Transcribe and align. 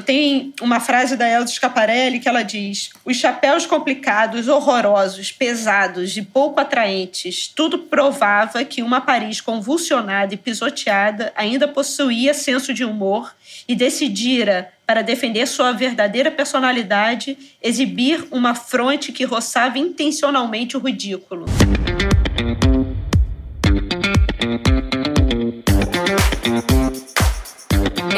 Tem 0.00 0.54
uma 0.60 0.80
frase 0.80 1.16
da 1.16 1.28
Elza 1.28 1.52
Scaparelli 1.52 2.20
que 2.20 2.28
ela 2.28 2.42
diz: 2.42 2.90
Os 3.04 3.16
chapéus 3.16 3.66
complicados, 3.66 4.48
horrorosos, 4.48 5.30
pesados 5.30 6.16
e 6.16 6.22
pouco 6.22 6.60
atraentes, 6.60 7.48
tudo 7.48 7.78
provava 7.78 8.64
que 8.64 8.82
uma 8.82 9.00
Paris 9.00 9.40
convulsionada 9.40 10.32
e 10.32 10.36
pisoteada 10.36 11.32
ainda 11.36 11.68
possuía 11.68 12.32
senso 12.32 12.72
de 12.72 12.84
humor 12.84 13.34
e 13.68 13.74
decidira, 13.74 14.72
para 14.86 15.02
defender 15.02 15.46
sua 15.46 15.72
verdadeira 15.72 16.30
personalidade, 16.30 17.36
exibir 17.62 18.26
uma 18.30 18.54
fronte 18.54 19.12
que 19.12 19.24
roçava 19.24 19.78
intencionalmente 19.78 20.76
o 20.76 20.80
ridículo. 20.80 21.46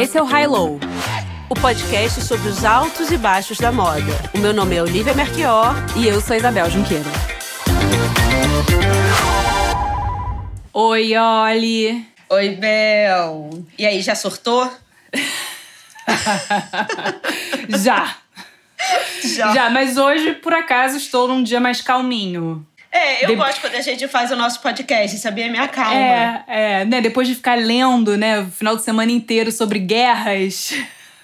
Esse 0.01 0.19
é 0.19 0.23
o 0.23 0.25
High 0.25 0.49
Low, 0.49 0.81
o 1.57 1.61
podcast 1.61 2.21
sobre 2.23 2.49
os 2.49 2.65
altos 2.65 3.13
e 3.13 3.17
baixos 3.17 3.59
da 3.59 3.71
moda. 3.71 4.13
O 4.35 4.39
meu 4.39 4.53
nome 4.53 4.75
é 4.75 4.83
Olivia 4.83 5.15
Merquior 5.15 5.73
e 5.97 6.07
eu 6.07 6.21
sou 6.21 6.37
Isabel 6.37 6.69
Junqueira. 6.69 7.11
Oi, 10.73 11.17
Oli. 11.17 12.05
Oi, 12.29 12.49
Bel. 12.51 13.51
E 13.79 13.87
aí, 13.87 14.03
já 14.03 14.17
surtou? 14.17 14.71
já. 17.69 18.17
já. 19.23 19.55
Já, 19.55 19.71
mas 19.71 19.97
hoje, 19.97 20.33
por 20.35 20.53
acaso, 20.53 20.97
estou 20.97 21.29
num 21.29 21.43
dia 21.43 21.61
mais 21.61 21.81
calminho. 21.81 22.67
É, 22.91 23.25
eu 23.25 23.29
de... 23.29 23.37
gosto 23.37 23.61
quando 23.61 23.77
a 23.77 23.81
gente 23.81 24.09
faz 24.09 24.33
o 24.33 24.37
nosso 24.37 24.61
podcast, 24.61 25.17
sabia? 25.19 25.49
Minha 25.49 25.69
calma. 25.69 25.95
É, 25.95 26.45
é, 26.49 26.85
né? 26.85 27.01
Depois 27.01 27.29
de 27.29 27.35
ficar 27.35 27.59
lendo, 27.59 28.17
né, 28.17 28.41
o 28.41 28.47
final 28.47 28.77
de 28.77 28.83
semana 28.83 29.13
inteiro 29.13 29.53
sobre 29.53 29.79
guerras. 29.79 30.73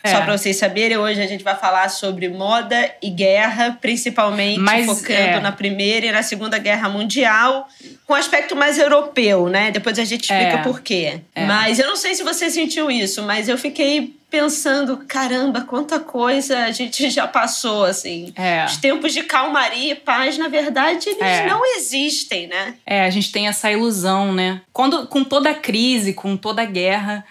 É. 0.03 0.11
Só 0.11 0.23
para 0.23 0.37
vocês 0.37 0.57
saberem, 0.57 0.97
hoje 0.97 1.21
a 1.21 1.27
gente 1.27 1.45
vai 1.45 1.55
falar 1.55 1.89
sobre 1.91 2.29
moda 2.29 2.91
e 3.03 3.11
guerra, 3.11 3.77
principalmente 3.81 4.59
Mas, 4.59 4.87
focando 4.87 5.13
é. 5.13 5.41
na 5.41 5.53
Primeira 5.53 6.07
e 6.07 6.13
na 6.13 6.23
Segunda 6.23 6.59
Guerra 6.59 6.89
Mundial, 6.89 7.69
com 8.07 8.15
aspecto 8.15 8.57
mais 8.57 8.79
europeu, 8.79 9.49
né? 9.49 9.71
Depois 9.71 9.99
a 9.99 10.05
gente 10.05 10.23
explica 10.23 10.59
é. 10.59 10.63
por 10.63 10.81
quê. 10.81 11.21
É. 11.35 11.45
Mas 11.45 11.79
eu 11.79 11.87
não 11.87 11.97
sei 11.97 12.15
se 12.15 12.23
você 12.23 12.49
sentiu 12.49 12.91
isso, 12.91 13.23
mas 13.23 13.49
eu 13.49 13.59
fiquei 13.59 14.15
pensando, 14.31 14.99
caramba, 15.09 15.63
quanta 15.63 15.99
coisa 15.99 16.61
a 16.61 16.71
gente 16.71 17.11
já 17.11 17.27
passou, 17.27 17.85
assim. 17.85 18.33
É. 18.37 18.65
Os 18.65 18.77
tempos 18.77 19.13
de 19.13 19.25
calmaria 19.25 19.93
e 19.93 19.97
paz, 19.97 20.39
na 20.39 20.49
verdade, 20.49 21.09
eles 21.09 21.21
é. 21.21 21.47
não 21.47 21.61
existem, 21.77 22.47
né? 22.47 22.75
É, 22.87 23.05
a 23.05 23.11
gente 23.11 23.33
tem 23.33 23.49
essa 23.49 23.71
ilusão, 23.71 24.33
né? 24.33 24.63
Quando, 24.73 25.07
com 25.09 25.25
toda 25.25 25.51
a 25.51 25.55
crise, 25.55 26.15
com 26.15 26.37
toda 26.37 26.63
a 26.63 26.67
guerra, 26.67 27.25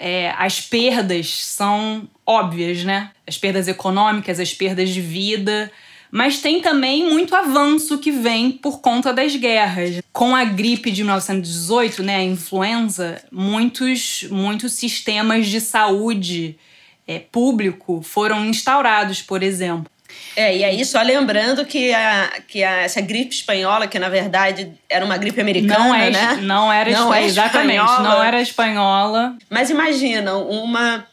é, 0.00 0.34
as 0.38 0.62
perdas 0.62 1.28
são 1.44 2.08
óbvias, 2.26 2.82
né? 2.84 3.10
As 3.26 3.36
perdas 3.36 3.68
econômicas, 3.68 4.40
as 4.40 4.54
perdas 4.54 4.88
de 4.88 5.02
vida. 5.02 5.70
Mas 6.10 6.40
tem 6.40 6.60
também 6.60 7.08
muito 7.08 7.36
avanço 7.36 7.98
que 7.98 8.10
vem 8.10 8.50
por 8.50 8.80
conta 8.80 9.12
das 9.12 9.36
guerras. 9.36 10.00
Com 10.12 10.34
a 10.34 10.42
gripe 10.42 10.90
de 10.90 11.02
1918, 11.02 12.02
né, 12.02 12.16
a 12.16 12.24
influenza, 12.24 13.22
muitos, 13.30 14.26
muitos 14.30 14.72
sistemas 14.72 15.46
de 15.46 15.60
saúde 15.60 16.58
é, 17.06 17.18
público 17.18 18.02
foram 18.02 18.44
instaurados, 18.46 19.22
por 19.22 19.42
exemplo. 19.42 19.90
É, 20.36 20.56
e 20.56 20.64
aí 20.64 20.84
só 20.84 21.02
lembrando 21.02 21.64
que, 21.66 21.92
a, 21.92 22.40
que 22.46 22.62
a, 22.62 22.82
essa 22.82 23.00
gripe 23.00 23.34
espanhola, 23.34 23.86
que 23.86 23.98
na 23.98 24.08
verdade 24.08 24.72
era 24.88 25.04
uma 25.04 25.16
gripe 25.16 25.40
americana, 25.40 25.78
não 25.78 25.94
é, 25.94 26.10
né? 26.10 26.38
Não 26.42 26.72
era 26.72 26.90
não 26.92 27.12
é 27.12 27.24
exatamente, 27.24 27.78
espanhola. 27.78 28.08
não 28.08 28.22
era 28.22 28.40
espanhola. 28.40 29.36
Mas 29.48 29.70
imagina, 29.70 30.36
uma 30.36 31.06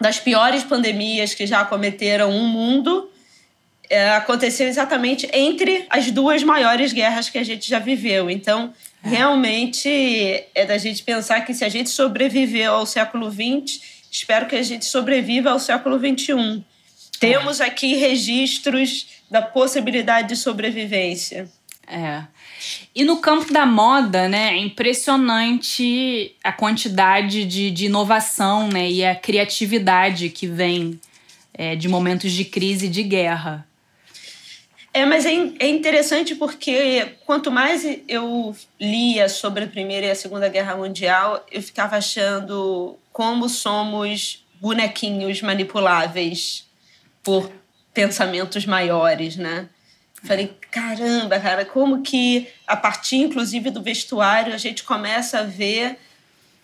das 0.00 0.18
piores 0.18 0.62
pandemias 0.62 1.34
que 1.34 1.46
já 1.46 1.60
acometeram 1.60 2.30
o 2.30 2.44
mundo 2.44 3.10
é, 3.90 4.10
aconteceu 4.10 4.68
exatamente 4.68 5.28
entre 5.32 5.84
as 5.90 6.10
duas 6.12 6.44
maiores 6.44 6.92
guerras 6.92 7.28
que 7.28 7.36
a 7.36 7.44
gente 7.44 7.68
já 7.68 7.80
viveu. 7.80 8.30
Então, 8.30 8.72
é. 9.04 9.08
realmente 9.08 9.88
é 10.54 10.64
da 10.64 10.78
gente 10.78 11.02
pensar 11.02 11.40
que 11.40 11.52
se 11.52 11.64
a 11.64 11.68
gente 11.68 11.90
sobreviveu 11.90 12.74
ao 12.74 12.86
século 12.86 13.30
XX, 13.30 13.80
espero 14.10 14.46
que 14.46 14.54
a 14.54 14.62
gente 14.62 14.84
sobreviva 14.84 15.50
ao 15.50 15.58
século 15.58 15.98
XXI. 15.98 16.64
Temos 17.20 17.60
aqui 17.60 17.94
registros 17.96 19.06
da 19.30 19.42
possibilidade 19.42 20.28
de 20.28 20.36
sobrevivência. 20.36 21.46
É. 21.86 22.22
E 22.94 23.04
no 23.04 23.18
campo 23.18 23.52
da 23.52 23.66
moda, 23.66 24.28
né, 24.28 24.54
é 24.54 24.56
impressionante 24.56 26.34
a 26.42 26.50
quantidade 26.50 27.44
de, 27.44 27.70
de 27.70 27.86
inovação 27.86 28.68
né, 28.68 28.90
e 28.90 29.04
a 29.04 29.14
criatividade 29.14 30.30
que 30.30 30.46
vem 30.46 30.98
é, 31.52 31.76
de 31.76 31.88
momentos 31.88 32.32
de 32.32 32.44
crise 32.44 32.86
e 32.86 32.88
de 32.88 33.02
guerra. 33.02 33.66
É, 34.94 35.04
mas 35.04 35.26
é, 35.26 35.32
é 35.58 35.68
interessante 35.68 36.34
porque 36.34 37.16
quanto 37.26 37.50
mais 37.50 37.84
eu 38.08 38.56
lia 38.80 39.28
sobre 39.28 39.64
a 39.64 39.68
Primeira 39.68 40.06
e 40.06 40.10
a 40.10 40.16
Segunda 40.16 40.48
Guerra 40.48 40.74
Mundial, 40.74 41.44
eu 41.52 41.62
ficava 41.62 41.96
achando 41.96 42.98
como 43.12 43.48
somos 43.48 44.44
bonequinhos 44.60 45.42
manipuláveis 45.42 46.69
por 47.22 47.50
pensamentos 47.92 48.64
maiores, 48.66 49.36
né? 49.36 49.68
Falei, 50.22 50.54
caramba, 50.70 51.40
cara, 51.40 51.64
como 51.64 52.02
que 52.02 52.48
a 52.66 52.76
partir, 52.76 53.16
inclusive, 53.16 53.70
do 53.70 53.82
vestuário, 53.82 54.52
a 54.52 54.58
gente 54.58 54.82
começa 54.84 55.40
a 55.40 55.44
ver 55.44 55.98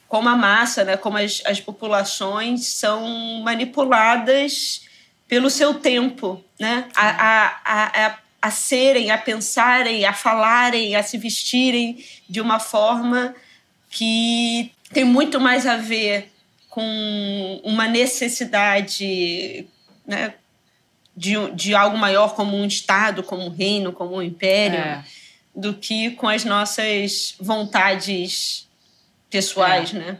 como 0.09 0.28
a 0.28 0.37
massa, 0.37 0.84
né, 0.84 0.97
como 0.97 1.17
as, 1.17 1.43
as 1.44 1.61
populações 1.61 2.67
são 2.67 3.41
manipuladas 3.43 4.83
pelo 5.27 5.50
seu 5.50 5.75
tempo, 5.75 6.44
né? 6.61 6.88
A, 6.94 7.09
a, 7.09 7.61
a, 7.65 8.06
a, 8.06 8.19
a 8.43 8.50
serem, 8.50 9.11
a 9.11 9.19
pensarem, 9.19 10.05
a 10.05 10.12
falarem, 10.12 10.94
a 10.94 11.03
se 11.03 11.19
vestirem 11.19 12.05
de 12.28 12.41
uma 12.41 12.61
forma 12.61 13.34
que 13.91 14.71
tem 14.93 15.03
muito 15.05 15.41
mais 15.41 15.67
a 15.67 15.77
ver 15.77 16.31
com 16.69 17.61
uma 17.65 17.88
necessidade 17.88 19.67
né, 20.06 20.34
de, 21.16 21.34
de 21.53 21.75
algo 21.75 21.97
maior 21.97 22.34
como 22.34 22.56
um 22.56 22.66
Estado, 22.66 23.22
como 23.22 23.47
um 23.47 23.49
reino, 23.49 23.93
como 23.93 24.16
um 24.16 24.22
império, 24.22 24.78
é. 24.78 25.04
do 25.54 25.75
que 25.75 26.10
com 26.10 26.28
as 26.28 26.44
nossas 26.44 27.34
vontades 27.41 28.69
pessoais, 29.31 29.94
é. 29.94 29.99
né? 29.99 30.19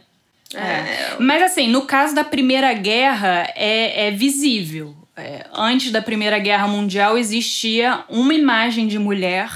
É. 0.53 0.59
é. 0.59 1.15
Mas 1.19 1.43
assim, 1.43 1.67
no 1.67 1.83
caso 1.83 2.15
da 2.15 2.23
Primeira 2.23 2.73
Guerra, 2.73 3.51
é, 3.55 4.07
é 4.07 4.11
visível. 4.11 4.95
É, 5.15 5.45
antes 5.53 5.91
da 5.91 6.01
Primeira 6.01 6.37
Guerra 6.39 6.67
Mundial 6.67 7.17
existia 7.17 8.03
uma 8.07 8.33
imagem 8.33 8.87
de 8.87 8.99
mulher 8.99 9.49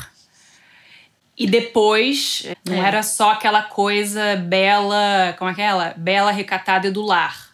e 1.38 1.48
depois 1.48 2.46
não 2.66 2.84
era 2.84 3.04
só 3.04 3.32
aquela 3.32 3.62
coisa 3.62 4.36
bela, 4.36 5.36
como 5.38 5.52
é 5.52 5.54
que 5.54 5.62
é 5.62 5.66
ela? 5.66 5.94
Bela, 5.96 6.32
recatada 6.32 6.88
e 6.88 6.92
do 6.92 7.04
lar. 7.04 7.50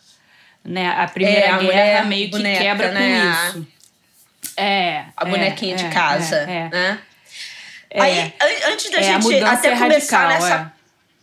Né? 0.63 0.89
A 0.89 1.07
Primeira 1.07 1.39
é, 1.39 1.49
a 1.49 1.57
Guerra 1.57 2.05
meio 2.05 2.25
que 2.25 2.31
boneca, 2.31 2.61
quebra 2.61 2.91
né? 2.91 3.21
com 3.21 3.59
isso. 3.59 3.67
É. 4.57 5.05
A 5.15 5.23
bonequinha 5.23 5.75
é, 5.75 5.77
de 5.77 5.85
é, 5.85 5.89
casa, 5.89 6.35
é, 6.37 6.69
né? 6.69 6.99
Aí, 7.93 8.33
antes 8.71 8.89
da 8.89 9.01
gente 9.01 9.43
até 9.43 9.75
começar 9.77 10.27
radical, 10.27 10.49
nessa... 10.49 10.73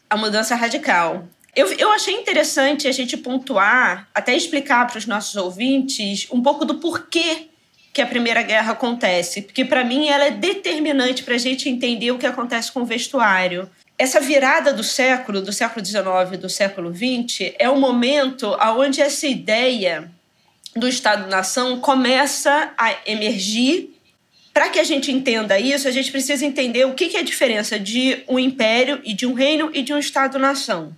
A 0.09 0.17
mudança 0.17 0.55
radical. 0.55 1.29
Eu, 1.55 1.73
eu 1.73 1.93
achei 1.93 2.15
interessante 2.15 2.89
a 2.89 2.93
gente 2.93 3.17
pontuar, 3.17 4.09
até 4.15 4.35
explicar 4.35 4.87
para 4.87 4.99
os 4.99 5.07
nossos 5.07 5.37
ouvintes 5.37 6.27
um 6.31 6.43
pouco 6.43 6.65
do 6.65 6.77
porquê 6.77 7.49
que 7.93 8.03
a 8.03 8.07
Primeira 8.07 8.43
Guerra 8.43 8.73
acontece, 8.73 9.43
porque 9.43 9.65
para 9.65 9.85
mim 9.85 10.09
ela 10.09 10.25
é 10.25 10.31
determinante 10.33 11.23
para 11.23 11.35
a 11.35 11.39
gente 11.39 11.69
entender 11.69 12.11
o 12.11 12.19
que 12.19 12.27
acontece 12.27 12.73
com 12.73 12.81
o 12.81 12.85
vestuário. 12.85 13.71
Essa 13.97 14.21
virada 14.21 14.73
do 14.73 14.83
século, 14.83 15.41
do 15.41 15.53
século 15.53 15.85
XIX 15.85 16.05
e 16.33 16.37
do 16.37 16.49
século 16.49 16.93
XX, 16.93 17.53
é 17.57 17.71
o 17.71 17.77
momento 17.77 18.49
onde 18.77 19.01
essa 19.01 19.29
ideia 19.29 20.11
do 20.77 20.89
Estado-nação 20.89 21.79
começa 21.81 22.73
a 22.77 22.97
emergir. 23.07 23.91
Para 24.53 24.69
que 24.69 24.79
a 24.79 24.85
gente 24.85 25.11
entenda 25.11 25.59
isso, 25.59 25.89
a 25.89 25.91
gente 25.91 26.11
precisa 26.11 26.45
entender 26.45 26.85
o 26.85 26.95
que 26.95 27.17
é 27.17 27.21
a 27.21 27.25
diferença 27.25 27.79
de 27.79 28.23
um 28.29 28.39
império 28.39 29.01
e 29.05 29.13
de 29.13 29.27
um 29.27 29.35
reino 29.35 29.71
e 29.75 29.83
de 29.83 29.93
um 29.93 29.99
Estado-nação. 29.99 30.95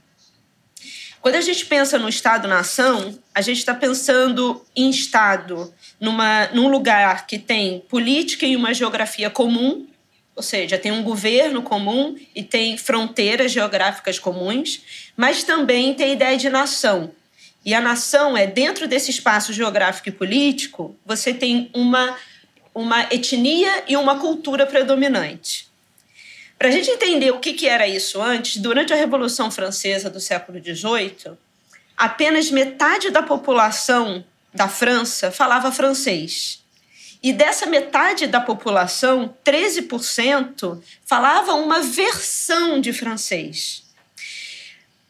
Quando 1.20 1.36
a 1.36 1.40
gente 1.40 1.66
pensa 1.66 1.98
no 1.98 2.08
Estado-nação, 2.08 3.18
a 3.34 3.40
gente 3.40 3.58
está 3.58 3.74
pensando 3.74 4.64
em 4.76 4.90
Estado 4.90 5.74
numa, 5.98 6.46
num 6.52 6.68
lugar 6.68 7.26
que 7.26 7.38
tem 7.38 7.80
política 7.88 8.46
e 8.46 8.54
uma 8.54 8.72
geografia 8.72 9.28
comum, 9.28 9.86
ou 10.36 10.42
seja, 10.42 10.78
tem 10.78 10.92
um 10.92 11.02
governo 11.02 11.62
comum 11.62 12.14
e 12.34 12.44
tem 12.44 12.76
fronteiras 12.76 13.50
geográficas 13.50 14.18
comuns, 14.18 15.10
mas 15.16 15.42
também 15.42 15.94
tem 15.94 16.10
a 16.10 16.12
ideia 16.12 16.36
de 16.36 16.48
nação, 16.48 17.10
e 17.66 17.74
a 17.74 17.80
nação 17.80 18.36
é 18.36 18.46
dentro 18.46 18.86
desse 18.86 19.10
espaço 19.10 19.52
geográfico 19.52 20.08
e 20.08 20.12
político, 20.12 20.96
você 21.04 21.34
tem 21.34 21.68
uma, 21.74 22.16
uma 22.72 23.02
etnia 23.12 23.82
e 23.88 23.96
uma 23.96 24.20
cultura 24.20 24.64
predominante. 24.64 25.66
Para 26.56 26.68
a 26.68 26.70
gente 26.70 26.88
entender 26.88 27.32
o 27.32 27.40
que, 27.40 27.54
que 27.54 27.66
era 27.66 27.88
isso 27.88 28.22
antes, 28.22 28.58
durante 28.58 28.92
a 28.92 28.96
Revolução 28.96 29.50
Francesa 29.50 30.08
do 30.08 30.20
século 30.20 30.62
XVIII, 30.62 31.36
apenas 31.96 32.52
metade 32.52 33.10
da 33.10 33.20
população 33.20 34.24
da 34.54 34.68
França 34.68 35.32
falava 35.32 35.72
francês. 35.72 36.64
E 37.20 37.32
dessa 37.32 37.66
metade 37.66 38.28
da 38.28 38.40
população, 38.40 39.34
13% 39.44 40.80
falava 41.04 41.54
uma 41.54 41.80
versão 41.80 42.80
de 42.80 42.92
francês. 42.92 43.85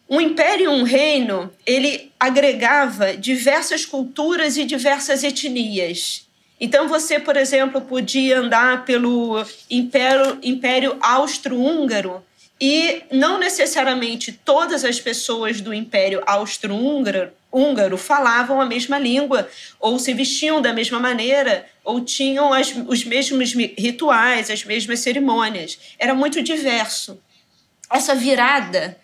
Um 0.09 0.21
império, 0.21 0.71
um 0.71 0.85
reino, 0.85 1.53
ele 1.65 2.13
agregava 2.19 3.17
diversas 3.17 3.85
culturas 3.85 4.57
e 4.57 4.65
diversas 4.65 5.25
etnias. 5.25 6.27
Então 6.61 6.89
você, 6.89 7.19
por 7.19 7.37
exemplo, 7.37 7.81
podia 7.81 8.39
andar 8.39 8.85
pelo 8.85 9.45
Império, 9.71 10.39
Império 10.43 10.97
Austro-Húngaro 11.01 12.25
e 12.61 13.03
não 13.13 13.39
necessariamente 13.39 14.33
todas 14.33 14.85
as 14.85 14.99
pessoas 14.99 15.61
do 15.61 15.75
Império 15.75 16.23
Austro-Húngaro 16.25 17.33
húngaro 17.57 17.97
falavam 17.97 18.61
a 18.61 18.67
mesma 18.67 18.99
língua, 18.99 19.49
ou 19.81 19.99
se 19.99 20.13
vestiam 20.13 20.61
da 20.61 20.73
mesma 20.73 21.01
maneira, 21.01 21.67
ou 21.83 22.03
tinham 22.03 22.53
as, 22.53 22.75
os 22.87 23.05
mesmos 23.05 23.55
rituais, 23.55 24.51
as 24.51 24.63
mesmas 24.65 25.01
cerimônias. 25.01 25.79
Era 25.99 26.15
muito 26.15 26.43
diverso. 26.43 27.19
Essa 27.91 28.15
virada 28.15 28.99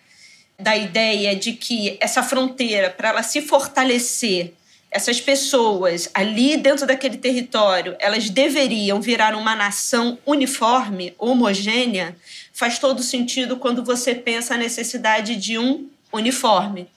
da 0.59 0.75
ideia 0.75 1.35
de 1.35 1.53
que 1.53 1.97
essa 1.99 2.21
fronteira, 2.23 2.89
para 2.89 3.09
ela 3.09 3.23
se 3.23 3.41
fortalecer, 3.41 4.53
essas 4.93 5.19
pessoas 5.19 6.09
ali 6.13 6.55
dentro 6.55 6.85
daquele 6.85 7.17
território, 7.17 7.95
elas 7.99 8.29
deveriam 8.29 9.01
virar 9.01 9.35
uma 9.35 9.55
nação 9.55 10.19
uniforme, 10.23 11.15
homogênea, 11.17 12.15
faz 12.53 12.77
todo 12.77 13.01
sentido 13.01 13.57
quando 13.57 13.83
você 13.83 14.13
pensa 14.13 14.53
a 14.53 14.57
necessidade 14.57 15.35
de 15.35 15.57
um 15.57 15.89
uniforme. 16.11 16.87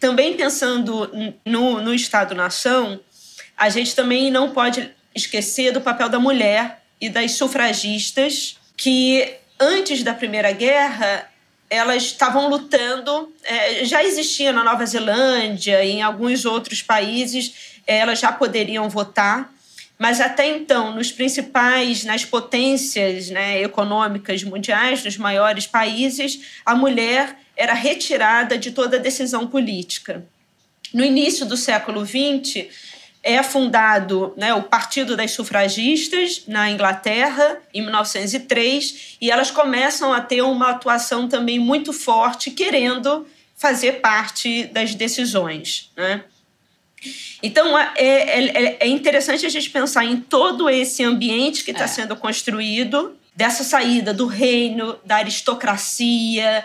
Também 0.00 0.34
pensando 0.34 1.10
no, 1.44 1.80
no 1.82 1.94
Estado-nação, 1.94 2.98
a 3.56 3.68
gente 3.68 3.94
também 3.94 4.30
não 4.30 4.50
pode 4.50 4.90
esquecer 5.14 5.72
do 5.72 5.80
papel 5.80 6.08
da 6.08 6.18
mulher 6.18 6.82
e 6.98 7.10
das 7.10 7.32
sufragistas, 7.32 8.56
que 8.76 9.34
antes 9.60 10.02
da 10.02 10.14
Primeira 10.14 10.52
Guerra 10.52 11.28
elas 11.72 12.02
estavam 12.02 12.48
lutando, 12.48 13.32
é, 13.42 13.84
já 13.84 14.04
existia 14.04 14.52
na 14.52 14.62
Nova 14.62 14.84
Zelândia 14.84 15.82
e 15.82 15.92
em 15.92 16.02
alguns 16.02 16.44
outros 16.44 16.82
países, 16.82 17.80
é, 17.86 17.98
elas 17.98 18.20
já 18.20 18.30
poderiam 18.30 18.88
votar, 18.90 19.50
mas 19.98 20.20
até 20.20 20.46
então, 20.46 20.94
nos 20.94 21.10
principais, 21.10 22.04
nas 22.04 22.24
potências 22.24 23.30
né, 23.30 23.62
econômicas 23.62 24.44
mundiais, 24.44 25.02
nos 25.02 25.16
maiores 25.16 25.66
países, 25.66 26.40
a 26.66 26.74
mulher 26.74 27.38
era 27.56 27.72
retirada 27.72 28.58
de 28.58 28.72
toda 28.72 28.98
decisão 28.98 29.46
política. 29.46 30.24
No 30.92 31.02
início 31.02 31.46
do 31.46 31.56
século 31.56 32.04
XX, 32.04 32.66
é 33.22 33.42
fundado 33.42 34.34
né, 34.36 34.52
o 34.52 34.62
Partido 34.62 35.16
das 35.16 35.30
Sufragistas 35.30 36.42
na 36.46 36.70
Inglaterra, 36.70 37.58
em 37.72 37.80
1903, 37.82 39.16
e 39.20 39.30
elas 39.30 39.50
começam 39.50 40.12
a 40.12 40.20
ter 40.20 40.42
uma 40.42 40.70
atuação 40.70 41.28
também 41.28 41.58
muito 41.58 41.92
forte, 41.92 42.50
querendo 42.50 43.26
fazer 43.54 44.00
parte 44.00 44.64
das 44.64 44.94
decisões. 44.94 45.90
Né? 45.96 46.24
Então, 47.40 47.78
é, 47.78 47.90
é, 47.96 48.76
é, 48.80 48.86
interessante 48.88 49.46
a 49.46 49.48
gente 49.48 49.70
pensar 49.70 50.04
em 50.04 50.16
todo 50.16 50.68
esse 50.68 51.04
ambiente 51.04 51.64
que 51.64 51.70
está 51.70 51.84
é. 51.84 51.88
sendo 51.88 52.16
construído, 52.16 53.16
dessa 53.34 53.64
saída 53.64 54.12
do 54.12 54.26
reino, 54.26 54.98
da 55.04 55.16
aristocracia, 55.16 56.64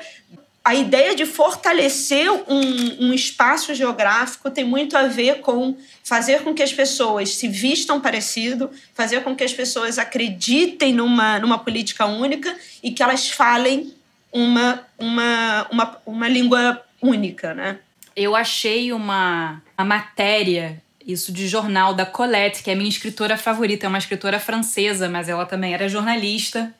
a 0.67 0.75
ideia 0.75 1.15
de 1.15 1.25
fortalecer 1.25 2.29
um, 2.29 3.05
um, 3.05 3.13
espaço 3.13 3.73
geográfico 3.73 4.51
tem 4.51 4.65
muito 4.65 4.97
a 4.97 5.07
ver 5.07 5.39
com 5.39 5.77
fazer 6.03 6.43
com 6.43 6.53
que 6.53 6.61
as 6.61 6.73
pessoas 6.73 7.35
se 7.35 7.47
vistam 7.47 8.01
parecido, 8.01 8.69
fazer 8.93 9.23
com 9.23 9.33
que 9.33 9.45
as 9.45 9.53
pessoas 9.53 9.97
acreditem 9.97 10.91
numa, 10.91 11.39
numa 11.39 11.57
política 11.57 12.05
única 12.05 12.53
e 12.83 12.91
que 12.91 13.01
elas 13.01 13.29
falem 13.29 13.93
uma, 14.29 14.85
uma, 14.99 15.67
uma, 15.71 15.97
uma 16.05 16.27
língua 16.27 16.83
única, 17.01 17.53
né? 17.53 17.79
Eu 18.13 18.35
achei 18.35 18.91
uma, 18.91 19.61
uma 19.77 19.85
matéria 19.85 20.83
isso 21.07 21.31
de 21.31 21.47
jornal 21.47 21.93
da 21.93 22.05
Colette, 22.05 22.61
que 22.61 22.69
é 22.69 22.75
minha 22.75 22.89
escritora 22.89 23.37
favorita, 23.37 23.85
é 23.85 23.87
uma 23.87 23.97
escritora 23.97 24.37
francesa, 24.37 25.07
mas 25.07 25.29
ela 25.29 25.45
também 25.45 25.73
era 25.73 25.87
jornalista. 25.87 26.75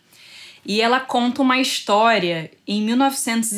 E 0.68 0.82
ela 0.82 1.00
conta 1.00 1.42
uma 1.42 1.58
história 1.58 2.52
em 2.68 2.82
1900. 2.82 3.54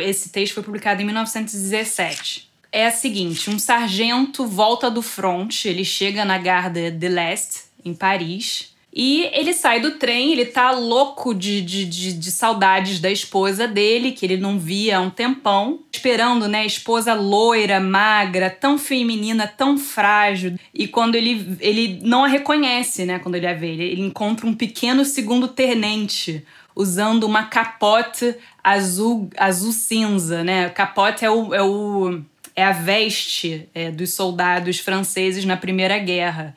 Esse 0.00 0.30
texto 0.30 0.54
foi 0.54 0.62
publicado 0.62 1.02
em 1.02 1.04
1917. 1.04 2.50
É 2.72 2.86
a 2.86 2.90
seguinte: 2.90 3.50
um 3.50 3.58
sargento 3.58 4.46
volta 4.46 4.90
do 4.90 5.02
front, 5.02 5.66
ele 5.66 5.84
chega 5.84 6.24
na 6.24 6.38
Garde 6.38 6.90
de 6.90 7.08
l'Est, 7.10 7.66
em 7.84 7.92
Paris, 7.94 8.74
e 8.98 9.28
ele 9.34 9.52
sai 9.52 9.78
do 9.78 9.98
trem, 9.98 10.32
ele 10.32 10.46
tá 10.46 10.70
louco 10.70 11.34
de, 11.34 11.60
de, 11.60 11.84
de, 11.84 12.14
de, 12.14 12.30
saudades 12.30 12.98
da 12.98 13.10
esposa 13.10 13.68
dele, 13.68 14.12
que 14.12 14.24
ele 14.24 14.38
não 14.38 14.58
via 14.58 14.96
há 14.96 15.00
um 15.02 15.10
tempão, 15.10 15.80
esperando, 15.92 16.48
né, 16.48 16.60
a 16.60 16.64
esposa 16.64 17.12
loira, 17.12 17.78
magra, 17.78 18.48
tão 18.48 18.78
feminina, 18.78 19.46
tão 19.46 19.76
frágil. 19.76 20.58
E 20.72 20.88
quando 20.88 21.14
ele, 21.14 21.58
ele 21.60 22.00
não 22.02 22.24
a 22.24 22.26
reconhece, 22.26 23.04
né, 23.04 23.18
quando 23.18 23.34
ele 23.34 23.46
a 23.46 23.52
vê, 23.52 23.66
ele, 23.72 23.84
ele 23.84 24.00
encontra 24.00 24.46
um 24.46 24.54
pequeno 24.54 25.04
segundo 25.04 25.46
tenente 25.46 26.42
usando 26.74 27.24
uma 27.24 27.42
capote 27.42 28.34
azul, 28.64 29.28
azul 29.36 29.72
cinza, 29.72 30.42
né? 30.42 30.70
Capote 30.70 31.22
é 31.22 31.30
o, 31.30 31.54
é 31.54 31.62
o 31.62 32.22
é 32.54 32.64
a 32.64 32.72
veste 32.72 33.68
é, 33.74 33.90
dos 33.90 34.14
soldados 34.14 34.78
franceses 34.78 35.44
na 35.44 35.58
Primeira 35.58 35.98
Guerra. 35.98 36.56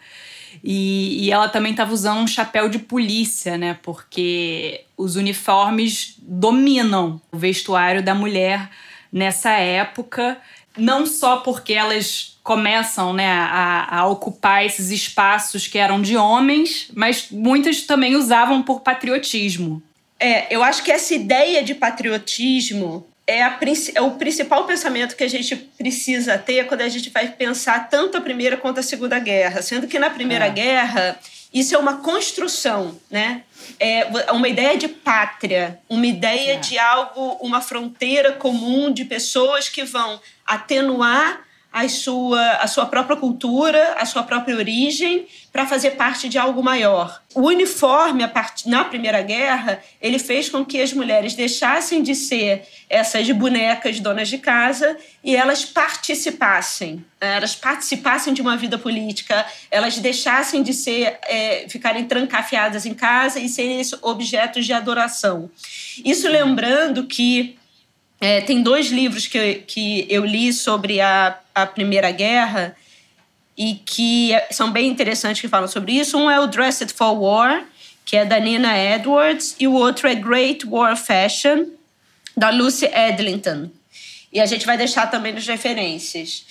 E, 0.64 1.26
e 1.26 1.32
ela 1.32 1.48
também 1.48 1.72
estava 1.72 1.94
usando 1.94 2.20
um 2.20 2.28
chapéu 2.28 2.70
de 2.70 2.80
polícia, 2.80 3.58
né? 3.58 3.78
Porque 3.82 4.86
os 4.98 5.16
uniformes 5.16 6.16
dominam 6.22 7.22
o 7.32 7.38
vestuário 7.38 8.04
da 8.04 8.14
mulher 8.14 8.70
nessa 9.12 9.52
época, 9.52 10.38
não 10.78 11.06
só 11.06 11.38
porque 11.38 11.74
elas 11.74 12.38
começam 12.44 13.14
né, 13.14 13.30
a, 13.30 14.00
a, 14.00 14.08
ocupar 14.08 14.66
esses 14.66 14.90
espaços 14.90 15.68
que 15.68 15.78
eram 15.78 16.02
de 16.02 16.18
homens, 16.18 16.90
mas 16.96 17.28
muitas 17.30 17.84
também 17.84 18.16
usavam 18.16 18.64
por 18.64 18.82
patriotismo. 18.82 19.82
É, 20.20 20.54
eu 20.54 20.64
acho 20.64 20.84
que 20.84 20.92
essa 20.92 21.14
ideia 21.14 21.64
de 21.64 21.76
patriotismo 21.76 23.06
é, 23.30 23.44
a, 23.44 23.60
é, 23.94 24.02
o 24.02 24.12
principal 24.12 24.66
pensamento 24.66 25.16
que 25.16 25.24
a 25.24 25.28
gente 25.28 25.56
precisa 25.56 26.36
ter 26.36 26.66
quando 26.66 26.82
a 26.82 26.90
gente 26.90 27.12
vai 27.12 27.28
pensar 27.28 27.88
tanto 27.88 28.18
a 28.18 28.22
Primeira 28.22 28.58
quanto 28.58 28.80
a 28.80 28.84
Segunda 28.84 29.20
Guerra. 29.20 29.62
Sendo 29.62 29.86
que 29.86 30.00
na 30.00 30.10
Primeira 30.10 30.48
é. 30.48 30.50
Guerra, 30.50 31.20
isso 31.54 31.76
é 31.76 31.78
uma 31.78 31.98
construção, 31.98 33.00
né? 33.10 33.44
É 33.80 34.32
uma 34.32 34.48
ideia 34.48 34.76
de 34.76 34.88
pátria, 34.88 35.80
uma 35.88 36.08
ideia 36.08 36.54
é. 36.54 36.56
de 36.58 36.80
algo, 36.80 37.38
uma 37.40 37.62
fronteira 37.62 38.32
comum 38.32 38.92
de 38.92 39.06
pessoas 39.06 39.70
que 39.70 39.84
vão 39.84 40.20
atenuar 40.44 41.42
a 41.72 41.88
sua, 41.88 42.52
a 42.54 42.68
sua 42.68 42.86
própria 42.88 43.16
cultura, 43.16 43.96
a 44.00 44.06
sua 44.06 44.24
própria 44.24 44.56
origem, 44.56 45.28
para 45.52 45.68
fazer 45.68 45.92
parte 45.92 46.28
de 46.28 46.38
algo 46.38 46.64
maior. 46.64 47.22
O 47.36 47.42
uniforme, 47.42 48.28
part... 48.28 48.68
na 48.68 48.84
Primeira 48.84 49.22
Guerra, 49.22 49.80
ele 50.02 50.18
fez 50.18 50.50
com 50.50 50.66
que 50.66 50.82
as 50.82 50.94
mulheres 50.94 51.36
deixassem 51.36 52.02
de 52.02 52.16
ser 52.16 52.68
essas 52.90 53.30
bonecas 53.32 54.00
donas 54.00 54.30
de 54.30 54.40
casa 54.40 54.98
e 55.24 55.36
elas 55.36 55.64
participassem, 55.64 57.06
né? 57.22 57.36
elas 57.36 57.56
participassem 57.56 58.34
de 58.34 58.42
uma 58.42 58.58
vida 58.58 58.78
política, 58.80 59.46
elas 59.70 59.98
deixassem 60.00 60.64
de 60.64 60.74
ser, 60.74 61.20
é, 61.28 61.66
ficarem 61.70 62.06
trancafiadas 62.06 62.88
em 62.88 62.96
casa 62.96 63.40
e 63.40 63.48
serem 63.48 63.82
objetos 64.02 64.66
de 64.66 64.74
adoração. 64.74 65.52
Isso 66.04 66.28
lembrando 66.28 67.06
que 67.06 67.59
é, 68.22 68.42
tem 68.42 68.62
dois 68.62 68.88
livros 68.88 69.28
que, 69.28 69.56
que 69.56 70.06
eu 70.10 70.26
li 70.26 70.52
sobre 70.52 71.00
a, 71.00 71.40
a 71.56 71.66
Primeira 71.66 72.12
Guerra 72.12 72.76
e 73.58 73.76
que 73.86 74.32
são 74.52 74.72
bem 74.72 74.90
interessantes 74.90 75.42
que 75.42 75.48
falam 75.48 75.68
sobre 75.68 75.94
isso. 75.94 76.18
Um 76.18 76.30
é 76.30 76.40
o 76.40 76.48
Dressed 76.48 76.94
for 76.94 77.14
War, 77.14 77.66
que 78.06 78.18
é 78.18 78.26
da 78.26 78.40
Nina 78.40 78.78
Edwards, 78.78 79.56
e 79.60 79.68
o 79.68 79.74
outro 79.74 80.08
é 80.08 80.16
Great 80.16 80.66
War 80.66 80.98
Fashion, 80.98 81.66
da 82.36 82.50
Lucy 82.50 82.86
Edlington. 82.86 83.70
E 84.32 84.40
a 84.40 84.46
gente 84.46 84.66
vai 84.66 84.78
deixar 84.78 85.08
também 85.08 85.34
nas 85.34 85.48
referências. 85.48 86.46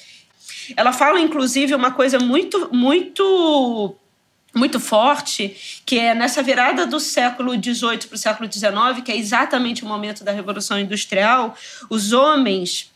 Ela 0.76 0.92
fala, 0.92 1.20
inclusive, 1.20 1.74
uma 1.74 1.92
coisa 1.92 2.18
muito, 2.18 2.68
muito 2.74 3.96
muito 4.54 4.80
forte, 4.80 5.82
que 5.84 5.98
é 5.98 6.14
nessa 6.14 6.42
virada 6.42 6.86
do 6.86 6.98
século 6.98 7.52
XVIII 7.52 8.06
para 8.06 8.14
o 8.14 8.18
século 8.18 8.52
XIX, 8.52 9.02
que 9.04 9.12
é 9.12 9.16
exatamente 9.16 9.84
o 9.84 9.86
momento 9.86 10.24
da 10.24 10.32
Revolução 10.32 10.78
Industrial, 10.78 11.54
os 11.88 12.12
homens 12.12 12.90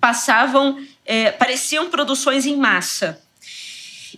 passavam, 0.00 0.78
é, 1.04 1.30
pareciam 1.30 1.90
produções 1.90 2.46
em 2.46 2.56
massa 2.56 3.20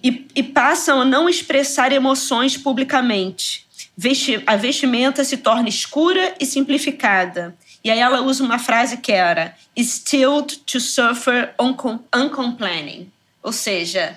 e, 0.03 0.27
e 0.35 0.43
passam 0.43 1.01
a 1.01 1.05
não 1.05 1.29
expressar 1.29 1.93
emoções 1.93 2.57
publicamente. 2.57 3.67
Vesti 3.97 4.43
a 4.47 4.57
vestimenta 4.57 5.25
se 5.25 5.39
torna 5.39 5.69
escura 5.69 6.35
e 6.39 6.47
simplificada. 6.47 7.57
E 7.83 7.91
aí 7.91 7.99
ela 7.99 8.21
usa 8.21 8.45
uma 8.45 8.59
frase 8.59 8.99
que 8.99 9.13
era 9.13 9.57
stilled 9.77 10.59
to 10.59 10.81
suffer 10.81 11.55
uncomplaining. 12.15 13.11
Ou 13.43 13.53
seja, 13.53 14.17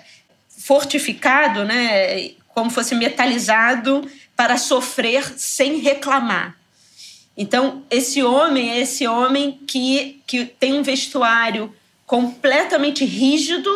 fortificado, 0.49 1.63
né, 1.63 2.31
como 2.53 2.69
fosse 2.69 2.95
metalizado 2.95 4.07
para 4.35 4.57
sofrer 4.57 5.23
sem 5.37 5.77
reclamar. 5.79 6.55
Então, 7.35 7.83
esse 7.89 8.21
homem 8.21 8.71
é 8.71 8.79
esse 8.79 9.07
homem 9.07 9.59
que, 9.67 10.21
que 10.27 10.45
tem 10.45 10.73
um 10.73 10.83
vestuário 10.83 11.73
completamente 12.05 13.05
rígido, 13.05 13.69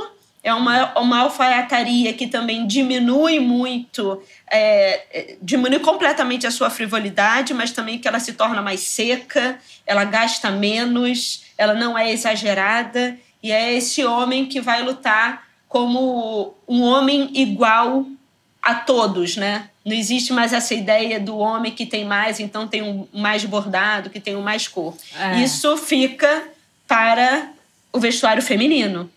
é 0.43 0.53
uma, 0.53 0.99
uma 0.99 1.19
alfaiataria 1.21 2.13
que 2.13 2.27
também 2.27 2.67
diminui 2.67 3.39
muito, 3.39 4.21
é, 4.51 5.35
diminui 5.41 5.79
completamente 5.79 6.45
a 6.45 6.51
sua 6.51 6.69
frivolidade, 6.69 7.53
mas 7.53 7.71
também 7.71 7.97
que 7.97 8.07
ela 8.07 8.19
se 8.19 8.33
torna 8.33 8.61
mais 8.61 8.81
seca, 8.81 9.57
ela 9.87 10.03
gasta 10.03 10.51
menos, 10.51 11.45
ela 11.57 11.73
não 11.73 11.97
é 11.97 12.11
exagerada, 12.11 13.17
e 13.41 13.51
é 13.51 13.73
esse 13.73 14.05
homem 14.05 14.45
que 14.45 14.61
vai 14.61 14.83
lutar 14.83 15.47
como 15.67 16.55
um 16.67 16.83
homem 16.83 17.31
igual 17.33 18.05
a 18.65 18.73
todos, 18.73 19.37
né? 19.37 19.69
Não 19.85 19.95
existe 19.95 20.33
mais 20.33 20.51
essa 20.51 20.73
ideia 20.73 21.19
do 21.19 21.37
homem 21.37 21.71
que 21.71 21.85
tem 21.85 22.03
mais, 22.03 22.39
então 22.39 22.67
tem 22.67 22.81
um 22.81 23.07
mais 23.13 23.45
bordado, 23.45 24.09
que 24.09 24.19
tem 24.19 24.35
um 24.35 24.41
mais 24.41 24.67
cor. 24.67 24.97
É. 25.19 25.39
Isso 25.39 25.77
fica 25.77 26.43
para 26.87 27.51
o 27.93 27.99
vestuário 27.99 28.41
feminino. 28.41 29.07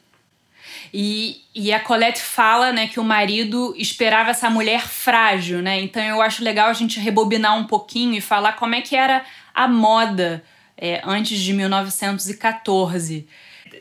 E, 0.93 1.41
e 1.55 1.73
a 1.73 1.81
Colette 1.81 2.21
fala 2.21 2.73
né, 2.73 2.89
que 2.89 3.01
o 3.01 3.05
marido 3.05 3.75
esperava 3.79 4.31
essa 4.31 4.51
mulher 4.51 4.87
frágil, 4.87 5.63
né? 5.63 5.81
Então 5.81 6.03
eu 6.03 6.21
acho 6.21 6.45
legal 6.45 6.69
a 6.69 6.75
gente 6.75 7.01
rebobinar 7.01 7.57
um 7.57 7.65
pouquinho 7.65 8.15
e 8.15 8.21
falar 8.21 8.53
como 8.53 8.75
é 8.75 8.83
que 8.83 8.95
era 8.95 9.25
a 9.55 9.67
moda 9.67 10.45
é, 10.77 11.01
antes 11.05 11.39
de 11.39 11.55
1914. 11.55 13.27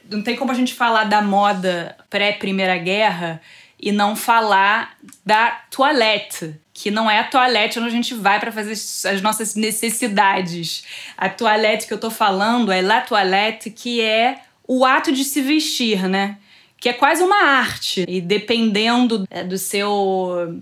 Não 0.10 0.22
tem 0.22 0.38
como 0.38 0.52
a 0.52 0.56
gente 0.56 0.74
falar 0.74 1.04
da 1.04 1.22
moda 1.22 1.98
pré-Primeira 2.10 2.78
Guerra 2.78 3.42
e 3.80 3.92
não 3.92 4.16
falar 4.16 4.96
da 5.26 5.52
toilette, 5.70 6.56
que 6.74 6.90
não 6.90 7.10
é 7.10 7.20
a 7.20 7.24
toilette 7.24 7.80
onde 7.80 7.90
a 7.90 7.92
gente 7.92 8.14
vai 8.14 8.40
para 8.40 8.52
fazer 8.52 8.72
as 8.72 9.22
nossas 9.22 9.56
necessidades. 9.56 10.84
A 11.18 11.30
toilette 11.30 11.88
que 11.88 11.94
eu 11.94 12.00
tô 12.00 12.10
falando 12.10 12.72
é 12.72 12.82
la 12.82 13.02
toilette, 13.02 13.70
que 13.70 14.02
é 14.02 14.40
o 14.68 14.84
ato 14.84 15.12
de 15.12 15.24
se 15.24 15.42
vestir, 15.42 16.10
né? 16.10 16.38
Que 16.80 16.90
é 16.90 16.94
quase 16.94 17.24
uma 17.24 17.44
arte. 17.44 18.06
E 18.08 18.20
dependendo 18.20 19.26
é, 19.30 19.44
do 19.44 19.58
seu 19.58 20.62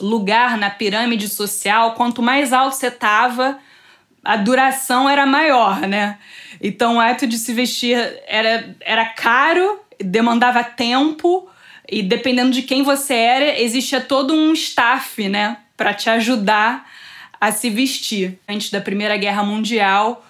lugar 0.00 0.56
na 0.56 0.70
pirâmide 0.70 1.28
social, 1.28 1.94
quanto 1.94 2.22
mais 2.22 2.52
alto 2.52 2.76
você 2.76 2.90
tava, 2.90 3.58
a 4.24 4.36
duração 4.36 5.08
era 5.08 5.26
maior, 5.26 5.80
né? 5.82 6.18
Então 6.60 6.96
o 6.96 7.00
ato 7.00 7.26
de 7.26 7.36
se 7.36 7.52
vestir 7.52 7.96
era, 8.26 8.74
era 8.80 9.04
caro, 9.04 9.80
demandava 10.00 10.64
tempo 10.64 11.48
e 11.88 12.02
dependendo 12.02 12.50
de 12.50 12.62
quem 12.62 12.82
você 12.82 13.14
era, 13.14 13.60
existia 13.60 14.00
todo 14.00 14.32
um 14.32 14.52
staff, 14.52 15.28
né, 15.28 15.58
para 15.76 15.92
te 15.92 16.08
ajudar 16.10 16.88
a 17.40 17.52
se 17.52 17.68
vestir. 17.68 18.38
Antes 18.48 18.70
da 18.70 18.80
Primeira 18.80 19.16
Guerra 19.16 19.42
Mundial, 19.42 20.24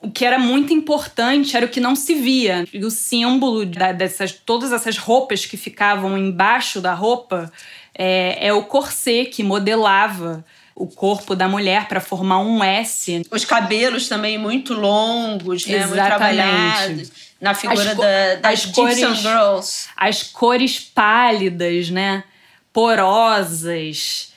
o 0.00 0.10
que 0.10 0.24
era 0.24 0.38
muito 0.38 0.72
importante 0.72 1.56
era 1.56 1.66
o 1.66 1.68
que 1.68 1.80
não 1.80 1.96
se 1.96 2.14
via. 2.14 2.66
E 2.72 2.84
o 2.84 2.90
símbolo 2.90 3.66
da, 3.66 3.92
dessas 3.92 4.32
todas 4.32 4.72
essas 4.72 4.98
roupas 4.98 5.46
que 5.46 5.56
ficavam 5.56 6.16
embaixo 6.16 6.80
da 6.80 6.94
roupa 6.94 7.52
é, 7.94 8.48
é 8.48 8.52
o 8.52 8.64
corset 8.64 9.30
que 9.30 9.42
modelava 9.42 10.44
o 10.74 10.88
corpo 10.88 11.36
da 11.36 11.48
mulher 11.48 11.86
para 11.86 12.00
formar 12.00 12.40
um 12.40 12.62
S. 12.62 13.22
Os 13.30 13.44
cabelos 13.44 14.08
também 14.08 14.36
muito 14.36 14.74
longos, 14.74 15.66
né? 15.66 15.86
Muito 15.86 16.04
trabalhados. 16.04 17.12
Na 17.44 17.52
figura 17.52 17.90
as, 17.90 17.96
da, 17.98 18.34
das 18.36 18.64
cores, 18.64 19.18
Girls. 19.18 19.88
As 19.94 20.22
cores 20.22 20.80
pálidas, 20.80 21.90
né? 21.90 22.24
Porosas. 22.72 24.32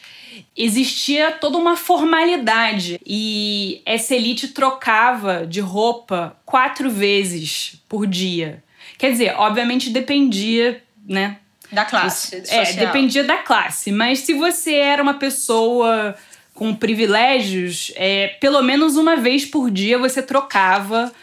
Existia 0.56 1.32
toda 1.32 1.58
uma 1.58 1.78
formalidade 1.78 3.00
e 3.06 3.82
essa 3.86 4.14
elite 4.14 4.50
trocava 4.50 5.48
de 5.48 5.62
roupa 5.62 6.36
quatro 6.46 6.90
vezes 6.92 7.82
por 7.88 8.06
dia. 8.06 8.62
Quer 8.98 9.12
dizer, 9.12 9.36
obviamente 9.38 9.90
dependia, 9.90 10.84
né? 11.08 11.38
Da 11.72 11.86
classe. 11.86 12.44
É, 12.50 12.74
dependia 12.74 13.24
da 13.24 13.38
classe. 13.38 13.90
Mas 13.90 14.20
se 14.20 14.34
você 14.34 14.74
era 14.74 15.02
uma 15.02 15.14
pessoa 15.14 16.14
com 16.54 16.76
privilégios, 16.76 17.94
é, 17.96 18.36
pelo 18.42 18.62
menos 18.62 18.98
uma 18.98 19.16
vez 19.16 19.46
por 19.46 19.72
dia 19.72 19.98
você 19.98 20.22
trocava, 20.22 21.14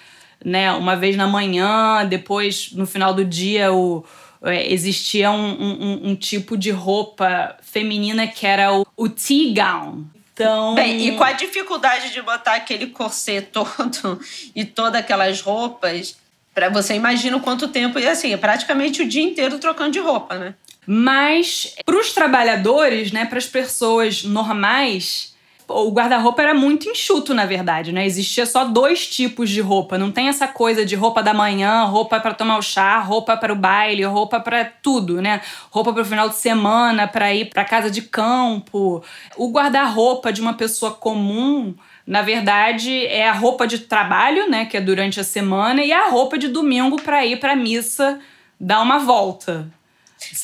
né? 0.45 0.73
Uma 0.73 0.95
vez 0.95 1.17
na 1.17 1.27
manhã, 1.27 2.05
depois 2.07 2.71
no 2.73 2.87
final 2.87 3.15
do 3.15 3.25
dia 3.25 3.73
o, 3.73 4.05
é, 4.43 4.71
existia 4.73 5.31
um, 5.31 5.53
um, 5.53 6.11
um, 6.11 6.15
tipo 6.15 6.57
de 6.57 6.71
roupa 6.71 7.57
feminina 7.63 8.27
que 8.27 8.47
era 8.47 8.73
o, 8.73 8.87
o 8.97 9.09
tea 9.09 9.55
gown. 9.55 10.05
Então... 10.33 10.75
Bem, 10.75 11.09
e 11.09 11.17
com 11.17 11.25
a 11.25 11.33
dificuldade 11.33 12.13
de 12.13 12.21
botar 12.21 12.55
aquele 12.55 12.89
corset 12.89 13.49
todo 13.53 14.21
e 14.55 14.65
todas 14.65 15.01
aquelas 15.01 15.41
roupas, 15.41 16.17
para 16.53 16.69
você 16.69 16.95
imagina 16.95 17.37
o 17.37 17.41
quanto 17.41 17.69
tempo 17.69 17.99
e 17.99 18.07
assim, 18.07 18.33
é 18.33 18.37
praticamente 18.37 19.01
o 19.03 19.09
dia 19.09 19.23
inteiro 19.23 19.59
trocando 19.59 19.93
de 19.93 20.01
roupa, 20.01 20.37
né? 20.37 20.55
Mas 20.87 21.75
para 21.85 21.99
os 21.99 22.13
trabalhadores, 22.13 23.11
né, 23.11 23.25
para 23.25 23.39
as 23.39 23.47
pessoas 23.47 24.23
normais, 24.23 25.34
o 25.69 25.91
guarda-roupa 25.91 26.43
era 26.43 26.55
muito 26.55 26.89
enxuto, 26.89 27.33
na 27.33 27.47
verdade, 27.47 27.93
né? 27.93 28.05
Existia 28.05 28.45
só 28.45 28.65
dois 28.65 29.07
tipos 29.07 29.49
de 29.49 29.61
roupa. 29.61 29.97
Não 29.97 30.13
tem 30.13 30.29
essa 30.29 30.47
coisa 30.47 30.85
de 30.85 30.95
roupa 30.95 31.23
da 31.23 31.33
manhã, 31.33 31.85
roupa 31.85 32.21
para 32.21 32.35
tomar 32.35 32.59
o 32.59 32.63
chá, 32.63 32.99
roupa 32.99 33.37
para 33.37 33.53
o 33.53 33.57
baile, 33.57 34.05
roupa 34.05 34.39
para 34.41 34.65
tudo, 34.65 35.23
né? 35.23 35.41
Roupa 35.71 35.93
para 35.93 36.03
o 36.03 36.05
final 36.05 36.29
de 36.29 36.37
semana, 36.37 37.09
para 37.09 37.33
ir 37.33 37.47
para 37.47 37.65
casa 37.65 37.91
de 37.91 38.03
campo. 38.03 39.03
O 39.37 39.51
guarda-roupa 39.51 40.33
de 40.33 40.41
uma 40.41 40.55
pessoa 40.55 40.93
comum, 40.93 41.75
na 42.07 42.21
verdade, 42.21 43.07
é 43.07 43.29
a 43.29 43.33
roupa 43.33 43.67
de 43.67 43.81
trabalho, 43.81 44.51
né, 44.51 44.67
que 44.67 44.77
é 44.77 44.81
durante 44.81 45.19
a 45.19 45.25
semana, 45.25 45.83
e 45.83 45.93
a 45.93 46.09
roupa 46.09 46.37
de 46.37 46.49
domingo 46.49 47.01
para 47.01 47.25
ir 47.25 47.41
para 47.41 47.57
missa 47.57 48.21
dar 48.61 48.83
uma 48.83 48.99
volta. 48.99 49.67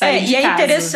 É, 0.01 0.23
e, 0.23 0.35
é 0.35 0.41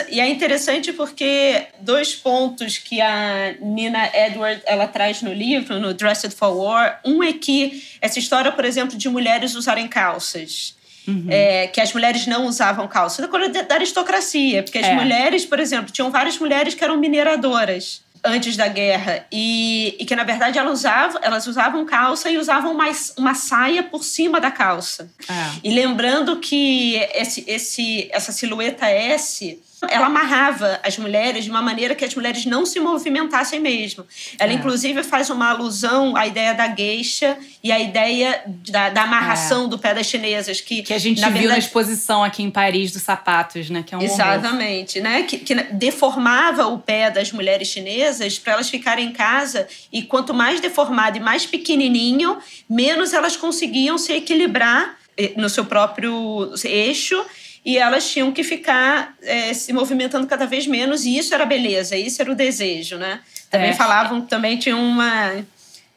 e 0.10 0.20
é 0.20 0.30
interessante 0.30 0.94
porque 0.94 1.68
dois 1.80 2.16
pontos 2.16 2.78
que 2.78 3.02
a 3.02 3.56
Nina 3.60 4.10
Edward 4.14 4.62
ela 4.66 4.88
traz 4.88 5.22
no 5.22 5.34
livro, 5.34 5.80
no 5.80 5.94
Dressed 5.94 6.34
for 6.36 6.56
War, 6.56 7.00
um 7.06 7.24
é 7.24 7.34
que 7.34 7.84
essa 8.02 8.20
história, 8.20 8.52
por 8.52 8.66
exemplo, 8.66 8.98
de 8.98 9.10
mulheres 9.10 9.56
usarem 9.56 9.88
calças. 9.88 10.76
Uhum. 11.08 11.28
É, 11.30 11.68
que 11.68 11.80
as 11.80 11.94
mulheres 11.94 12.26
não 12.26 12.48
usavam 12.48 12.88
calça, 12.88 13.22
da 13.22 13.28
coisa 13.28 13.48
da 13.64 13.76
aristocracia, 13.76 14.64
porque 14.64 14.80
as 14.80 14.88
é. 14.88 14.96
mulheres, 14.96 15.46
por 15.46 15.60
exemplo, 15.60 15.92
tinham 15.92 16.10
várias 16.10 16.40
mulheres 16.40 16.74
que 16.74 16.84
eram 16.84 16.98
mineradoras 16.98 18.02
antes 18.26 18.58
da 18.58 18.68
guerra 18.68 19.26
e, 19.32 19.96
e, 20.00 20.06
que 20.06 20.16
na 20.16 20.24
verdade 20.24 20.58
elas 20.58 20.80
usavam, 20.80 21.22
elas 21.24 21.48
usavam 21.48 21.86
calça 21.86 22.30
e 22.30 22.38
usavam 22.38 22.74
mais 22.74 23.14
uma 23.18 23.36
saia 23.36 23.84
por 23.84 24.04
cima 24.04 24.42
da 24.42 24.50
calça. 24.50 25.10
É. 25.30 25.60
E 25.64 25.74
lembrando 25.74 26.38
que 26.40 26.96
esse, 27.14 27.44
esse, 27.48 28.10
essa 28.12 28.32
silhueta 28.32 28.88
S 28.88 29.62
ela 29.90 30.08
amarrava 30.08 30.80
as 30.84 30.98
mulheres 30.98 31.44
de 31.44 31.50
uma 31.50 31.62
maneira 31.62 31.94
que 31.94 32.06
as 32.06 32.16
mulheres 32.16 32.46
não 32.46 32.66
se 32.66 32.80
movimentassem 32.80 33.60
mesmo. 33.60 34.06
Ela, 34.40 34.52
é. 34.52 34.56
inclusive, 34.56 35.04
faz 35.04 35.30
uma 35.30 35.50
alusão 35.50 36.16
à 36.16 36.26
ideia 36.26 36.54
da 36.54 36.68
gueixa 36.68 37.38
e 37.64 37.72
à 37.72 37.80
ideia 37.80 38.42
da, 38.46 38.90
da 38.90 39.04
amarração 39.04 39.66
é. 39.66 39.68
do 39.68 39.78
pé 39.78 39.94
das 39.94 40.06
chinesas. 40.08 40.62
Que, 40.62 40.82
que 40.82 40.94
a 40.94 40.98
gente 40.98 41.20
na 41.20 41.28
viu 41.28 41.42
verdade, 41.42 41.60
na 41.60 41.66
exposição 41.66 42.24
aqui 42.24 42.42
em 42.42 42.50
Paris 42.50 42.92
dos 42.92 43.02
sapatos, 43.02 43.70
né? 43.70 43.84
Que 43.86 43.94
é 43.94 43.98
um 43.98 44.02
Exatamente, 44.02 45.00
horror. 45.00 45.12
né? 45.12 45.24
Que, 45.24 45.38
que 45.40 45.54
deformava 45.74 46.68
o 46.68 46.80
pé 46.80 47.12
das 47.12 47.32
mulheres 47.32 47.68
chinesas 47.68 48.40
para 48.40 48.54
elas 48.54 48.70
ficarem 48.70 49.10
em 49.10 49.14
casa. 49.14 49.68
E 49.92 50.04
quanto 50.04 50.34
mais 50.34 50.62
deformado 50.62 51.18
e 51.18 51.20
mais 51.20 51.46
pequenininho, 51.46 52.38
menos 52.70 53.14
elas 53.14 53.36
conseguiam 53.36 53.98
se 53.98 54.14
equilibrar 54.14 54.98
eh, 55.18 55.34
no 55.36 55.50
seu 55.50 55.66
próprio 55.66 56.54
eixo 56.64 57.26
e 57.66 57.80
elas 57.80 58.08
tinham 58.08 58.32
que 58.32 58.44
ficar 58.44 59.16
é, 59.24 59.52
se 59.54 59.74
movimentando 59.74 60.28
cada 60.28 60.46
vez 60.46 60.68
menos, 60.68 61.04
e 61.04 61.18
isso 61.18 61.34
era 61.34 61.46
beleza, 61.46 61.98
isso 61.98 62.22
era 62.22 62.32
o 62.32 62.36
desejo, 62.36 62.98
né? 62.98 63.22
Também 63.50 63.72
é. 63.72 63.74
falavam, 63.74 64.22
também 64.22 64.58
tinha 64.58 64.78
uma 64.78 65.44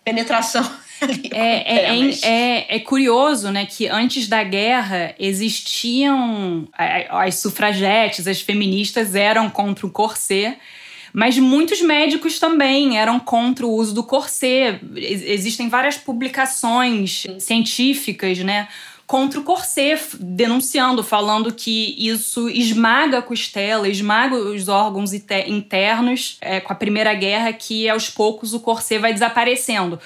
penetração. 0.04 0.68
É, 1.30 1.76
é, 1.76 1.94
é, 1.94 2.10
é, 2.22 2.76
é, 2.76 2.80
curioso, 2.80 3.52
né, 3.52 3.64
que 3.64 3.86
antes 3.86 4.26
da 4.26 4.42
guerra 4.42 5.14
existiam 5.16 6.68
as 7.08 7.36
sufragetes, 7.36 8.26
as 8.26 8.40
feministas 8.40 9.14
eram 9.14 9.48
contra 9.48 9.86
o 9.86 9.90
corset, 9.90 10.58
mas 11.12 11.38
muitos 11.38 11.80
médicos 11.80 12.40
também 12.40 12.98
eram 12.98 13.20
contra 13.20 13.64
o 13.64 13.70
uso 13.70 13.94
do 13.94 14.02
corset. 14.02 14.80
Existem 14.96 15.68
várias 15.68 15.96
publicações 15.96 17.28
científicas, 17.38 18.38
né, 18.38 18.66
contra 19.08 19.40
o 19.40 19.42
corset, 19.42 20.18
denunciando, 20.20 21.02
falando 21.02 21.50
que 21.50 21.96
isso 21.98 22.46
esmaga 22.46 23.18
a 23.18 23.22
costela, 23.22 23.88
esmaga 23.88 24.36
os 24.36 24.68
órgãos 24.68 25.14
internos, 25.14 26.36
é, 26.42 26.60
com 26.60 26.70
a 26.70 26.76
Primeira 26.76 27.14
Guerra, 27.14 27.54
que 27.54 27.88
aos 27.88 28.10
poucos 28.10 28.52
o 28.52 28.60
corset 28.60 29.00
vai 29.00 29.14
desaparecendo. 29.14 29.98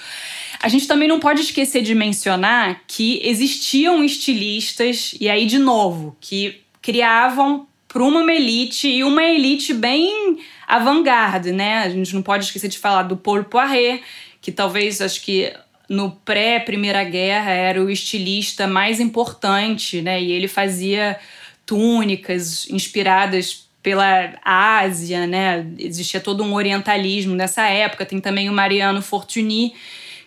A 0.62 0.68
gente 0.68 0.86
também 0.86 1.08
não 1.08 1.18
pode 1.18 1.40
esquecer 1.40 1.82
de 1.82 1.96
mencionar 1.96 2.82
que 2.86 3.20
existiam 3.24 4.04
estilistas, 4.04 5.16
e 5.20 5.28
aí 5.28 5.46
de 5.46 5.58
novo, 5.58 6.16
que 6.20 6.60
criavam 6.80 7.66
para 7.88 8.04
uma 8.04 8.32
elite 8.32 8.86
e 8.86 9.02
uma 9.02 9.24
elite 9.24 9.74
bem 9.74 10.38
avant-garde, 10.64 11.50
né? 11.50 11.78
A 11.78 11.88
gente 11.88 12.14
não 12.14 12.22
pode 12.22 12.44
esquecer 12.44 12.68
de 12.68 12.78
falar 12.78 13.02
do 13.02 13.16
Paul 13.16 13.42
Poiret, 13.42 14.00
que 14.40 14.52
talvez 14.52 15.00
acho 15.00 15.20
que 15.22 15.52
no 15.92 16.10
pré-Primeira 16.10 17.04
Guerra 17.04 17.50
era 17.50 17.82
o 17.82 17.90
estilista 17.90 18.66
mais 18.66 18.98
importante, 18.98 20.00
né? 20.00 20.20
E 20.22 20.32
ele 20.32 20.48
fazia 20.48 21.18
túnicas 21.66 22.66
inspiradas 22.70 23.68
pela 23.82 24.32
Ásia, 24.42 25.26
né? 25.26 25.66
Existia 25.78 26.18
todo 26.18 26.42
um 26.42 26.54
orientalismo 26.54 27.34
nessa 27.34 27.68
época. 27.68 28.06
Tem 28.06 28.20
também 28.20 28.48
o 28.48 28.54
Mariano 28.54 29.02
Fortuny, 29.02 29.74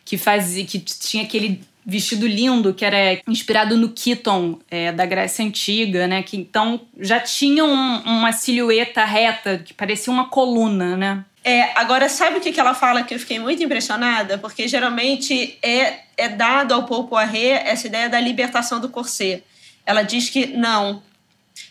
que 0.05 0.19
fazia 0.19 0.63
que 0.65 0.77
tinha 0.77 1.23
aquele 1.23 1.59
vestido 1.83 2.27
lindo 2.27 2.71
que 2.71 2.85
era 2.85 3.19
inspirado 3.27 3.75
no 3.75 3.89
Kiton 3.89 4.59
é, 4.69 4.91
da 4.91 5.05
Grécia 5.07 5.43
Antiga, 5.43 6.07
né? 6.07 6.21
Que 6.21 6.37
então 6.37 6.81
já 6.99 7.19
tinha 7.19 7.65
um, 7.65 8.01
uma 8.01 8.31
silhueta 8.31 9.03
reta 9.03 9.57
que 9.57 9.73
parecia 9.73 10.13
uma 10.13 10.29
coluna, 10.29 10.95
né? 10.95 11.25
É, 11.47 11.69
agora, 11.75 12.09
sabe 12.09 12.39
o 12.39 12.41
que, 12.41 12.51
que 12.51 12.59
ela 12.59 12.73
fala 12.73 13.03
que 13.03 13.13
eu 13.13 13.19
fiquei 13.19 13.37
muito 13.37 13.61
impressionada? 13.61 14.35
Porque 14.39 14.67
geralmente 14.67 15.59
é, 15.61 15.99
é 16.17 16.27
dado 16.27 16.73
ao 16.73 16.87
Paul 16.87 17.03
Poiret 17.07 17.61
essa 17.67 17.85
ideia 17.85 18.09
da 18.09 18.19
libertação 18.19 18.79
do 18.79 18.89
corset. 18.89 19.43
Ela 19.85 20.01
diz 20.01 20.27
que 20.27 20.47
não, 20.47 21.03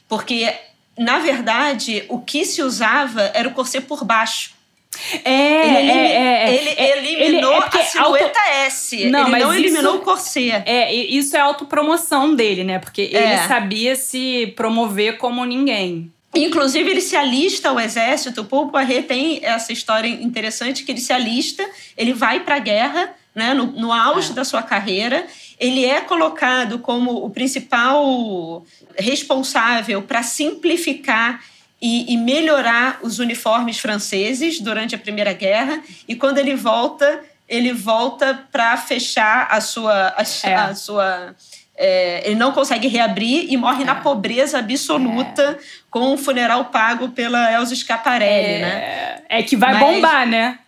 porque, 0.08 0.54
na 0.96 1.18
verdade, 1.18 2.04
o 2.08 2.20
que 2.20 2.44
se 2.44 2.62
usava 2.62 3.32
era 3.34 3.48
o 3.48 3.52
corset 3.52 3.84
por 3.84 4.04
baixo. 4.04 4.54
É, 5.24 5.80
ele, 5.80 5.90
é, 5.90 6.14
é, 6.14 6.54
ele 6.54 6.70
é, 6.70 6.98
eliminou 6.98 7.54
ele, 7.54 7.64
é 7.64 7.80
a 7.80 7.84
silhueta 7.84 8.26
auto... 8.26 8.38
S. 8.66 9.10
Não, 9.10 9.26
ele 9.26 9.38
não 9.44 9.52
eliminou 9.52 9.94
isso, 9.94 10.02
o 10.02 10.04
corset. 10.04 10.62
É, 10.66 10.94
isso 10.94 11.36
é 11.36 11.40
autopromoção 11.40 12.32
dele, 12.36 12.62
né? 12.62 12.78
Porque 12.78 13.02
ele 13.02 13.16
é. 13.16 13.48
sabia 13.48 13.96
se 13.96 14.52
promover 14.54 15.18
como 15.18 15.44
ninguém. 15.44 16.13
Inclusive, 16.34 16.90
ele 16.90 17.00
se 17.00 17.16
alista 17.16 17.68
ao 17.68 17.78
exército. 17.78 18.40
O 18.40 18.44
Paul 18.44 18.68
Poiret 18.68 19.02
tem 19.06 19.40
essa 19.44 19.72
história 19.72 20.08
interessante 20.08 20.84
que 20.84 20.92
ele 20.92 21.00
se 21.00 21.12
alista, 21.12 21.68
ele 21.96 22.12
vai 22.12 22.40
para 22.40 22.56
a 22.56 22.58
guerra, 22.58 23.14
né, 23.34 23.54
no, 23.54 23.66
no 23.66 23.92
auge 23.92 24.32
é. 24.32 24.34
da 24.34 24.44
sua 24.44 24.62
carreira. 24.62 25.26
Ele 25.58 25.84
é 25.84 26.00
colocado 26.00 26.78
como 26.78 27.24
o 27.24 27.30
principal 27.30 28.64
responsável 28.98 30.02
para 30.02 30.22
simplificar 30.22 31.40
e, 31.80 32.12
e, 32.12 32.16
melhorar 32.16 32.98
os 33.02 33.18
uniformes 33.18 33.78
franceses 33.78 34.58
durante 34.58 34.94
a 34.94 34.98
Primeira 34.98 35.32
Guerra. 35.32 35.82
E 36.08 36.14
quando 36.14 36.38
ele 36.38 36.54
volta, 36.54 37.22
ele 37.48 37.72
volta 37.72 38.46
para 38.50 38.76
fechar 38.76 39.48
a 39.50 39.60
sua, 39.60 40.14
a, 40.16 40.48
é. 40.48 40.54
a 40.54 40.74
sua 40.74 41.34
é, 41.76 42.22
ele 42.24 42.36
não 42.36 42.52
consegue 42.52 42.86
reabrir 42.86 43.46
e 43.50 43.56
morre 43.56 43.82
é. 43.82 43.86
na 43.86 43.96
pobreza 43.96 44.58
absoluta 44.58 45.42
é. 45.42 45.64
com 45.90 46.00
o 46.00 46.12
um 46.14 46.18
funeral 46.18 46.66
pago 46.66 47.08
pela 47.08 47.52
Elza 47.52 47.74
Scaparelli, 47.74 48.54
é. 48.54 48.60
né? 48.60 49.22
É 49.28 49.42
que 49.42 49.56
vai 49.56 49.74
Mas, 49.74 49.80
bombar, 49.80 50.26
né? 50.26 50.58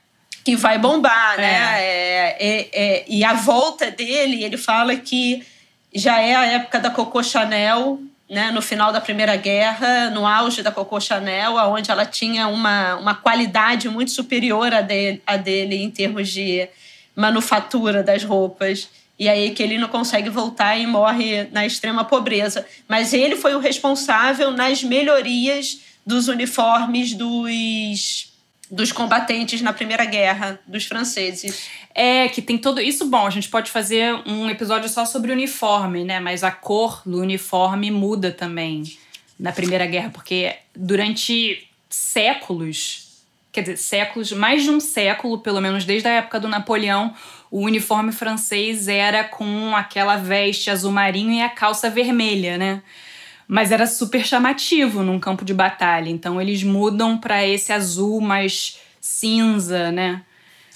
Que 0.45 0.57
vai 0.57 0.79
bombar, 0.79 1.37
né? 1.37 1.81
É. 1.81 2.37
É, 2.39 3.05
e 3.09 3.25
a 3.25 3.35
volta 3.35 3.91
dele, 3.91 4.43
ele 4.43 4.57
fala 4.57 4.97
que 4.97 5.45
já 5.95 6.21
é 6.21 6.35
a 6.35 6.45
época 6.45 6.79
da 6.81 6.91
Coco 6.91 7.23
Chanel, 7.23 8.01
né, 8.29 8.51
no 8.51 8.61
final 8.61 8.93
da 8.93 9.01
Primeira 9.01 9.37
Guerra, 9.37 10.11
no 10.11 10.27
auge 10.27 10.63
da 10.63 10.73
Coco 10.73 11.01
Chanel, 11.01 11.55
onde 11.55 11.91
ela 11.91 12.05
tinha 12.05 12.49
uma, 12.49 12.97
uma 12.97 13.15
qualidade 13.15 13.89
muito 13.89 14.11
superior 14.11 14.75
a 14.75 14.81
dele, 14.81 15.23
a 15.27 15.37
dele 15.37 15.83
em 15.83 15.91
termos 15.91 16.29
de 16.29 16.69
manufatura 17.15 18.03
das 18.03 18.25
roupas. 18.25 18.91
E 19.18 19.28
aí 19.28 19.50
que 19.52 19.62
ele 19.62 19.78
não 19.78 19.88
consegue 19.88 20.28
voltar 20.28 20.76
e 20.76 20.87
morre 20.87 21.44
na 21.50 21.64
extrema 21.64 22.04
pobreza. 22.04 22.66
Mas 22.87 23.14
ele 23.14 23.37
foi 23.37 23.54
o 23.54 23.58
responsável 23.58 24.50
nas 24.50 24.82
melhorias 24.82 25.80
dos 26.04 26.28
uniformes 26.28 27.14
dos, 27.14 28.32
dos 28.70 28.92
combatentes 28.92 29.62
na 29.62 29.73
Primeira 29.73 30.04
Guerra, 30.04 30.61
dos 30.66 30.85
franceses. 30.85 31.68
É, 31.94 32.29
que 32.29 32.42
tem 32.42 32.59
todo 32.59 32.81
isso. 32.81 33.07
Bom, 33.07 33.26
a 33.26 33.31
gente 33.31 33.48
pode 33.48 33.70
fazer 33.70 34.14
um 34.26 34.50
episódio 34.50 34.88
só 34.88 35.07
sobre 35.07 35.33
uniforme, 35.33 36.05
né? 36.05 36.20
Mas 36.20 36.44
a 36.44 36.50
cor 36.50 37.02
do 37.07 37.20
uniforme 37.20 37.90
muda 37.90 38.31
também 38.31 38.83
na 39.38 39.52
Primeira 39.52 39.87
Guerra, 39.87 40.11
porque 40.11 40.55
durante 40.74 41.66
séculos, 41.88 43.24
quer 43.52 43.62
dizer, 43.62 43.76
séculos, 43.76 44.33
mais 44.33 44.62
de 44.62 44.70
um 44.70 44.81
século, 44.81 45.38
pelo 45.38 45.61
menos 45.61 45.85
desde 45.85 46.09
a 46.09 46.12
época 46.12 46.40
do 46.40 46.48
Napoleão, 46.48 47.14
o 47.57 47.61
uniforme 47.61 48.12
francês 48.12 48.87
era 48.87 49.25
com 49.25 49.75
aquela 49.75 50.16
veste 50.16 50.69
azul 50.69 50.92
marinho 50.92 51.33
e 51.33 51.40
a 51.40 51.49
calça 51.49 51.88
vermelha, 51.88 52.59
né? 52.59 52.83
Mas 53.49 53.73
era 53.73 53.87
super 53.87 54.27
chamativo 54.27 55.03
num 55.03 55.19
campo 55.19 55.42
de 55.42 55.55
batalha. 55.55 56.11
Então 56.11 56.38
eles 56.38 56.62
mudam 56.62 57.16
para 57.16 57.47
esse 57.47 57.73
azul 57.73 58.21
mais 58.21 58.79
cinza, 59.01 59.90
né? 59.90 60.21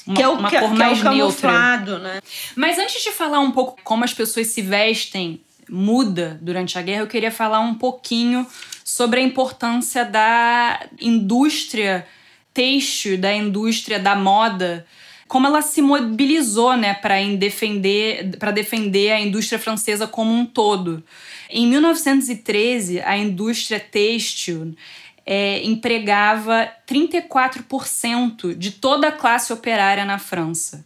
Uma, 0.06 0.16
que 0.16 0.22
é 0.22 0.28
o, 0.28 0.32
uma 0.32 0.48
que, 0.48 0.56
é- 0.56 0.60
cor 0.60 0.70
que 0.70 0.78
mais 0.78 1.04
é 1.04 1.10
o 1.10 1.12
neutra. 1.12 1.50
né? 1.98 2.22
Mas 2.56 2.78
antes 2.78 3.02
de 3.02 3.12
falar 3.12 3.40
um 3.40 3.50
pouco 3.50 3.78
como 3.84 4.02
as 4.02 4.14
pessoas 4.14 4.46
se 4.46 4.62
vestem 4.62 5.38
muda 5.68 6.38
durante 6.40 6.78
a 6.78 6.82
guerra, 6.82 7.02
eu 7.02 7.06
queria 7.06 7.30
falar 7.30 7.60
um 7.60 7.74
pouquinho 7.74 8.46
sobre 8.82 9.20
a 9.20 9.22
importância 9.22 10.02
da 10.02 10.80
indústria 10.98 12.06
têxtil, 12.54 13.18
da 13.18 13.34
indústria 13.34 13.98
da 13.98 14.16
moda, 14.16 14.86
como 15.30 15.46
ela 15.46 15.62
se 15.62 15.80
mobilizou, 15.80 16.76
né, 16.76 16.92
para 16.92 17.22
defender, 17.36 18.36
para 18.36 18.50
defender 18.50 19.12
a 19.12 19.20
indústria 19.20 19.60
francesa 19.60 20.04
como 20.04 20.34
um 20.34 20.44
todo. 20.44 21.04
Em 21.48 21.68
1913, 21.68 23.00
a 23.00 23.16
indústria 23.16 23.78
têxtil 23.78 24.74
é, 25.24 25.64
empregava 25.64 26.68
34% 26.84 28.56
de 28.56 28.72
toda 28.72 29.06
a 29.06 29.12
classe 29.12 29.52
operária 29.52 30.04
na 30.04 30.18
França. 30.18 30.84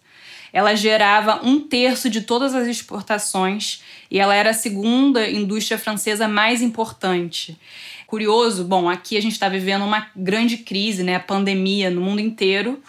Ela 0.52 0.74
gerava 0.74 1.40
um 1.42 1.58
terço 1.58 2.10
de 2.10 2.20
todas 2.20 2.54
as 2.54 2.68
exportações 2.68 3.82
e 4.10 4.18
ela 4.18 4.34
era 4.34 4.50
a 4.50 4.54
segunda 4.54 5.26
indústria 5.26 5.78
francesa 5.78 6.28
mais 6.28 6.60
importante. 6.60 7.58
Curioso, 8.06 8.62
bom, 8.62 8.90
aqui 8.90 9.16
a 9.16 9.22
gente 9.22 9.32
está 9.32 9.48
vivendo 9.48 9.86
uma 9.86 10.08
grande 10.14 10.58
crise, 10.58 11.02
né, 11.02 11.16
a 11.16 11.20
pandemia 11.20 11.88
no 11.88 12.02
mundo 12.02 12.20
inteiro, 12.20 12.82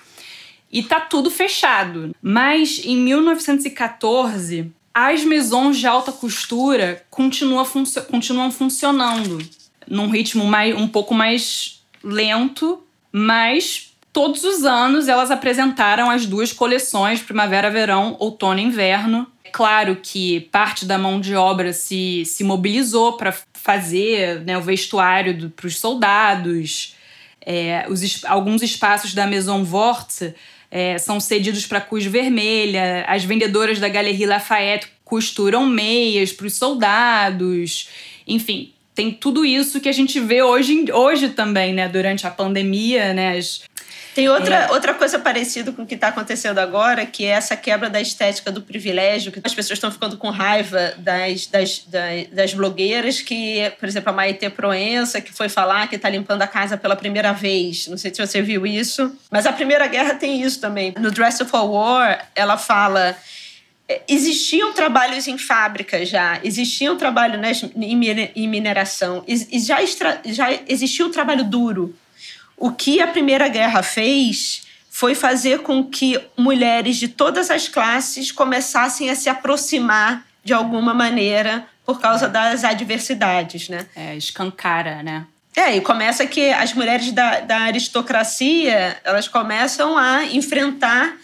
e 0.72 0.84
tá 0.84 1.00
tudo 1.00 1.30
fechado. 1.30 2.16
Mas 2.22 2.82
em 2.84 2.98
1914, 2.98 4.72
as 4.94 5.24
maisons 5.24 5.78
de 5.78 5.88
alta 5.88 6.12
costura 6.12 7.04
continua 7.10 7.66
funcio 7.66 8.02
continuam 8.04 8.52
funcionando 8.52 9.40
num 9.88 10.10
ritmo 10.10 10.46
mais, 10.46 10.76
um 10.76 10.88
pouco 10.88 11.14
mais 11.14 11.84
lento, 12.04 12.84
mas 13.12 13.94
todos 14.14 14.44
os 14.44 14.64
anos 14.64 15.08
elas 15.08 15.32
apresentaram 15.32 16.10
as 16.10 16.26
duas 16.26 16.54
coleções 16.54 17.22
primavera, 17.22 17.70
verão, 17.70 18.16
outono 18.20 18.60
e 18.60 18.64
inverno. 18.64 19.28
Claro 19.52 19.98
que 20.02 20.42
parte 20.52 20.86
da 20.86 20.98
mão 20.98 21.20
de 21.20 21.36
obra 21.36 21.72
se, 21.74 22.24
se 22.26 22.44
mobilizou 22.44 23.18
para 23.18 23.34
fazer 23.54 24.42
né, 24.42 24.58
o 24.58 24.62
vestuário 24.62 25.50
para 25.50 25.68
os 25.68 25.78
soldados. 25.78 26.96
É, 27.42 27.86
os, 27.90 28.26
alguns 28.26 28.62
espaços 28.62 29.14
da 29.14 29.28
Maison 29.28 29.64
Vorte 29.64 30.34
é, 30.76 30.98
são 30.98 31.22
cedidos 31.22 31.66
para 31.66 31.80
Cruz 31.80 32.04
Vermelha. 32.06 33.06
As 33.08 33.24
vendedoras 33.24 33.80
da 33.80 33.88
Galerie 33.88 34.26
Lafayette 34.26 34.88
costuram 35.06 35.66
meias 35.66 36.34
para 36.34 36.48
os 36.48 36.56
soldados. 36.56 37.88
Enfim, 38.28 38.74
tem 38.94 39.10
tudo 39.10 39.46
isso 39.46 39.80
que 39.80 39.88
a 39.88 39.94
gente 39.94 40.20
vê 40.20 40.44
hoje, 40.44 40.92
hoje 40.92 41.30
também, 41.30 41.74
né? 41.74 41.88
Durante 41.88 42.28
a 42.28 42.30
pandemia, 42.30 43.14
né? 43.14 43.38
As, 43.38 43.62
tem 44.16 44.30
outra, 44.30 44.56
é. 44.56 44.72
outra 44.72 44.94
coisa 44.94 45.20
parecida 45.20 45.74
com 45.74 45.82
o 45.82 45.86
que 45.86 45.96
está 45.96 46.08
acontecendo 46.08 46.58
agora, 46.60 47.06
que 47.06 47.26
é 47.26 47.32
essa 47.32 47.58
quebra 47.58 47.90
da 47.90 48.00
estética 48.00 48.50
do 48.50 48.62
privilégio, 48.62 49.30
que 49.30 49.42
as 49.44 49.54
pessoas 49.54 49.76
estão 49.76 49.92
ficando 49.92 50.16
com 50.16 50.30
raiva 50.30 50.94
das, 50.98 51.48
das, 51.48 51.80
das, 51.80 52.28
das, 52.32 52.54
blogueiras, 52.54 53.20
que, 53.20 53.70
por 53.78 53.90
exemplo, 53.90 54.12
a 54.12 54.14
Maite 54.14 54.50
Proença, 54.50 55.20
que 55.20 55.34
foi 55.34 55.50
falar 55.50 55.90
que 55.90 55.98
está 55.98 56.10
limpando 56.10 56.42
a 56.42 56.48
casa 56.48 56.78
pela 56.78 56.96
primeira 56.96 57.34
vez. 57.34 57.88
Não 57.88 57.98
sei 57.98 58.16
se 58.16 58.26
você 58.26 58.42
viu 58.42 58.66
isso. 58.66 59.14
Mas 59.30 59.46
a 59.46 59.52
Primeira 59.52 59.86
Guerra 59.86 60.14
tem 60.14 60.42
isso 60.42 60.62
também. 60.62 60.94
No 60.98 61.12
Dress 61.12 61.44
for 61.44 61.70
War, 61.70 62.26
ela 62.34 62.58
fala 62.58 63.18
existiam 64.08 64.74
trabalhos 64.74 65.28
em 65.28 65.38
fábricas 65.38 66.10
já, 66.10 66.40
existiam 66.44 66.98
trabalho 66.98 67.38
né, 67.38 67.52
em 67.76 68.48
mineração, 68.48 69.24
e 69.28 69.60
já, 69.60 69.80
extra, 69.84 70.22
já 70.26 70.52
existia 70.68 71.06
o 71.06 71.10
trabalho 71.10 71.44
duro. 71.44 71.96
O 72.58 72.72
que 72.72 73.02
a 73.02 73.08
Primeira 73.08 73.48
Guerra 73.48 73.84
fez 73.84 74.66
foi 74.90 75.14
fazer 75.14 75.60
com 75.60 75.84
que 75.84 76.20
mulheres 76.38 76.96
de 76.96 77.10
todas 77.10 77.52
as 77.52 77.68
classes 77.68 78.32
começassem 78.32 79.10
a 79.10 79.16
se 79.16 79.28
aproximar 79.28 80.26
de 80.44 80.54
alguma 80.54 80.94
maneira 80.94 81.68
por 81.86 82.00
causa 82.00 82.28
é. 82.28 82.30
das 82.30 82.64
adversidades, 82.64 83.68
né? 83.68 83.86
É, 83.96 84.16
escancara, 84.16 85.04
né? 85.04 85.26
É, 85.56 85.76
e 85.76 85.82
começa 85.82 86.26
que 86.26 86.50
as 86.50 86.74
mulheres 86.74 87.12
da, 87.12 87.40
da 87.40 87.58
aristocracia, 87.60 88.98
elas 89.04 89.28
começam 89.28 89.98
a 89.98 90.26
enfrentar 90.26 91.16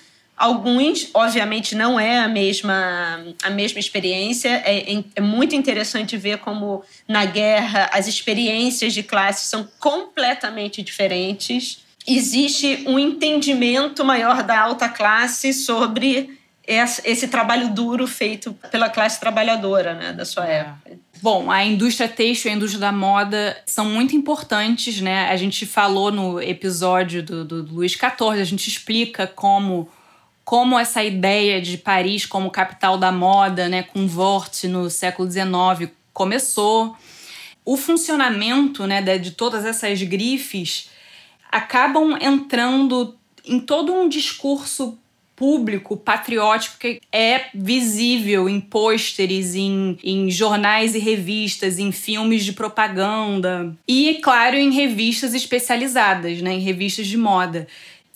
Alguns, 0.42 1.08
obviamente, 1.14 1.76
não 1.76 2.00
é 2.00 2.18
a 2.18 2.28
mesma, 2.28 3.24
a 3.44 3.50
mesma 3.52 3.80
experiência. 3.80 4.50
É, 4.66 4.92
é, 4.92 5.04
é, 5.18 5.22
muito 5.22 5.56
interessante 5.56 6.18
ver 6.18 6.40
como, 6.40 6.84
na 7.08 7.26
guerra, 7.26 7.88
as 7.94 8.08
experiências 8.08 8.92
de 8.92 9.04
classe 9.04 9.48
são 9.48 9.70
completamente 9.80 10.82
diferentes. 10.82 11.84
Existe 12.08 12.84
um 12.88 12.98
entendimento 12.98 14.04
maior 14.04 14.42
da 14.42 14.60
alta 14.60 14.90
classe 14.90 15.54
sobre 15.54 16.40
esse 16.66 17.28
trabalho 17.28 17.70
duro 17.70 18.08
feito 18.08 18.52
pela 18.72 18.90
classe 18.90 19.20
trabalhadora 19.20 19.94
né, 19.94 20.12
da 20.12 20.26
sua 20.26 20.48
é. 20.48 20.56
época. 20.62 21.00
Bom, 21.22 21.52
a 21.52 21.64
indústria 21.64 22.10
têxtil 22.10 22.50
e 22.50 22.54
a 22.54 22.58
indústria 22.58 22.80
da 22.80 22.92
moda 22.92 23.56
são 23.64 23.86
muito 23.86 24.16
importantes, 24.16 25.00
né? 25.02 25.30
A 25.30 25.36
gente 25.38 25.68
falou 25.68 26.12
no 26.12 26.42
episódio 26.42 27.22
do, 27.22 27.46
do, 27.46 27.62
do 27.62 27.76
Luiz 27.76 27.92
XIV, 27.92 28.42
a 28.42 28.44
gente 28.44 28.68
explica 28.68 29.28
como 29.28 29.88
como 30.44 30.78
essa 30.78 31.04
ideia 31.04 31.62
de 31.62 31.78
Paris 31.78 32.26
como 32.26 32.50
capital 32.50 32.98
da 32.98 33.12
moda, 33.12 33.70
né, 33.70 33.84
com 33.84 34.08
Vort 34.08 34.64
no 34.66 34.90
século 34.90 35.30
XIX 35.30 35.92
começou. 36.14 36.96
O 37.64 37.78
funcionamento 37.78 38.86
né, 38.88 39.02
de 39.18 39.32
todas 39.32 39.66
essas 39.66 40.02
grifes 40.02 40.90
acabam 41.52 42.18
entrando 42.20 43.16
em 43.46 43.60
todo 43.60 43.94
um 43.94 44.08
discurso 44.08 44.98
público 45.36 45.98
patriótico 45.98 46.78
que 46.78 47.02
é 47.12 47.46
visível 47.56 48.48
em 48.48 48.62
pôsteres, 48.62 49.56
em, 49.56 49.98
em 50.04 50.30
jornais 50.30 50.94
e 50.94 51.00
revistas, 51.00 51.80
em 51.80 51.92
filmes 51.92 52.46
de 52.46 52.54
propaganda 52.54 53.76
e, 53.88 54.20
claro, 54.22 54.56
em 54.56 54.72
revistas 54.72 55.34
especializadas, 55.34 56.42
né, 56.44 56.54
em 56.54 56.60
revistas 56.60 57.08
de 57.08 57.18
moda. 57.18 57.68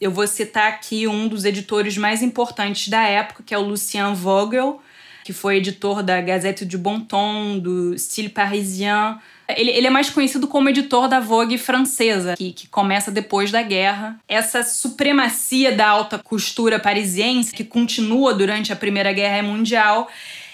Eu 0.05 0.11
vou 0.11 0.27
citar 0.27 0.67
aqui 0.67 1.07
um 1.07 1.27
dos 1.27 1.45
editores 1.45 1.97
mais 1.97 2.21
importantes 2.21 2.89
da 2.89 3.01
época, 3.07 3.41
que 3.43 3.55
é 3.55 3.57
o 3.57 3.63
Lucien 3.63 4.13
Vogel, 4.13 4.79
que 5.23 5.33
foi 5.33 5.57
editor 5.57 6.03
da 6.03 6.21
Gazette 6.21 6.63
du 6.63 6.77
Bon 6.77 6.99
Ton, 6.99 7.57
do 7.57 7.97
Style 7.97 8.29
Parisien, 8.29 9.17
ele, 9.49 9.71
ele, 9.71 9.87
é 9.87 9.89
mais 9.89 10.09
conhecido 10.09 10.47
como 10.47 10.69
editor 10.69 11.07
da 11.07 11.19
Vogue 11.19 11.57
francesa, 11.57 12.35
que, 12.35 12.51
que 12.51 12.67
começa 12.67 13.11
depois 13.11 13.51
da 13.51 13.61
guerra. 13.61 14.19
Essa 14.27 14.63
supremacia 14.63 15.71
da 15.75 15.87
alta 15.87 16.19
costura 16.19 16.79
parisiense, 16.79 17.53
que 17.53 17.63
continua 17.63 18.33
durante 18.33 18.73
a 18.73 18.75
Primeira 18.75 19.11
Guerra 19.11 19.41
Mundial, 19.43 20.07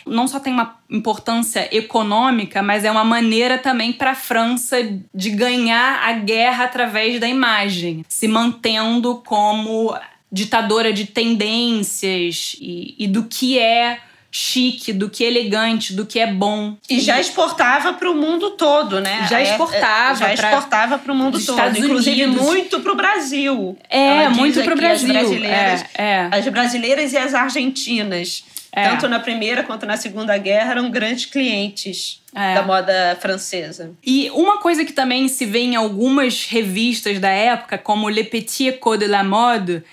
não 0.05 0.27
só 0.27 0.39
tem 0.39 0.53
uma 0.53 0.79
importância 0.89 1.67
econômica, 1.75 2.61
mas 2.61 2.83
é 2.83 2.91
uma 2.91 3.03
maneira 3.03 3.57
também 3.57 3.93
para 3.93 4.11
a 4.11 4.15
França 4.15 4.77
de 5.13 5.29
ganhar 5.29 6.01
a 6.03 6.13
guerra 6.13 6.65
através 6.65 7.19
da 7.19 7.27
imagem, 7.27 8.05
se 8.07 8.27
mantendo 8.27 9.21
como 9.25 9.95
ditadora 10.31 10.93
de 10.93 11.05
tendências 11.05 12.55
e, 12.59 12.95
e 12.97 13.07
do 13.07 13.23
que 13.23 13.59
é 13.59 13.99
chique, 14.31 14.93
do 14.93 15.09
que 15.09 15.25
é 15.25 15.27
elegante, 15.27 15.93
do 15.93 16.05
que 16.05 16.17
é 16.17 16.31
bom. 16.31 16.77
E 16.89 17.01
já 17.01 17.19
exportava 17.19 17.93
para 17.93 18.09
o 18.09 18.15
mundo 18.15 18.51
todo, 18.51 19.01
né? 19.01 19.27
Já 19.29 19.41
exportava. 19.41 20.15
já 20.15 20.33
exportava 20.33 20.97
para 20.97 21.11
o 21.11 21.15
mundo 21.15 21.33
todo. 21.33 21.57
Estados 21.57 21.77
inclusive 21.77 22.23
Unidos. 22.23 22.41
muito 22.41 22.79
para 22.79 22.93
o 22.93 22.95
Brasil. 22.95 23.77
É, 23.89 24.29
muito 24.29 24.63
para 24.63 24.73
o 24.73 24.77
Brasil. 24.77 25.13
As 25.13 25.19
brasileiras, 25.19 25.85
é, 25.93 26.03
é. 26.03 26.29
as 26.31 26.47
brasileiras 26.47 27.13
e 27.13 27.17
as 27.17 27.33
argentinas. 27.33 28.45
É. 28.73 28.87
Tanto 28.87 29.07
na 29.09 29.19
Primeira 29.19 29.63
quanto 29.63 29.85
na 29.85 29.97
Segunda 29.97 30.37
Guerra 30.37 30.71
eram 30.71 30.89
grandes 30.89 31.25
clientes 31.25 32.21
é. 32.33 32.55
da 32.55 32.63
moda 32.63 33.17
francesa. 33.19 33.91
E 34.03 34.29
uma 34.31 34.59
coisa 34.59 34.85
que 34.85 34.93
também 34.93 35.27
se 35.27 35.45
vê 35.45 35.59
em 35.59 35.75
algumas 35.75 36.45
revistas 36.45 37.19
da 37.19 37.29
época, 37.29 37.77
como 37.77 38.07
Le 38.07 38.23
Petit 38.23 38.77
Code 38.79 39.05
de 39.05 39.11
la 39.11 39.23
Mode, 39.23 39.83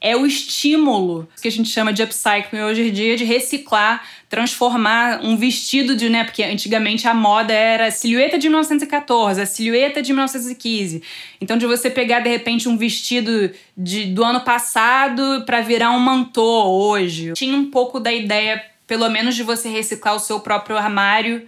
é 0.00 0.16
o 0.16 0.24
estímulo 0.24 1.28
que 1.40 1.48
a 1.48 1.50
gente 1.50 1.68
chama 1.68 1.92
de 1.92 2.02
upcycling 2.02 2.60
hoje 2.60 2.88
em 2.88 2.92
dia, 2.92 3.16
de 3.16 3.24
reciclar, 3.24 4.06
transformar 4.28 5.20
um 5.24 5.36
vestido 5.36 5.96
de, 5.96 6.08
né, 6.08 6.24
porque 6.24 6.42
antigamente 6.42 7.08
a 7.08 7.14
moda 7.14 7.52
era 7.52 7.86
a 7.86 7.90
silhueta 7.90 8.38
de 8.38 8.48
1914, 8.48 9.40
a 9.40 9.46
silhueta 9.46 10.00
de 10.00 10.12
1915. 10.12 11.02
Então 11.40 11.58
de 11.58 11.66
você 11.66 11.90
pegar 11.90 12.20
de 12.20 12.28
repente 12.28 12.68
um 12.68 12.76
vestido 12.76 13.50
de, 13.76 14.06
do 14.06 14.24
ano 14.24 14.40
passado 14.40 15.42
para 15.44 15.60
virar 15.60 15.90
um 15.90 16.00
mantô 16.00 16.64
hoje. 16.64 17.32
Tinha 17.32 17.56
um 17.56 17.70
pouco 17.70 17.98
da 17.98 18.12
ideia, 18.12 18.64
pelo 18.86 19.08
menos 19.08 19.34
de 19.34 19.42
você 19.42 19.68
reciclar 19.68 20.14
o 20.14 20.20
seu 20.20 20.40
próprio 20.40 20.76
armário. 20.76 21.46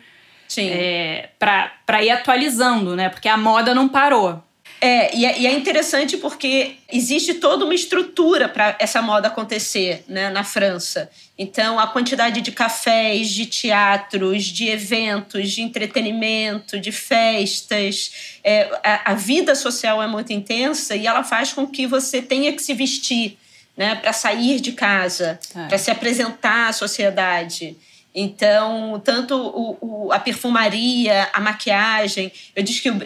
Sim. 0.48 0.68
É, 0.68 1.30
para 1.38 2.02
ir 2.02 2.10
atualizando, 2.10 2.96
né? 2.96 3.08
Porque 3.08 3.28
a 3.28 3.36
moda 3.36 3.72
não 3.72 3.88
parou. 3.88 4.42
É 4.80 5.14
e, 5.14 5.26
é, 5.26 5.38
e 5.40 5.46
é 5.46 5.52
interessante 5.52 6.16
porque 6.16 6.76
existe 6.90 7.34
toda 7.34 7.64
uma 7.64 7.74
estrutura 7.74 8.48
para 8.48 8.76
essa 8.78 9.02
moda 9.02 9.28
acontecer 9.28 10.02
né, 10.08 10.30
na 10.30 10.42
França. 10.42 11.10
Então, 11.38 11.78
a 11.78 11.86
quantidade 11.86 12.40
de 12.40 12.50
cafés, 12.50 13.28
de 13.28 13.46
teatros, 13.46 14.44
de 14.44 14.68
eventos, 14.68 15.50
de 15.50 15.62
entretenimento, 15.62 16.80
de 16.80 16.92
festas, 16.92 18.38
é, 18.42 18.70
a, 18.82 19.12
a, 19.12 19.14
vida 19.14 19.54
social 19.54 20.02
é 20.02 20.06
muito 20.06 20.32
intensa 20.32 20.96
e 20.96 21.06
ela 21.06 21.24
faz 21.24 21.52
com 21.52 21.66
que 21.66 21.86
você 21.86 22.22
tenha 22.22 22.52
que 22.52 22.62
se 22.62 22.72
vestir 22.72 23.38
né, 23.76 23.94
para 23.94 24.12
sair 24.12 24.60
de 24.60 24.72
casa, 24.72 25.38
é. 25.54 25.66
para 25.66 25.78
se 25.78 25.90
apresentar 25.90 26.68
à 26.68 26.72
sociedade. 26.72 27.76
Então, 28.14 29.00
tanto 29.04 29.36
o, 29.36 29.78
o, 29.80 30.12
a 30.12 30.18
perfumaria, 30.18 31.28
a 31.32 31.40
maquiagem. 31.40 32.32
Eu 32.56 32.64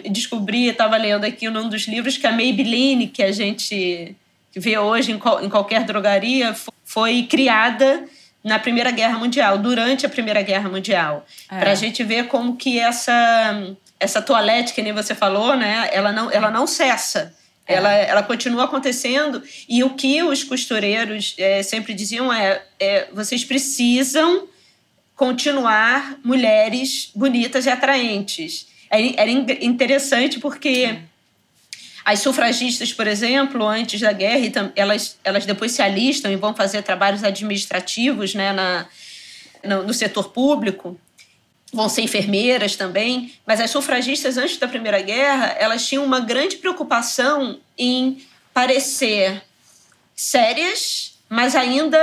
descobri, 0.09 0.67
estava 0.67 0.97
lendo 0.97 1.25
aqui 1.25 1.49
num 1.49 1.69
dos 1.69 1.87
livros, 1.87 2.17
que 2.17 2.25
a 2.25 2.31
Maybelline, 2.31 3.07
que 3.07 3.21
a 3.21 3.31
gente 3.31 4.15
vê 4.55 4.77
hoje 4.77 5.11
em, 5.11 5.15
em 5.15 5.49
qualquer 5.49 5.83
drogaria, 5.83 6.55
foi 6.83 7.23
criada 7.23 8.05
na 8.43 8.59
Primeira 8.59 8.91
Guerra 8.91 9.17
Mundial, 9.17 9.57
durante 9.57 10.05
a 10.05 10.09
Primeira 10.09 10.41
Guerra 10.41 10.69
Mundial. 10.69 11.25
É. 11.51 11.59
Para 11.59 11.71
a 11.71 11.75
gente 11.75 12.03
ver 12.03 12.27
como 12.27 12.55
que 12.55 12.79
essa, 12.79 13.75
essa 13.99 14.21
toalete, 14.21 14.73
que 14.73 14.81
nem 14.81 14.93
você 14.93 15.15
falou, 15.15 15.55
né, 15.55 15.89
ela, 15.91 16.11
não, 16.11 16.31
ela 16.31 16.51
não 16.51 16.65
cessa. 16.65 17.33
É. 17.67 17.73
Ela, 17.73 17.91
ela 17.91 18.23
continua 18.23 18.65
acontecendo 18.65 19.41
e 19.67 19.83
o 19.83 19.91
que 19.91 20.21
os 20.21 20.43
costureiros 20.43 21.33
é, 21.39 21.63
sempre 21.63 21.95
diziam 21.95 22.31
é, 22.31 22.61
é 22.79 23.07
vocês 23.11 23.43
precisam 23.43 24.47
continuar 25.15 26.19
mulheres 26.23 27.11
bonitas 27.15 27.65
e 27.65 27.69
atraentes. 27.69 28.67
Era 28.89 29.31
interessante 29.31 30.39
porque 30.39 30.99
as 32.03 32.19
sufragistas, 32.19 32.93
por 32.93 33.07
exemplo, 33.07 33.65
antes 33.67 33.99
da 33.99 34.13
guerra, 34.13 34.71
elas, 34.75 35.17
elas 35.23 35.45
depois 35.45 35.71
se 35.71 35.81
alistam 35.81 36.31
e 36.31 36.35
vão 36.35 36.53
fazer 36.53 36.83
trabalhos 36.83 37.23
administrativos 37.23 38.35
né, 38.35 38.53
na, 38.53 38.85
no, 39.63 39.83
no 39.83 39.93
setor 39.93 40.29
público. 40.29 40.99
Vão 41.73 41.89
ser 41.89 42.03
enfermeiras 42.03 42.75
também, 42.75 43.33
mas 43.45 43.59
as 43.59 43.71
sufragistas 43.71 44.37
antes 44.37 44.57
da 44.57 44.67
Primeira 44.67 45.01
Guerra, 45.01 45.55
elas 45.59 45.85
tinham 45.87 46.05
uma 46.05 46.19
grande 46.19 46.57
preocupação 46.57 47.59
em 47.77 48.23
parecer 48.53 49.41
sérias, 50.15 51.17
mas 51.27 51.55
ainda 51.55 51.97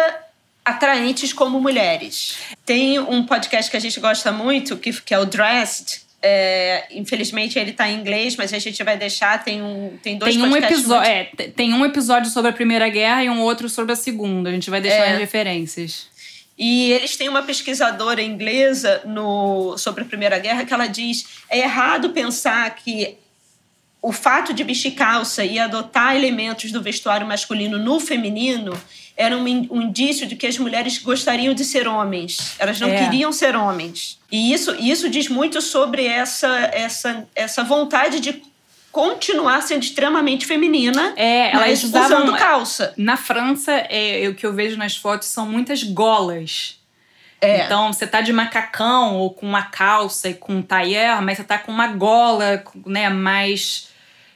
atraentes 0.64 1.32
como 1.32 1.60
mulheres. 1.60 2.36
Tem 2.64 2.98
um 2.98 3.24
podcast 3.24 3.70
que 3.70 3.76
a 3.76 3.80
gente 3.80 3.98
gosta 4.00 4.30
muito, 4.30 4.76
que, 4.76 4.92
que 4.92 5.14
é 5.14 5.18
o 5.18 5.24
Dressed. 5.24 6.02
É, 6.24 6.86
infelizmente 6.92 7.58
ele 7.58 7.72
está 7.72 7.90
em 7.90 7.98
inglês, 7.98 8.36
mas 8.36 8.52
a 8.54 8.58
gente 8.58 8.82
vai 8.84 8.96
deixar. 8.96 9.42
Tem, 9.42 9.60
um, 9.60 9.98
tem 10.02 10.16
dois 10.16 10.34
tem 10.34 10.44
um 10.44 10.56
episódio 10.56 11.10
é, 11.10 11.24
Tem 11.24 11.74
um 11.74 11.84
episódio 11.84 12.30
sobre 12.30 12.50
a 12.50 12.54
Primeira 12.54 12.88
Guerra 12.88 13.24
e 13.24 13.30
um 13.30 13.40
outro 13.40 13.68
sobre 13.68 13.92
a 13.92 13.96
Segunda. 13.96 14.50
A 14.50 14.52
gente 14.52 14.70
vai 14.70 14.80
deixar 14.80 15.06
é. 15.06 15.12
as 15.14 15.18
referências. 15.18 16.12
E 16.56 16.92
eles 16.92 17.16
têm 17.16 17.28
uma 17.28 17.42
pesquisadora 17.42 18.22
inglesa 18.22 19.02
no, 19.04 19.76
sobre 19.78 20.02
a 20.02 20.06
Primeira 20.06 20.38
Guerra 20.38 20.64
que 20.64 20.72
ela 20.72 20.86
diz: 20.86 21.26
é 21.50 21.58
errado 21.58 22.10
pensar 22.10 22.72
que 22.76 23.18
o 24.02 24.10
fato 24.10 24.52
de 24.52 24.64
vestir 24.64 24.90
calça 24.90 25.44
e 25.44 25.60
adotar 25.60 26.16
elementos 26.16 26.72
do 26.72 26.82
vestuário 26.82 27.24
masculino 27.24 27.78
no 27.78 28.00
feminino 28.00 28.76
era 29.16 29.36
um, 29.36 29.46
indício 29.46 30.26
de 30.26 30.34
que 30.34 30.46
as 30.46 30.58
mulheres 30.58 30.98
gostariam 30.98 31.54
de 31.54 31.64
ser 31.64 31.86
homens. 31.86 32.56
Elas 32.58 32.80
não 32.80 32.88
é. 32.88 33.04
queriam 33.04 33.30
ser 33.30 33.54
homens. 33.54 34.18
E 34.30 34.52
isso, 34.52 34.74
isso 34.74 35.08
diz 35.08 35.28
muito 35.28 35.60
sobre 35.62 36.04
essa, 36.04 36.48
essa, 36.72 37.28
essa 37.34 37.62
vontade 37.62 38.18
de 38.18 38.42
continuar 38.90 39.62
sendo 39.62 39.84
extremamente 39.84 40.46
feminina. 40.46 41.12
É, 41.14 41.54
elas 41.54 41.84
usavam 41.84 42.24
usando 42.24 42.36
calça. 42.36 42.92
Na 42.96 43.16
França, 43.16 43.72
é, 43.72 44.28
o 44.28 44.34
que 44.34 44.44
eu 44.44 44.52
vejo 44.52 44.76
nas 44.76 44.96
fotos 44.96 45.28
são 45.28 45.46
muitas 45.46 45.84
golas. 45.84 46.80
É. 47.40 47.64
Então, 47.64 47.92
você 47.92 48.06
tá 48.06 48.20
de 48.20 48.32
macacão 48.32 49.16
ou 49.18 49.30
com 49.30 49.46
uma 49.46 49.62
calça 49.62 50.28
e 50.28 50.34
com 50.34 50.56
um 50.56 50.62
tailleur, 50.62 51.22
mas 51.22 51.36
você 51.36 51.44
tá 51.44 51.58
com 51.58 51.70
uma 51.70 51.88
gola, 51.88 52.64
né, 52.86 53.08
mais 53.08 53.91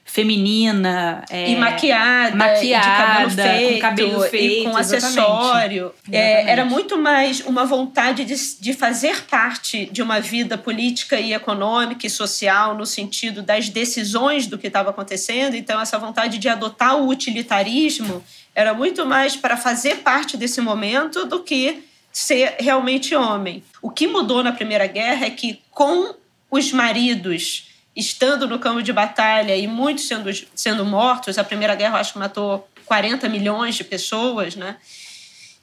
feminina. 0.06 1.24
É, 1.28 1.50
e 1.50 1.56
maquiada, 1.56 2.36
maquiada, 2.36 3.28
de 3.28 3.36
cabelo 3.36 3.42
feito, 3.42 3.74
com 3.74 3.80
cabelo 3.80 4.22
feito, 4.22 4.60
e 4.60 4.64
com 4.64 4.76
acessório. 4.76 5.92
É, 6.10 6.48
era 6.50 6.64
muito 6.64 6.96
mais 6.96 7.40
uma 7.40 7.66
vontade 7.66 8.24
de, 8.24 8.34
de 8.60 8.72
fazer 8.72 9.24
parte 9.24 9.86
de 9.86 10.00
uma 10.00 10.20
vida 10.20 10.56
política 10.56 11.18
e 11.18 11.34
econômica 11.34 12.06
e 12.06 12.10
social 12.10 12.76
no 12.76 12.86
sentido 12.86 13.42
das 13.42 13.68
decisões 13.68 14.46
do 14.46 14.56
que 14.56 14.68
estava 14.68 14.90
acontecendo. 14.90 15.54
Então, 15.54 15.80
essa 15.80 15.98
vontade 15.98 16.38
de 16.38 16.48
adotar 16.48 16.96
o 16.96 17.08
utilitarismo 17.08 18.24
era 18.54 18.72
muito 18.72 19.04
mais 19.04 19.36
para 19.36 19.56
fazer 19.56 19.96
parte 19.96 20.36
desse 20.36 20.60
momento 20.60 21.26
do 21.26 21.42
que 21.42 21.82
ser 22.12 22.54
realmente 22.60 23.14
homem. 23.14 23.62
O 23.82 23.90
que 23.90 24.06
mudou 24.06 24.42
na 24.42 24.52
Primeira 24.52 24.86
Guerra 24.86 25.26
é 25.26 25.30
que, 25.30 25.60
com 25.70 26.14
os 26.50 26.72
maridos 26.72 27.75
estando 27.96 28.46
no 28.46 28.58
campo 28.58 28.82
de 28.82 28.92
batalha 28.92 29.56
e 29.56 29.66
muitos 29.66 30.06
sendo, 30.06 30.30
sendo 30.54 30.84
mortos, 30.84 31.38
a 31.38 31.44
Primeira 31.44 31.74
Guerra 31.74 31.98
acho 31.98 32.12
que 32.12 32.18
matou 32.18 32.68
40 32.84 33.28
milhões 33.28 33.74
de 33.74 33.82
pessoas, 33.82 34.54
né? 34.54 34.76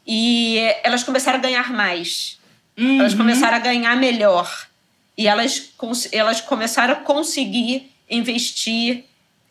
E 0.05 0.57
elas 0.83 1.03
começaram 1.03 1.37
a 1.37 1.41
ganhar 1.41 1.71
mais. 1.71 2.39
Uhum. 2.77 2.99
Elas 2.99 3.13
começaram 3.13 3.55
a 3.55 3.59
ganhar 3.59 3.95
melhor. 3.95 4.67
E 5.17 5.27
elas, 5.27 5.71
elas 6.11 6.41
começaram 6.41 6.93
a 6.93 6.97
conseguir 6.97 7.91
investir 8.09 9.05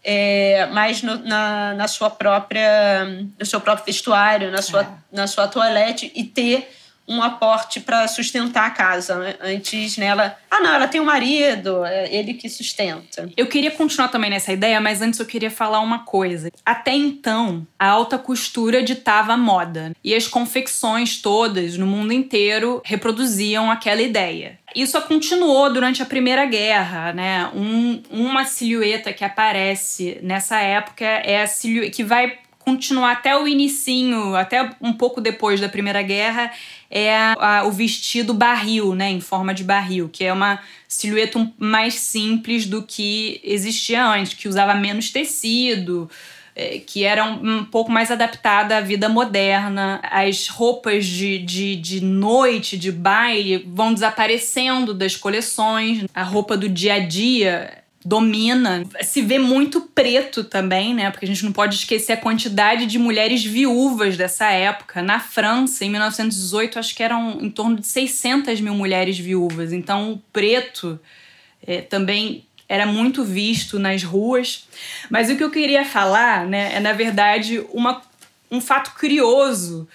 é, 0.05 0.67
mais 0.67 1.03
no, 1.03 1.19
na, 1.19 1.75
na 1.75 1.89
sua 1.89 2.11
própria, 2.11 3.05
no 3.39 3.47
seu 3.47 3.61
próprio 3.61 3.87
vestuário, 3.87 4.51
na 4.51 4.61
sua, 4.61 4.83
é. 4.83 4.89
na 5.17 5.27
sua 5.27 5.47
toalete 5.47 6.11
e 6.15 6.25
ter 6.25 6.69
um 7.07 7.23
aporte 7.23 7.81
para 7.81 8.07
sustentar 8.09 8.67
a 8.67 8.71
casa. 8.71 9.19
Né? 9.19 9.35
Antes, 9.41 9.97
nela, 9.97 10.37
ah, 10.51 10.61
não, 10.61 10.75
ela 10.75 10.89
tem 10.89 11.01
um 11.01 11.05
marido, 11.05 11.85
é 11.85 12.15
ele 12.15 12.35
que 12.35 12.49
sustenta. 12.49 13.31
Eu 13.37 13.47
queria 13.47 13.71
continuar 13.71 14.09
também 14.09 14.31
nessa 14.31 14.53
ideia, 14.53 14.81
mas 14.81 15.03
antes 15.03 15.19
eu 15.19 15.27
queria 15.27 15.51
falar 15.51 15.81
uma 15.81 16.01
coisa. 16.01 16.51
Até 16.65 16.93
então, 16.93 17.67
a 17.79 17.89
alta 17.89 18.19
costura 18.19 18.83
ditava 18.83 19.33
a 19.33 19.37
moda 19.37 19.93
e 20.03 20.15
as 20.15 20.29
confecções 20.29 21.21
todas 21.21 21.77
no 21.77 21.87
mundo 21.87 22.13
inteiro 22.13 22.81
reproduziam 22.85 23.71
aquela 23.71 24.01
ideia. 24.01 24.59
Isso 24.75 25.01
continuou 25.03 25.71
durante 25.73 26.03
a 26.03 26.07
Primeira 26.07 26.47
Guerra, 26.47 27.13
né? 27.13 27.51
Um, 27.55 28.03
uma 28.11 28.45
silhueta 28.45 29.13
que 29.13 29.25
aparece 29.25 30.19
nessa 30.23 30.59
época 30.61 31.05
é 31.05 31.43
a 31.43 31.47
silhueta 31.47 31.91
que 31.91 32.05
vai 32.05 32.39
continuar 32.65 33.13
até 33.13 33.37
o 33.37 33.47
inicinho, 33.47 34.35
até 34.35 34.71
um 34.81 34.93
pouco 34.93 35.21
depois 35.21 35.61
da 35.61 35.69
Primeira 35.69 36.03
Guerra, 36.03 36.53
é 36.93 37.17
a, 37.17 37.61
a, 37.61 37.65
o 37.65 37.73
vestido 37.73 38.35
barril, 38.35 38.95
né, 38.95 39.11
em 39.11 39.21
forma 39.21 39.55
de 39.55 39.65
barril, 39.65 40.11
que 40.13 40.23
é 40.23 40.33
uma 40.33 40.61
silhueta 40.87 41.51
mais 41.59 41.95
simples 41.95 42.67
do 42.67 42.83
que 42.83 43.41
existia 43.43 44.07
antes, 44.07 44.35
que 44.35 44.47
usava 44.47 44.75
menos 44.75 45.11
tecido, 45.11 46.11
é, 46.55 46.81
que 46.81 47.03
era 47.03 47.25
um, 47.25 47.61
um, 47.61 47.65
pouco 47.65 47.91
mais 47.91 48.11
adaptada 48.11 48.77
à 48.77 48.81
vida 48.83 49.09
moderna. 49.09 50.01
As 50.03 50.49
roupas 50.49 51.07
de, 51.07 51.39
de, 51.39 51.77
de 51.77 52.03
noite, 52.03 52.77
de 52.77 52.93
baile, 52.93 53.67
vão 53.67 53.95
desaparecendo 53.95 54.93
das 54.93 55.17
coleções. 55.17 56.05
A 56.13 56.23
roupa 56.23 56.59
do 56.59 56.69
dia 56.69 56.95
a 56.95 56.99
dia 56.99 57.82
domina. 58.05 58.85
Se 59.03 59.23
vê 59.23 59.39
muito 59.39 59.81
preto 59.81 60.45
também, 60.45 60.95
né? 60.95 61.11
Porque 61.11 61.25
a 61.25 61.29
gente 61.29 61.45
não 61.45 61.53
pode 61.53 61.77
esquecer 61.77 62.13
a 62.13 62.17
quantidade 62.17 62.87
de 62.87 62.99
mulheres 62.99 63.45
viúvas 63.45 64.17
dessa 64.17 64.51
época. 64.51 65.03
Na 65.03 65.21
França, 65.21 65.85
em 65.85 65.91
1918, 65.91 66.79
acho 66.79 66.95
que 66.95 67.03
eram 67.03 67.39
em 67.41 67.51
torno 67.51 67.77
de 67.77 67.87
600 67.87 68.61
mil 68.61 68.75
mulheres 68.75 69.19
viúvas. 69.19 69.73
Então, 69.73 70.13
o 70.13 70.19
preto 70.33 70.99
é, 71.67 71.81
também 71.81 72.45
era 72.69 72.87
muito 72.87 73.23
visto 73.23 73.79
nas 73.79 74.03
ruas. 74.03 74.67
Mas 75.11 75.31
o 75.31 75.37
que 75.37 75.45
eu 75.45 75.51
queria 75.51 75.85
falar, 75.85 76.47
né, 76.47 76.75
é 76.75 76.81
na 76.81 76.93
verdade 76.93 77.63
uma, 77.73 78.01
um 78.51 78.61
fato 78.61 78.99
curioso 78.99 79.87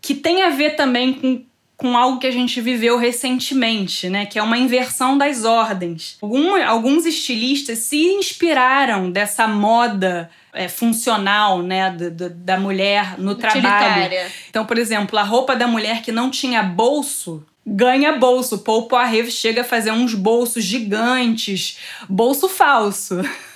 que 0.00 0.14
tem 0.14 0.42
a 0.42 0.50
ver 0.50 0.76
também 0.76 1.14
com 1.14 1.44
com 1.76 1.96
algo 1.96 2.18
que 2.18 2.26
a 2.26 2.30
gente 2.30 2.60
viveu 2.60 2.96
recentemente, 2.96 4.08
né? 4.08 4.26
Que 4.26 4.38
é 4.38 4.42
uma 4.42 4.56
inversão 4.56 5.18
das 5.18 5.44
ordens. 5.44 6.16
Algum, 6.22 6.54
alguns 6.62 7.04
estilistas 7.04 7.78
se 7.78 7.96
inspiraram 7.96 9.10
dessa 9.10 9.48
moda 9.48 10.30
é, 10.52 10.68
funcional, 10.68 11.62
né, 11.62 11.90
da, 11.90 12.28
da 12.28 12.58
mulher 12.58 13.18
no 13.18 13.34
trabalho. 13.34 14.14
Então, 14.48 14.64
por 14.64 14.78
exemplo, 14.78 15.18
a 15.18 15.22
roupa 15.22 15.56
da 15.56 15.66
mulher 15.66 16.00
que 16.02 16.12
não 16.12 16.30
tinha 16.30 16.62
bolso 16.62 17.44
ganha 17.66 18.12
bolso. 18.12 18.58
Paul 18.58 18.86
Poiret 18.86 19.30
chega 19.30 19.62
a 19.62 19.64
fazer 19.64 19.90
uns 19.90 20.14
bolsos 20.14 20.62
gigantes, 20.62 21.78
bolso 22.08 22.48
falso. 22.48 23.20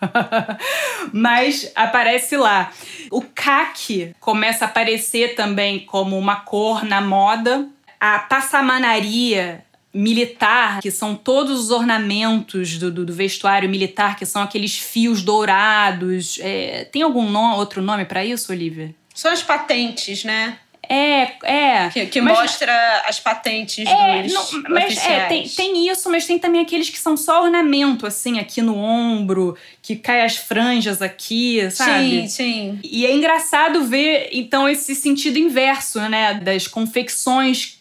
Mas 1.12 1.70
aparece 1.74 2.36
lá. 2.36 2.72
O 3.10 3.22
caque 3.22 4.14
começa 4.20 4.64
a 4.64 4.68
aparecer 4.68 5.34
também 5.34 5.80
como 5.80 6.18
uma 6.18 6.36
cor 6.36 6.84
na 6.84 7.00
moda. 7.00 7.68
A 7.98 8.18
passamanaria 8.18 9.64
militar, 9.92 10.80
que 10.80 10.90
são 10.90 11.14
todos 11.14 11.58
os 11.58 11.70
ornamentos 11.70 12.78
do, 12.78 12.90
do, 12.90 13.04
do 13.04 13.12
vestuário 13.12 13.68
militar, 13.68 14.16
que 14.16 14.24
são 14.24 14.42
aqueles 14.42 14.78
fios 14.78 15.22
dourados. 15.22 16.38
É, 16.40 16.84
tem 16.84 17.02
algum 17.02 17.28
no, 17.28 17.56
outro 17.56 17.82
nome 17.82 18.04
para 18.04 18.24
isso, 18.24 18.52
Olivia? 18.52 18.94
São 19.14 19.32
as 19.32 19.42
patentes, 19.42 20.24
né? 20.24 20.58
É, 20.92 21.36
é. 21.44 21.88
Que, 21.90 22.06
que 22.06 22.20
mas, 22.20 22.36
mostra 22.36 23.02
as 23.06 23.20
patentes 23.20 23.86
é, 23.86 24.22
dos 24.24 24.32
não, 24.32 24.62
mas 24.70 24.98
é, 24.98 25.26
tem, 25.26 25.48
tem 25.48 25.88
isso, 25.88 26.10
mas 26.10 26.26
tem 26.26 26.36
também 26.36 26.60
aqueles 26.60 26.90
que 26.90 26.98
são 26.98 27.16
só 27.16 27.44
ornamento, 27.44 28.08
assim, 28.08 28.40
aqui 28.40 28.60
no 28.60 28.76
ombro, 28.76 29.56
que 29.80 29.94
cai 29.94 30.22
as 30.22 30.36
franjas 30.36 31.00
aqui, 31.00 31.70
sabe? 31.70 32.22
Sim, 32.22 32.26
sim. 32.26 32.78
E 32.82 33.06
é 33.06 33.14
engraçado 33.14 33.84
ver, 33.84 34.30
então, 34.32 34.68
esse 34.68 34.96
sentido 34.96 35.38
inverso, 35.38 36.00
né? 36.08 36.34
Das 36.34 36.66
confecções 36.66 37.79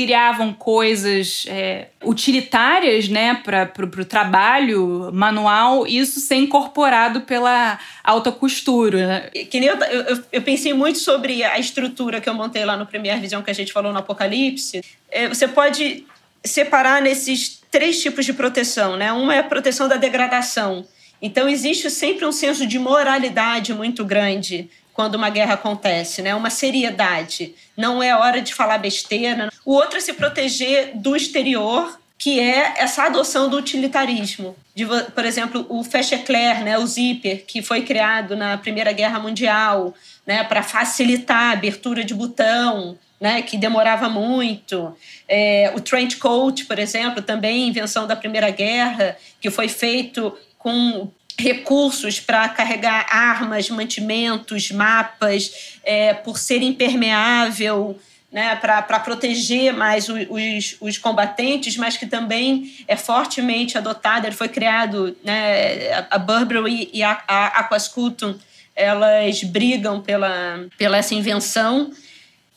criavam 0.00 0.54
coisas 0.54 1.44
é, 1.46 1.88
utilitárias 2.02 3.06
né, 3.06 3.34
para 3.34 3.70
o 3.84 4.04
trabalho 4.06 5.10
manual, 5.12 5.86
isso 5.86 6.20
ser 6.20 6.36
incorporado 6.36 7.20
pela 7.20 7.78
alta 8.02 8.32
costura. 8.32 9.06
Né? 9.06 9.20
Que 9.44 9.60
nem 9.60 9.68
eu, 9.68 9.76
eu, 9.76 10.24
eu, 10.32 10.40
pensei 10.40 10.72
muito 10.72 10.98
sobre 10.98 11.44
a 11.44 11.58
estrutura 11.58 12.18
que 12.18 12.30
eu 12.30 12.32
montei 12.32 12.64
lá 12.64 12.78
no 12.78 12.86
Premiere 12.86 13.20
Visão 13.20 13.42
que 13.42 13.50
a 13.50 13.54
gente 13.54 13.74
falou 13.74 13.92
no 13.92 13.98
Apocalipse. 13.98 14.82
É, 15.10 15.28
você 15.28 15.46
pode 15.46 16.06
separar 16.42 17.02
nesses 17.02 17.60
três 17.70 18.00
tipos 18.00 18.24
de 18.24 18.32
proteção. 18.32 18.96
Né? 18.96 19.12
Uma 19.12 19.34
é 19.34 19.40
a 19.40 19.44
proteção 19.44 19.86
da 19.86 19.96
degradação. 19.96 20.86
Então, 21.20 21.46
existe 21.46 21.90
sempre 21.90 22.24
um 22.24 22.32
senso 22.32 22.66
de 22.66 22.78
moralidade 22.78 23.74
muito 23.74 24.02
grande 24.02 24.70
quando 25.00 25.14
uma 25.14 25.30
guerra 25.30 25.54
acontece, 25.54 26.20
né? 26.20 26.34
Uma 26.34 26.50
seriedade. 26.50 27.54
Não 27.74 28.02
é 28.02 28.14
hora 28.14 28.42
de 28.42 28.52
falar 28.52 28.76
besteira. 28.76 29.50
O 29.64 29.72
outro 29.72 29.96
é 29.96 30.00
se 30.00 30.12
proteger 30.12 30.90
do 30.94 31.16
exterior, 31.16 31.98
que 32.18 32.38
é 32.38 32.74
essa 32.76 33.04
adoção 33.04 33.48
do 33.48 33.56
utilitarismo. 33.56 34.54
De, 34.74 34.84
por 34.84 35.24
exemplo, 35.24 35.64
o 35.70 35.82
Fechecler, 35.82 36.62
né, 36.62 36.76
o 36.76 36.86
zíper, 36.86 37.46
que 37.46 37.62
foi 37.62 37.80
criado 37.80 38.36
na 38.36 38.58
Primeira 38.58 38.92
Guerra 38.92 39.18
Mundial, 39.18 39.94
né, 40.26 40.44
para 40.44 40.62
facilitar 40.62 41.44
a 41.44 41.52
abertura 41.52 42.04
de 42.04 42.12
botão, 42.12 42.98
né, 43.18 43.40
que 43.40 43.56
demorava 43.56 44.06
muito. 44.06 44.94
É, 45.26 45.72
o 45.74 45.80
trench 45.80 46.18
coat, 46.18 46.66
por 46.66 46.78
exemplo, 46.78 47.22
também 47.22 47.68
invenção 47.68 48.06
da 48.06 48.14
Primeira 48.14 48.50
Guerra, 48.50 49.16
que 49.40 49.48
foi 49.48 49.66
feito 49.66 50.36
com 50.58 51.10
recursos 51.40 52.20
para 52.20 52.48
carregar 52.48 53.06
armas, 53.10 53.68
mantimentos, 53.70 54.70
mapas, 54.70 55.78
é, 55.82 56.14
por 56.14 56.38
ser 56.38 56.62
impermeável, 56.62 57.98
né, 58.30 58.54
para 58.56 59.00
proteger 59.00 59.72
mais 59.72 60.08
os, 60.08 60.76
os, 60.80 60.98
combatentes, 60.98 61.76
mas 61.76 61.96
que 61.96 62.06
também 62.06 62.72
é 62.86 62.94
fortemente 62.94 63.76
adotado. 63.76 64.26
Ele 64.26 64.36
foi 64.36 64.48
criado, 64.48 65.16
né, 65.24 66.06
a 66.08 66.18
Burberry 66.18 66.88
e 66.92 67.02
a, 67.02 67.20
a 67.26 67.46
Aquascutum, 67.60 68.36
elas 68.76 69.42
brigam 69.42 70.00
pela, 70.00 70.66
pela 70.78 70.96
essa 70.96 71.14
invenção 71.14 71.90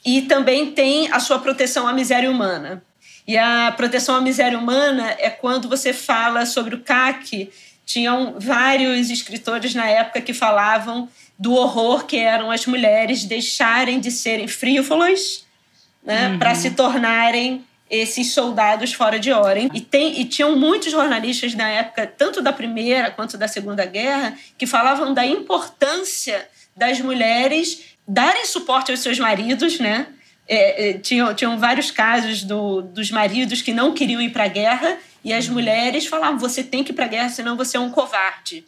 e 0.06 0.22
também 0.22 0.72
tem 0.72 1.12
a 1.12 1.20
sua 1.20 1.40
proteção 1.40 1.88
à 1.88 1.94
miséria 1.94 2.30
humana. 2.30 2.84
E 3.28 3.38
a 3.38 3.74
proteção 3.76 4.16
à 4.16 4.22
miséria 4.22 4.58
humana 4.58 5.16
é 5.18 5.30
quando 5.30 5.70
você 5.70 5.94
fala 5.94 6.46
sobre 6.46 6.76
o 6.76 6.82
CAC 6.82 7.50
tinham 7.86 8.36
vários 8.40 9.10
escritores 9.10 9.74
na 9.74 9.88
época 9.88 10.22
que 10.22 10.34
falavam 10.34 11.10
do 11.38 11.54
horror 11.54 12.06
que 12.06 12.18
eram 12.18 12.52
as 12.52 12.66
mulheres 12.66 13.26
deixarem 13.26 14.00
de 14.00 14.12
serem 14.12 14.48
frívolas 14.48 15.46
né, 16.04 16.30
uhum. 16.30 16.40
para 16.40 16.56
se 16.56 16.72
tornarem 16.72 17.64
esses 17.90 18.34
soldados 18.34 18.94
fora 18.94 19.20
de 19.20 19.32
hora. 19.32 19.60
E, 19.60 19.82
tem, 19.82 20.20
e 20.20 20.26
tinham 20.26 20.58
muitos 20.58 20.92
jornalistas 20.92 21.54
na 21.54 21.70
época, 21.70 22.08
tanto 22.08 22.42
da 22.42 22.52
Primeira 22.52 23.12
quanto 23.12 23.38
da 23.38 23.48
Segunda 23.48 23.86
Guerra, 23.86 24.36
que 24.58 24.66
falavam 24.66 25.14
da 25.14 25.26
importância 25.26 26.48
das 26.76 27.00
mulheres 27.00 27.96
darem 28.08 28.46
suporte 28.46 28.92
aos 28.92 29.00
seus 29.00 29.20
maridos, 29.20 29.80
né? 29.80 30.08
É, 30.48 30.90
é, 30.90 30.94
tinham, 30.98 31.34
tinham 31.34 31.58
vários 31.58 31.90
casos 31.90 32.44
do, 32.44 32.82
dos 32.82 33.10
maridos 33.12 33.62
que 33.62 33.72
não 33.72 33.94
queriam 33.94 34.22
ir 34.22 34.30
para 34.30 34.44
a 34.44 34.50
guerra 34.50 34.98
e 35.24 35.34
as 35.34 35.48
mulheres 35.48 36.06
falavam: 36.06 36.38
você 36.38 36.64
tem 36.64 36.84
que 36.84 36.92
ir 36.92 36.96
para 36.96 37.06
a 37.06 37.10
guerra, 37.10 37.30
senão 37.30 37.56
você 37.56 37.78
é 37.78 37.80
um 37.80 37.90
covarde. 37.90 38.66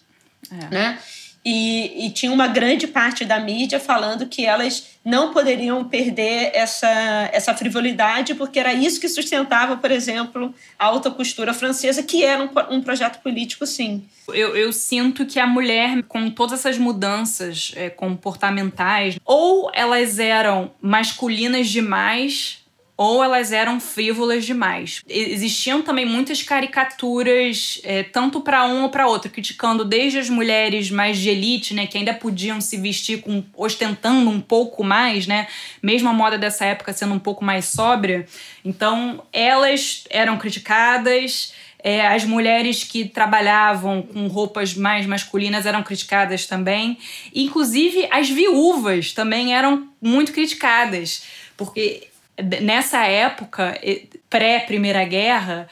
É. 0.51 0.73
Né? 0.73 0.99
E, 1.47 2.07
e, 2.07 2.09
tinha 2.09 2.31
uma 2.31 2.47
grande 2.47 2.87
parte 2.87 3.23
da 3.23 3.39
mídia 3.39 3.79
falando 3.79 4.25
que 4.25 4.43
elas 4.43 4.97
não 5.05 5.31
poderiam 5.31 5.83
perder 5.85 6.49
essa, 6.55 6.89
essa 7.31 7.53
frivolidade, 7.53 8.33
porque 8.33 8.59
era 8.59 8.73
isso 8.73 8.99
que 8.99 9.07
sustentava, 9.07 9.77
por 9.77 9.91
exemplo, 9.91 10.51
a 10.79 10.85
alta 10.85 11.11
costura 11.11 11.53
francesa, 11.53 12.01
que 12.01 12.23
era 12.23 12.43
um, 12.43 12.49
um 12.75 12.81
projeto 12.81 13.21
político, 13.21 13.67
sim. 13.67 14.03
Eu, 14.29 14.55
eu, 14.55 14.73
sinto 14.73 15.23
que 15.23 15.39
a 15.39 15.45
mulher, 15.45 16.01
com 16.07 16.31
todas 16.31 16.61
essas 16.61 16.79
mudanças 16.79 17.73
é, 17.75 17.91
comportamentais, 17.91 19.19
ou 19.23 19.69
elas 19.71 20.17
eram 20.17 20.71
masculinas 20.81 21.69
demais 21.69 22.64
ou 22.97 23.21
elas 23.23 23.51
eram 23.51 23.79
frívolas 23.79 24.45
demais. 24.45 25.01
Existiam 25.07 25.81
também 25.81 26.05
muitas 26.05 26.41
caricaturas, 26.41 27.81
é, 27.83 28.03
tanto 28.03 28.39
para 28.39 28.65
um 28.65 28.83
ou 28.83 28.89
para 28.89 29.07
outro, 29.07 29.29
criticando 29.29 29.83
desde 29.83 30.17
as 30.17 30.29
mulheres 30.29 30.89
mais 30.89 31.17
de 31.17 31.29
elite, 31.29 31.73
né, 31.73 31.87
que 31.87 31.97
ainda 31.97 32.13
podiam 32.13 32.61
se 32.61 32.77
vestir 32.77 33.21
com 33.21 33.43
ostentando 33.55 34.29
um 34.29 34.39
pouco 34.39 34.83
mais, 34.83 35.27
né, 35.27 35.47
mesmo 35.83 36.07
a 36.07 36.13
moda 36.13 36.37
dessa 36.37 36.65
época 36.65 36.93
sendo 36.93 37.13
um 37.13 37.19
pouco 37.19 37.43
mais 37.43 37.65
sóbria. 37.65 38.25
Então, 38.63 39.23
elas 39.33 40.05
eram 40.09 40.37
criticadas. 40.37 41.53
É, 41.87 42.07
as 42.07 42.25
mulheres 42.25 42.83
que 42.83 43.05
trabalhavam 43.05 44.01
com 44.01 44.25
roupas 44.25 44.73
mais 44.73 45.05
masculinas 45.05 45.67
eram 45.67 45.83
criticadas 45.83 46.47
também. 46.47 46.97
Inclusive, 47.31 48.07
as 48.09 48.27
viúvas 48.27 49.11
também 49.11 49.53
eram 49.53 49.87
muito 50.01 50.31
criticadas, 50.31 51.23
porque 51.55 52.07
nessa 52.61 53.05
época, 53.05 53.79
pré-Primeira 54.29 55.03
Guerra, 55.05 55.67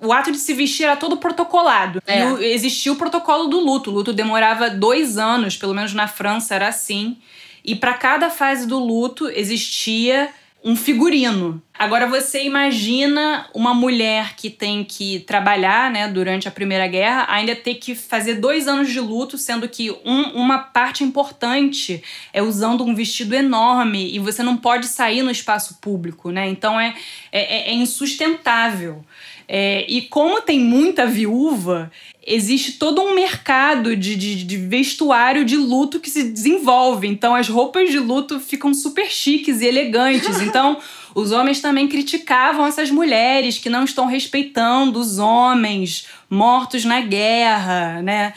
o 0.00 0.12
ato 0.12 0.30
de 0.30 0.38
se 0.38 0.52
vestir 0.54 0.84
era 0.84 0.96
todo 0.96 1.16
protocolado. 1.16 2.02
É. 2.06 2.20
E 2.40 2.52
existia 2.52 2.92
o 2.92 2.96
protocolo 2.96 3.48
do 3.48 3.60
luto. 3.60 3.90
O 3.90 3.94
luto 3.94 4.12
demorava 4.12 4.70
dois 4.70 5.18
anos, 5.18 5.56
pelo 5.56 5.74
menos 5.74 5.92
na 5.94 6.06
França 6.06 6.54
era 6.54 6.68
assim. 6.68 7.18
E 7.64 7.74
para 7.74 7.94
cada 7.94 8.30
fase 8.30 8.66
do 8.66 8.78
luto 8.78 9.28
existia 9.28 10.30
um 10.66 10.74
figurino. 10.74 11.62
Agora 11.78 12.08
você 12.08 12.42
imagina 12.42 13.48
uma 13.54 13.72
mulher 13.72 14.34
que 14.34 14.50
tem 14.50 14.82
que 14.82 15.20
trabalhar, 15.20 15.92
né, 15.92 16.08
durante 16.08 16.48
a 16.48 16.50
Primeira 16.50 16.88
Guerra, 16.88 17.24
ainda 17.28 17.54
ter 17.54 17.74
que 17.74 17.94
fazer 17.94 18.34
dois 18.34 18.66
anos 18.66 18.90
de 18.90 18.98
luto, 18.98 19.38
sendo 19.38 19.68
que 19.68 19.92
um, 20.04 20.22
uma 20.32 20.58
parte 20.58 21.04
importante 21.04 22.02
é 22.32 22.42
usando 22.42 22.82
um 22.82 22.96
vestido 22.96 23.36
enorme 23.36 24.12
e 24.12 24.18
você 24.18 24.42
não 24.42 24.56
pode 24.56 24.88
sair 24.88 25.22
no 25.22 25.30
espaço 25.30 25.78
público, 25.80 26.32
né? 26.32 26.48
Então 26.48 26.80
é, 26.80 26.96
é, 27.30 27.70
é 27.70 27.72
insustentável. 27.72 29.04
É, 29.48 29.84
e 29.88 30.02
como 30.02 30.40
tem 30.40 30.58
muita 30.58 31.06
viúva, 31.06 31.90
existe 32.26 32.72
todo 32.72 33.00
um 33.00 33.14
mercado 33.14 33.96
de, 33.96 34.16
de, 34.16 34.42
de, 34.42 34.56
vestuário 34.56 35.44
de 35.44 35.56
luto 35.56 36.00
que 36.00 36.10
se 36.10 36.24
desenvolve. 36.24 37.06
Então, 37.06 37.34
as 37.34 37.48
roupas 37.48 37.90
de 37.90 37.98
luto 37.98 38.40
ficam 38.40 38.74
super 38.74 39.08
chiques 39.08 39.60
e 39.60 39.66
elegantes. 39.66 40.40
Então, 40.40 40.78
os 41.14 41.30
homens 41.30 41.60
também 41.60 41.86
criticavam 41.86 42.66
essas 42.66 42.90
mulheres 42.90 43.58
que 43.58 43.70
não 43.70 43.84
estão 43.84 44.06
respeitando 44.06 44.98
os 44.98 45.18
homens 45.18 46.08
mortos 46.28 46.84
na 46.84 47.00
guerra, 47.00 48.02
né? 48.02 48.34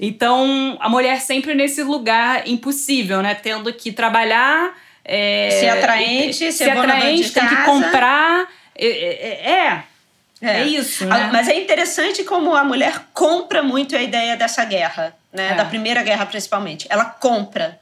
Então, 0.00 0.76
a 0.80 0.88
mulher 0.88 1.20
sempre 1.20 1.54
nesse 1.54 1.82
lugar 1.84 2.48
impossível, 2.48 3.22
né? 3.22 3.34
Tendo 3.34 3.72
que 3.72 3.92
trabalhar. 3.92 4.76
É, 5.04 5.50
ser 5.60 5.68
atraente, 5.68 6.36
ser, 6.36 6.52
ser 6.52 6.70
atraente, 6.70 7.32
tem 7.32 7.48
que 7.48 7.56
comprar. 7.64 8.48
é, 8.76 8.86
é, 8.86 9.50
é 9.50 9.84
é, 10.40 10.60
é 10.60 10.66
isso. 10.66 11.04
Né? 11.04 11.30
Mas 11.32 11.48
é 11.48 11.60
interessante 11.60 12.24
como 12.24 12.54
a 12.54 12.64
mulher 12.64 13.06
compra 13.12 13.62
muito 13.62 13.96
a 13.96 14.02
ideia 14.02 14.36
dessa 14.36 14.64
guerra, 14.64 15.14
né? 15.32 15.52
É. 15.52 15.54
Da 15.54 15.64
Primeira 15.64 16.02
Guerra, 16.02 16.26
principalmente. 16.26 16.86
Ela 16.88 17.04
compra 17.04 17.78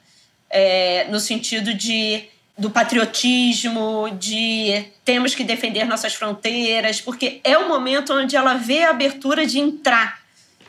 é, 0.51 1.07
no 1.11 1.21
sentido 1.21 1.75
de 1.75 2.25
do 2.59 2.71
patriotismo, 2.71 4.09
de 4.19 4.87
temos 5.05 5.35
que 5.35 5.45
defender 5.45 5.85
nossas 5.85 6.15
fronteiras, 6.15 7.03
porque 7.03 7.39
é 7.45 7.59
o 7.59 7.69
momento 7.69 8.15
onde 8.15 8.35
ela 8.35 8.55
vê 8.55 8.83
a 8.85 8.91
abertura 8.91 9.47
de 9.47 9.59
entrar 9.59 10.23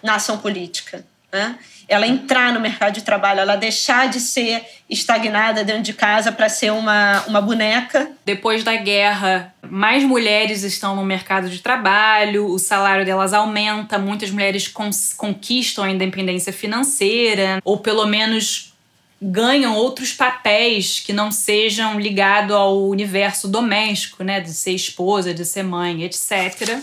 na 0.04 0.16
ação 0.16 0.38
política. 0.38 1.06
Né? 1.32 1.58
Ela 1.88 2.06
entrar 2.06 2.54
no 2.54 2.60
mercado 2.60 2.94
de 2.94 3.02
trabalho, 3.02 3.40
ela 3.40 3.56
deixar 3.56 4.10
de 4.10 4.20
ser 4.20 4.62
estagnada 4.90 5.64
dentro 5.64 5.84
de 5.84 5.94
casa 5.94 6.32
para 6.32 6.50
ser 6.50 6.72
uma, 6.72 7.24
uma 7.28 7.42
boneca. 7.42 8.12
Depois 8.26 8.64
da 8.64 8.76
guerra, 8.76 9.54
mais 9.70 10.04
mulheres 10.04 10.64
estão 10.64 10.96
no 10.96 11.04
mercado 11.04 11.50
de 11.50 11.60
trabalho, 11.60 12.48
o 12.48 12.60
salário 12.60 13.06
delas 13.06 13.34
aumenta, 13.34 13.98
muitas 13.98 14.30
mulheres 14.32 14.68
conquistam 15.16 15.86
a 15.86 15.90
independência 15.90 16.52
financeira, 16.52 17.62
ou 17.64 17.78
pelo 17.78 18.06
menos 18.06 18.74
ganham 19.22 19.76
outros 19.76 20.14
papéis 20.14 21.00
que 21.00 21.14
não 21.14 21.32
sejam 21.32 22.00
ligados 22.00 22.56
ao 22.56 22.88
universo 22.88 23.48
doméstico, 23.48 24.24
né, 24.24 24.40
de 24.40 24.54
ser 24.54 24.72
esposa, 24.72 25.34
de 25.34 25.44
ser 25.44 25.64
mãe, 25.64 26.04
etc. 26.04 26.80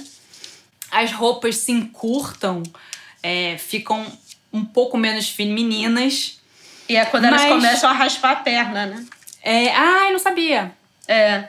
As 0.90 1.12
roupas 1.12 1.58
se 1.58 1.72
encurtam, 1.72 2.62
é, 3.22 3.56
ficam 3.56 4.06
um 4.54 4.64
pouco 4.64 4.96
menos 4.96 5.28
femininas. 5.28 6.40
E 6.88 6.96
é 6.96 7.04
quando 7.04 7.24
mas... 7.24 7.42
elas 7.42 7.54
começam 7.54 7.90
a 7.90 7.92
raspar 7.92 8.30
a 8.30 8.36
perna, 8.36 8.86
né? 8.86 9.04
É, 9.42 9.74
ah, 9.74 10.04
eu 10.06 10.12
não 10.12 10.18
sabia. 10.20 10.72
É. 11.08 11.48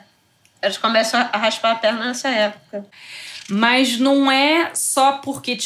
Elas 0.60 0.76
começam 0.76 1.20
a 1.32 1.38
raspar 1.38 1.70
a 1.70 1.74
perna 1.76 2.06
nessa 2.06 2.28
época. 2.28 2.84
Mas 3.48 3.98
não 3.98 4.30
é 4.30 4.72
só 4.74 5.12
porque 5.12 5.56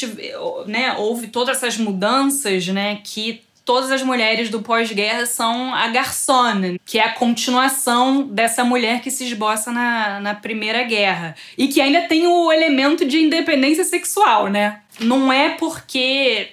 né, 0.67 0.93
houve 0.97 1.27
todas 1.27 1.57
essas 1.57 1.77
mudanças 1.77 2.67
né, 2.67 2.99
que 3.03 3.43
todas 3.65 3.91
as 3.91 4.03
mulheres 4.03 4.49
do 4.49 4.61
pós-guerra 4.61 5.25
são 5.25 5.73
a 5.73 5.87
garçona, 5.87 6.77
que 6.85 6.99
é 6.99 7.05
a 7.05 7.13
continuação 7.13 8.23
dessa 8.23 8.63
mulher 8.63 9.01
que 9.01 9.09
se 9.09 9.23
esboça 9.25 9.71
na, 9.71 10.19
na 10.19 10.35
Primeira 10.35 10.83
Guerra. 10.83 11.35
E 11.57 11.67
que 11.67 11.81
ainda 11.81 12.01
tem 12.03 12.27
o 12.27 12.51
elemento 12.51 13.03
de 13.03 13.19
independência 13.19 13.83
sexual, 13.83 14.47
né? 14.47 14.81
Não 14.99 15.33
é 15.33 15.49
porque 15.49 16.51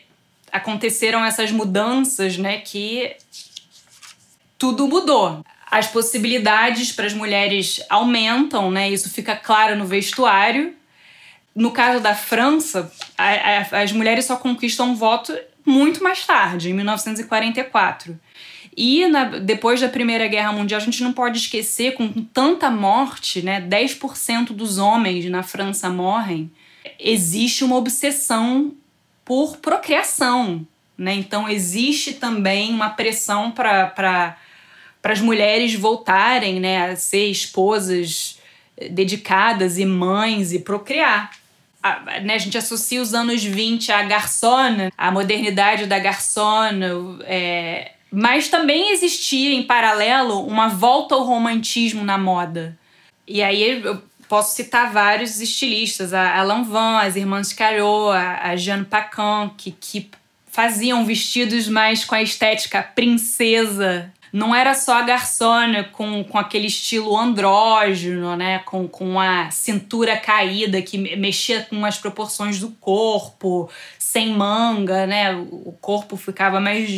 aconteceram 0.52 1.24
essas 1.24 1.50
mudanças, 1.50 2.36
né, 2.36 2.58
que 2.58 3.16
tudo 4.58 4.88
mudou. 4.88 5.44
As 5.70 5.86
possibilidades 5.86 6.92
para 6.92 7.06
as 7.06 7.14
mulheres 7.14 7.80
aumentam, 7.88 8.70
né? 8.70 8.90
Isso 8.90 9.10
fica 9.10 9.36
claro 9.36 9.76
no 9.76 9.84
vestuário. 9.84 10.74
No 11.54 11.70
caso 11.70 12.00
da 12.00 12.14
França, 12.14 12.90
a, 13.16 13.28
a, 13.28 13.82
as 13.82 13.92
mulheres 13.92 14.24
só 14.24 14.36
conquistam 14.36 14.94
voto 14.96 15.36
muito 15.64 16.02
mais 16.02 16.24
tarde, 16.24 16.70
em 16.70 16.72
1944. 16.72 18.18
E 18.76 19.06
na, 19.08 19.24
depois 19.24 19.80
da 19.80 19.88
Primeira 19.88 20.26
Guerra 20.28 20.52
Mundial, 20.52 20.80
a 20.80 20.84
gente 20.84 21.02
não 21.02 21.12
pode 21.12 21.38
esquecer, 21.38 21.94
com 21.94 22.08
tanta 22.08 22.70
morte, 22.70 23.42
né, 23.42 23.60
10% 23.60 24.52
dos 24.52 24.78
homens 24.78 25.28
na 25.28 25.42
França 25.42 25.90
morrem, 25.90 26.50
existe 26.98 27.64
uma 27.64 27.76
obsessão 27.76 28.72
por 29.28 29.58
procriação. 29.58 30.66
Né? 30.96 31.14
Então, 31.14 31.46
existe 31.46 32.14
também 32.14 32.72
uma 32.72 32.88
pressão 32.88 33.50
para 33.50 34.36
as 35.04 35.20
mulheres 35.20 35.74
voltarem 35.74 36.58
né, 36.58 36.90
a 36.90 36.96
ser 36.96 37.26
esposas 37.26 38.38
dedicadas 38.90 39.76
e 39.78 39.84
mães 39.84 40.54
e 40.54 40.60
procriar. 40.60 41.30
A, 41.82 42.20
né, 42.22 42.34
a 42.34 42.38
gente 42.38 42.56
associa 42.56 43.02
os 43.02 43.12
anos 43.12 43.44
20 43.44 43.92
à 43.92 44.02
garçona, 44.02 44.90
a 44.96 45.10
modernidade 45.10 45.84
da 45.84 45.98
garçona, 45.98 46.88
é, 47.24 47.92
mas 48.10 48.48
também 48.48 48.92
existia 48.92 49.54
em 49.54 49.62
paralelo 49.62 50.44
uma 50.46 50.68
volta 50.68 51.14
ao 51.14 51.22
romantismo 51.22 52.02
na 52.02 52.16
moda. 52.16 52.76
E 53.26 53.42
aí 53.42 53.82
eu 53.84 54.02
posso 54.28 54.54
citar 54.54 54.92
vários 54.92 55.40
estilistas, 55.40 56.12
a 56.12 56.38
Alain 56.38 56.62
Van, 56.62 56.98
as 56.98 57.16
irmãs 57.16 57.52
Carot, 57.52 58.10
a, 58.12 58.54
Jeanne 58.56 58.84
Paquin, 58.84 59.50
que, 59.56 59.70
que 59.72 60.10
faziam 60.46 61.04
vestidos 61.04 61.68
mais 61.68 62.04
com 62.04 62.14
a 62.14 62.22
estética 62.22 62.82
princesa. 62.82 64.12
Não 64.30 64.54
era 64.54 64.74
só 64.74 64.98
a 64.98 65.02
garçona 65.02 65.84
com, 65.84 66.22
com 66.22 66.36
aquele 66.36 66.66
estilo 66.66 67.16
andrógeno, 67.16 68.36
né? 68.36 68.58
Com, 68.58 68.86
com 68.86 69.18
a 69.18 69.50
cintura 69.50 70.18
caída 70.18 70.82
que 70.82 70.98
mexia 71.16 71.62
com 71.62 71.82
as 71.84 71.96
proporções 71.96 72.60
do 72.60 72.68
corpo, 72.72 73.70
sem 73.98 74.34
manga, 74.34 75.06
né? 75.06 75.34
O 75.34 75.74
corpo 75.80 76.16
ficava 76.16 76.60
mais 76.60 76.90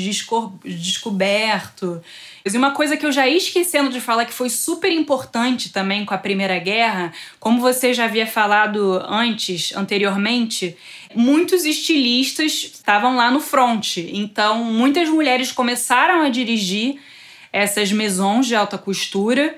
descoberto. 0.64 2.02
E 2.44 2.56
uma 2.56 2.70
coisa 2.70 2.96
que 2.96 3.04
eu 3.04 3.12
já 3.12 3.28
ia 3.28 3.36
esquecendo 3.36 3.90
de 3.90 4.00
falar 4.00 4.24
que 4.24 4.32
foi 4.32 4.48
super 4.48 4.90
importante 4.90 5.72
também 5.72 6.04
com 6.04 6.14
a 6.14 6.18
Primeira 6.18 6.58
Guerra, 6.58 7.12
como 7.38 7.60
você 7.60 7.92
já 7.92 8.04
havia 8.04 8.26
falado 8.26 9.02
antes, 9.06 9.74
anteriormente, 9.76 10.76
muitos 11.14 11.64
estilistas 11.64 12.52
estavam 12.52 13.16
lá 13.16 13.30
no 13.30 13.40
front. 13.40 13.98
Então, 13.98 14.64
muitas 14.64 15.08
mulheres 15.08 15.52
começaram 15.52 16.22
a 16.22 16.30
dirigir 16.30 16.98
essas 17.52 17.92
maisons 17.92 18.46
de 18.46 18.54
alta 18.54 18.78
costura. 18.78 19.56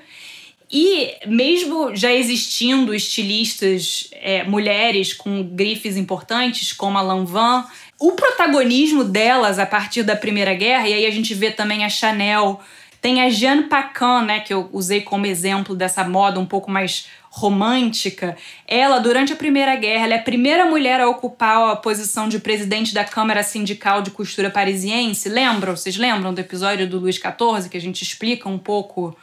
E 0.71 1.13
mesmo 1.27 1.95
já 1.95 2.11
existindo 2.11 2.95
estilistas 2.95 4.09
é, 4.13 4.43
mulheres 4.43 5.13
com 5.13 5.43
grifes 5.43 5.95
importantes, 5.95 6.73
como 6.73 6.97
a 6.97 7.01
Lanvin, 7.01 7.63
o 8.05 8.11
protagonismo 8.11 9.01
delas 9.05 9.57
a 9.57 9.65
partir 9.65 10.03
da 10.03 10.13
Primeira 10.13 10.53
Guerra, 10.53 10.89
e 10.89 10.93
aí 10.93 11.05
a 11.05 11.09
gente 11.09 11.33
vê 11.33 11.49
também 11.49 11.85
a 11.85 11.89
Chanel, 11.89 12.59
tem 12.99 13.21
a 13.21 13.29
Jeanne 13.29 13.63
Paquin, 13.63 14.25
né, 14.25 14.41
que 14.41 14.53
eu 14.53 14.69
usei 14.73 14.99
como 14.99 15.25
exemplo 15.25 15.73
dessa 15.73 16.03
moda 16.03 16.37
um 16.37 16.45
pouco 16.45 16.69
mais 16.69 17.07
romântica. 17.29 18.35
Ela, 18.67 18.99
durante 18.99 19.31
a 19.31 19.37
Primeira 19.37 19.73
Guerra, 19.77 20.03
ela 20.03 20.15
é 20.15 20.17
a 20.17 20.21
primeira 20.21 20.65
mulher 20.65 20.99
a 20.99 21.07
ocupar 21.07 21.71
a 21.71 21.77
posição 21.77 22.27
de 22.27 22.39
presidente 22.39 22.93
da 22.93 23.05
Câmara 23.05 23.41
Sindical 23.41 24.01
de 24.01 24.11
Costura 24.11 24.49
Parisiense. 24.49 25.29
Lembram? 25.29 25.73
Vocês 25.73 25.95
lembram 25.95 26.33
do 26.33 26.41
episódio 26.41 26.85
do 26.85 26.99
Luís 26.99 27.15
XIV, 27.15 27.69
que 27.69 27.77
a 27.77 27.81
gente 27.81 28.01
explica 28.01 28.49
um 28.49 28.57
pouco 28.57 29.17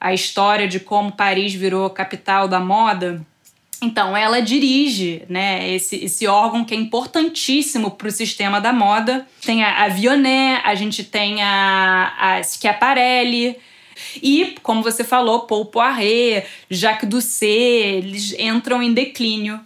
a 0.00 0.14
história 0.14 0.68
de 0.68 0.78
como 0.78 1.10
Paris 1.10 1.52
virou 1.52 1.90
capital 1.90 2.46
da 2.46 2.60
moda? 2.60 3.26
Então, 3.84 4.16
ela 4.16 4.40
dirige 4.40 5.22
né, 5.28 5.70
esse, 5.74 5.96
esse 5.96 6.26
órgão 6.26 6.64
que 6.64 6.74
é 6.74 6.76
importantíssimo 6.76 7.90
para 7.90 8.08
o 8.08 8.10
sistema 8.10 8.60
da 8.60 8.72
moda. 8.72 9.26
Tem 9.44 9.62
a, 9.62 9.84
a 9.84 9.88
Vionnet, 9.88 10.62
a 10.64 10.74
gente 10.74 11.04
tem 11.04 11.42
a, 11.42 12.14
a 12.18 12.42
Schiaparelli, 12.42 13.56
e, 14.22 14.56
como 14.62 14.82
você 14.82 15.04
falou, 15.04 15.40
Paul 15.40 15.66
Poiret, 15.66 16.46
Jacques 16.70 17.08
Doucet, 17.08 17.46
eles 17.46 18.34
entram 18.38 18.82
em 18.82 18.92
declínio 18.92 19.60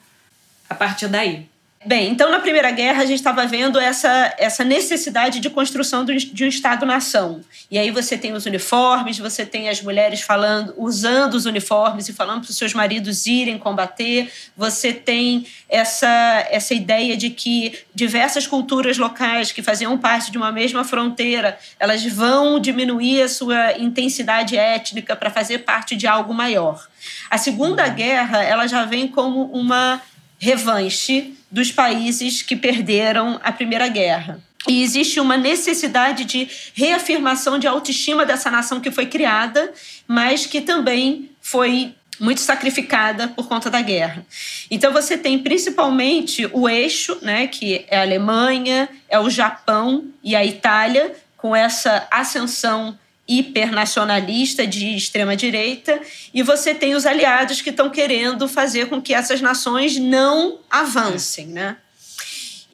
a 0.69 0.75
partir 0.75 1.09
daí. 1.09 1.47
Bem, 1.89 2.11
então 2.11 2.31
na 2.31 2.39
Primeira 2.39 2.71
Guerra 2.71 3.03
a 3.03 3.07
gente 3.07 3.17
estava 3.17 3.47
vendo 3.47 3.81
essa, 3.81 4.35
essa 4.37 4.63
necessidade 4.63 5.41
de 5.41 5.49
construção 5.49 6.05
de 6.05 6.45
um 6.45 6.47
Estado-nação. 6.47 7.41
E 7.71 7.79
aí 7.79 7.91
você 7.91 8.19
tem 8.19 8.35
os 8.35 8.45
uniformes, 8.45 9.19
você 9.19 9.47
tem 9.47 9.71
as 9.71 9.81
mulheres 9.81 10.21
falando, 10.21 10.75
usando 10.77 11.33
os 11.33 11.47
uniformes 11.47 12.07
e 12.07 12.13
falando 12.13 12.43
para 12.43 12.51
os 12.51 12.59
seus 12.59 12.75
maridos 12.75 13.25
irem 13.25 13.57
combater. 13.57 14.31
Você 14.55 14.93
tem 14.93 15.47
essa, 15.67 16.47
essa 16.51 16.75
ideia 16.75 17.17
de 17.17 17.31
que 17.31 17.79
diversas 17.95 18.47
culturas 18.47 18.99
locais 18.99 19.51
que 19.51 19.63
faziam 19.63 19.97
parte 19.97 20.31
de 20.31 20.37
uma 20.37 20.53
mesma 20.53 20.85
fronteira, 20.85 21.59
elas 21.81 22.05
vão 22.05 22.61
diminuir 22.61 23.23
a 23.23 23.31
sua 23.31 23.79
intensidade 23.79 24.59
étnica 24.59 25.17
para 25.17 25.31
fazer 25.31 25.61
parte 25.61 25.97
de 25.97 26.07
algo 26.07 26.35
maior. 26.35 26.87
A 27.31 27.39
Segunda 27.39 27.89
Guerra 27.89 28.45
ela 28.45 28.67
já 28.67 28.85
vem 28.85 29.09
como 29.09 29.45
uma 29.45 30.03
revanche 30.39 31.35
dos 31.51 31.73
países 31.73 32.43
que 32.43 32.57
perderam 32.57 33.41
a 33.43 33.53
Primeira 33.53 33.89
Guerra. 33.89 34.41
E 34.67 34.83
existe 34.83 35.21
uma 35.21 35.37
necessidade 35.37 36.25
de 36.25 36.49
reafirmação 36.75 37.59
de 37.59 37.67
autoestima 37.67 38.27
dessa 38.27 38.51
nação 38.51 38.81
que 38.81 38.91
foi 38.91 39.07
criada, 39.07 39.73
mas 40.07 40.47
que 40.47 40.61
também 40.61 41.31
foi 41.41 41.95
muito 42.21 42.41
sacrificada 42.41 43.29
por 43.29 43.49
conta 43.49 43.71
da 43.71 43.81
guerra. 43.81 44.27
Então 44.71 44.93
você 44.93 45.17
tem 45.17 45.39
principalmente 45.39 46.49
o 46.53 46.69
eixo, 46.69 47.17
né, 47.23 47.47
que 47.47 47.85
é 47.89 47.99
a 47.99 48.03
Alemanha, 48.03 48.89
é 49.09 49.19
o 49.19 49.31
Japão 49.31 50.05
e 50.23 50.35
a 50.35 50.45
Itália, 50.45 51.15
com 51.37 51.55
essa 51.55 52.07
ascensão 52.11 52.99
hipernacionalista 53.29 54.67
de 54.67 54.97
extrema 54.97 55.37
direita 55.37 56.01
e 56.33 56.43
você 56.43 56.75
tem 56.75 56.95
os 56.95 57.05
aliados 57.05 57.61
que 57.61 57.69
estão 57.69 57.91
querendo 57.91 58.49
fazer 58.49 58.89
com 58.89 59.03
que 59.03 59.13
essas 59.13 59.43
nações 59.43 59.99
não 59.99 60.59
avancem, 60.71 61.47
né? 61.47 61.77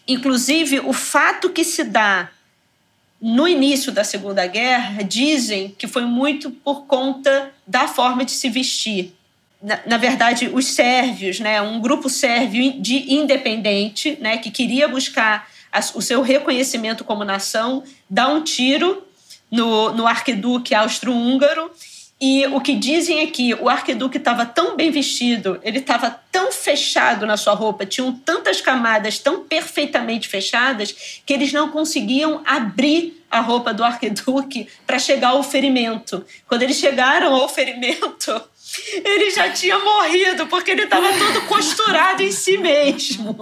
Inclusive 0.06 0.80
o 0.80 0.92
fato 0.92 1.50
que 1.50 1.64
se 1.64 1.82
dá 1.82 2.30
no 3.20 3.48
início 3.48 3.90
da 3.90 4.04
Segunda 4.04 4.46
Guerra 4.46 5.02
dizem 5.02 5.74
que 5.76 5.88
foi 5.88 6.02
muito 6.02 6.50
por 6.50 6.84
conta 6.86 7.50
da 7.66 7.88
forma 7.88 8.24
de 8.24 8.32
se 8.32 8.48
vestir. 8.48 9.12
Na, 9.60 9.80
na 9.86 9.96
verdade, 9.96 10.50
os 10.52 10.66
sérvios, 10.66 11.40
né, 11.40 11.60
um 11.62 11.80
grupo 11.80 12.10
sérvio 12.10 12.80
de 12.80 13.14
independente, 13.14 14.18
né, 14.20 14.36
que 14.36 14.50
queria 14.50 14.86
buscar 14.86 15.48
a, 15.72 15.80
o 15.94 16.02
seu 16.02 16.20
reconhecimento 16.20 17.02
como 17.02 17.24
nação, 17.24 17.82
dá 18.10 18.28
um 18.28 18.42
tiro 18.42 19.02
no, 19.54 19.92
no 19.92 20.06
arquiduque 20.06 20.74
austro-húngaro. 20.74 21.70
E 22.20 22.46
o 22.46 22.60
que 22.60 22.74
dizem 22.74 23.20
é 23.20 23.26
que 23.26 23.54
o 23.54 23.68
arquiduque 23.68 24.18
estava 24.18 24.46
tão 24.46 24.76
bem 24.76 24.90
vestido, 24.90 25.58
ele 25.62 25.78
estava 25.78 26.10
tão 26.30 26.50
fechado 26.52 27.26
na 27.26 27.36
sua 27.36 27.54
roupa, 27.54 27.84
tinham 27.84 28.12
tantas 28.12 28.60
camadas 28.60 29.18
tão 29.18 29.44
perfeitamente 29.44 30.28
fechadas, 30.28 31.20
que 31.26 31.32
eles 31.32 31.52
não 31.52 31.70
conseguiam 31.70 32.40
abrir 32.46 33.22
a 33.30 33.40
roupa 33.40 33.74
do 33.74 33.82
arquiduque 33.82 34.68
para 34.86 34.98
chegar 34.98 35.30
ao 35.30 35.42
ferimento. 35.42 36.24
Quando 36.48 36.62
eles 36.62 36.76
chegaram 36.76 37.34
ao 37.34 37.48
ferimento, 37.48 38.40
ele 39.04 39.30
já 39.30 39.50
tinha 39.50 39.78
morrido, 39.78 40.46
porque 40.46 40.70
ele 40.70 40.84
estava 40.84 41.08
todo 41.12 41.42
costurado 41.46 42.22
em 42.22 42.30
si 42.30 42.56
mesmo. 42.56 43.36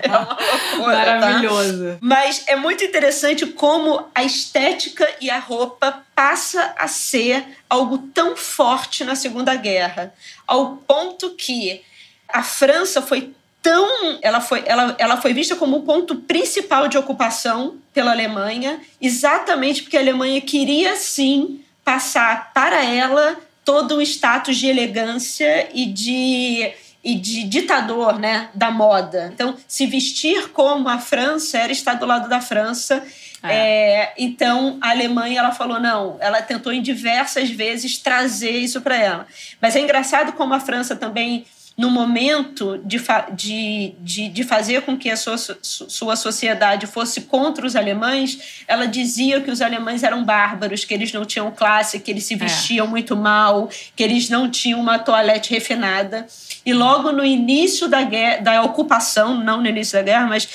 É 0.00 0.08
uma 0.08 0.38
loucura, 0.40 0.96
tá? 0.96 1.20
Maravilhoso. 1.20 1.92
Tá? 1.92 1.98
Mas 2.00 2.44
é 2.46 2.56
muito 2.56 2.84
interessante 2.84 3.46
como 3.46 4.08
a 4.14 4.22
estética 4.22 5.08
e 5.20 5.30
a 5.30 5.38
roupa 5.38 6.04
passa 6.14 6.74
a 6.76 6.88
ser 6.88 7.44
algo 7.68 7.98
tão 8.14 8.36
forte 8.36 9.04
na 9.04 9.14
Segunda 9.14 9.54
Guerra, 9.54 10.12
ao 10.46 10.76
ponto 10.76 11.30
que 11.30 11.82
a 12.28 12.42
França 12.42 13.00
foi 13.00 13.32
tão 13.62 14.18
ela 14.22 14.40
foi 14.40 14.62
ela, 14.66 14.94
ela 14.98 15.16
foi 15.16 15.32
vista 15.32 15.56
como 15.56 15.78
o 15.78 15.82
ponto 15.82 16.16
principal 16.16 16.88
de 16.88 16.96
ocupação 16.96 17.76
pela 17.92 18.12
Alemanha, 18.12 18.80
exatamente 19.00 19.82
porque 19.82 19.96
a 19.96 20.00
Alemanha 20.00 20.40
queria 20.40 20.96
sim 20.96 21.64
passar 21.84 22.52
para 22.52 22.84
ela 22.84 23.36
todo 23.68 23.96
o 23.96 24.00
status 24.02 24.56
de 24.56 24.66
elegância 24.66 25.68
e 25.74 25.84
de 25.84 26.72
e 27.04 27.14
de 27.14 27.44
ditador 27.44 28.18
né, 28.18 28.48
da 28.54 28.70
moda. 28.70 29.30
Então, 29.32 29.54
se 29.68 29.86
vestir 29.86 30.48
como 30.52 30.88
a 30.88 30.98
França 30.98 31.58
era 31.58 31.70
estar 31.70 31.94
do 31.94 32.06
lado 32.06 32.30
da 32.30 32.40
França. 32.40 33.04
É. 33.42 33.54
É, 33.54 34.14
então, 34.16 34.78
a 34.80 34.90
Alemanha 34.90 35.40
ela 35.40 35.52
falou 35.52 35.78
não, 35.78 36.16
ela 36.18 36.40
tentou 36.40 36.72
em 36.72 36.80
diversas 36.80 37.50
vezes 37.50 37.98
trazer 37.98 38.52
isso 38.52 38.80
para 38.80 38.96
ela. 38.96 39.26
Mas 39.60 39.76
é 39.76 39.80
engraçado 39.80 40.32
como 40.32 40.54
a 40.54 40.60
França 40.60 40.96
também 40.96 41.44
no 41.78 41.88
momento 41.88 42.76
de, 42.84 43.00
de, 43.34 43.94
de, 44.00 44.28
de, 44.28 44.42
fazer 44.42 44.82
com 44.82 44.98
que 44.98 45.08
a 45.08 45.16
sua, 45.16 45.36
sua 45.62 46.16
sociedade 46.16 46.88
fosse 46.88 47.20
contra 47.20 47.64
os 47.64 47.76
alemães, 47.76 48.64
ela 48.66 48.84
dizia 48.84 49.40
que 49.40 49.48
os 49.48 49.62
alemães 49.62 50.02
eram 50.02 50.24
bárbaros, 50.24 50.84
que 50.84 50.92
eles 50.92 51.12
não 51.12 51.24
tinham 51.24 51.52
classe, 51.52 52.00
que 52.00 52.10
eles 52.10 52.24
se 52.24 52.34
é. 52.34 52.36
vestiam 52.36 52.84
é. 52.84 52.88
muito 52.88 53.16
mal, 53.16 53.70
que 53.94 54.02
eles 54.02 54.28
não 54.28 54.50
tinham 54.50 54.80
uma 54.80 54.98
toalete 54.98 55.52
refinada. 55.54 56.26
E 56.66 56.74
logo 56.74 57.12
no 57.12 57.24
início 57.24 57.86
da, 57.86 58.02
guerra, 58.02 58.40
da 58.40 58.62
ocupação, 58.62 59.36
não 59.36 59.62
no 59.62 59.68
início 59.68 59.96
da 59.96 60.02
guerra, 60.02 60.26
mas 60.26 60.48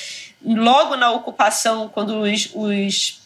logo 0.45 0.97
na 0.97 1.09
ocupação, 1.11 1.88
quando 1.88 2.19
os, 2.19 2.49
os 2.53 3.21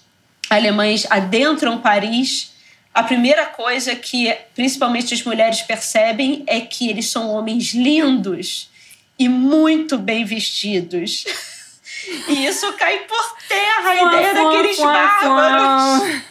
alemães 0.48 1.08
adentram 1.10 1.80
Paris, 1.80 2.52
a 2.98 3.04
primeira 3.04 3.46
coisa 3.46 3.96
que 3.96 4.36
principalmente 4.56 5.14
as 5.14 5.22
mulheres 5.22 5.62
percebem 5.62 6.44
é 6.48 6.60
que 6.62 6.90
eles 6.90 7.08
são 7.12 7.30
homens 7.30 7.76
lindos 7.76 8.72
e 9.20 9.30
muito 9.30 10.00
bem 10.00 10.26
vestidos. 10.26 11.24
E 12.28 12.48
isso 12.48 12.74
cai 12.74 13.02
por 13.02 13.38
terra, 13.48 13.90
a 13.90 13.96
ideia 14.04 14.34
daqueles 14.34 14.80
bárbaros. 14.80 16.24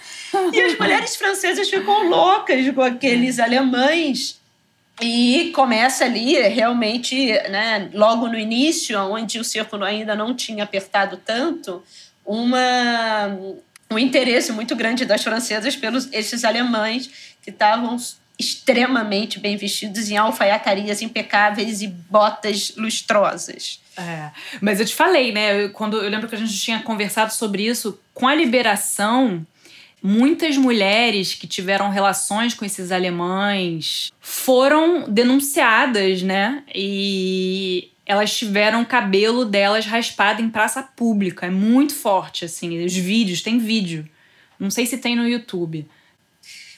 E 0.53 0.61
as 0.61 0.77
mulheres 0.77 1.15
francesas 1.15 1.71
ficam 1.71 2.09
loucas 2.09 2.69
com 2.75 2.83
aqueles 2.83 3.39
alemães. 3.39 4.41
E 5.01 5.53
começa 5.55 6.05
ali, 6.05 6.37
realmente, 6.49 7.31
né, 7.49 7.91
logo 7.95 8.27
no 8.27 8.37
início, 8.37 8.99
onde 8.99 9.39
o 9.39 9.45
círculo 9.45 9.85
ainda 9.85 10.17
não 10.17 10.35
tinha 10.35 10.65
apertado 10.65 11.17
tanto, 11.25 11.81
uma 12.25 13.39
um 13.91 13.99
interesse 13.99 14.53
muito 14.53 14.75
grande 14.75 15.05
das 15.05 15.23
francesas 15.23 15.77
pelos 15.77 16.13
esses 16.13 16.45
alemães 16.45 17.11
que 17.43 17.51
estavam 17.51 17.97
extremamente 18.39 19.39
bem 19.39 19.57
vestidos 19.57 20.11
em 20.11 20.17
alfaiatarias 20.17 21.01
impecáveis 21.01 21.81
e 21.81 21.87
botas 21.87 22.75
lustrosas. 22.77 23.81
É, 23.97 24.31
mas 24.61 24.79
eu 24.79 24.87
te 24.87 24.95
falei, 24.95 25.33
né? 25.33 25.69
Quando 25.69 25.97
eu 25.97 26.11
lembro 26.11 26.29
que 26.29 26.35
a 26.35 26.39
gente 26.39 26.59
tinha 26.59 26.81
conversado 26.81 27.33
sobre 27.33 27.67
isso 27.67 27.99
com 28.13 28.29
a 28.29 28.35
liberação, 28.35 29.47
muitas 30.03 30.59
mulheres 30.59 31.35
que 31.35 31.47
tiveram 31.47 31.89
relações 31.89 32.53
com 32.53 32.65
esses 32.65 32.93
alemães 32.93 34.13
foram 34.21 35.11
denunciadas, 35.11 36.21
né? 36.21 36.63
E 36.75 37.91
elas 38.07 38.35
tiveram 38.37 38.83
o 38.83 38.87
cabelo 38.87 39.45
delas 39.45 39.85
raspado 39.85 40.41
em 40.41 40.49
praça 40.49 40.83
pública. 40.83 41.47
É 41.47 41.51
muito 41.51 41.95
forte, 41.95 42.45
assim. 42.45 42.85
Os 42.85 42.95
vídeos, 42.95 43.43
tem 43.43 43.59
vídeo. 43.59 44.09
Não 44.59 44.71
sei 44.71 44.87
se 44.87 44.97
tem 44.97 45.17
no 45.17 45.29
YouTube. 45.29 45.87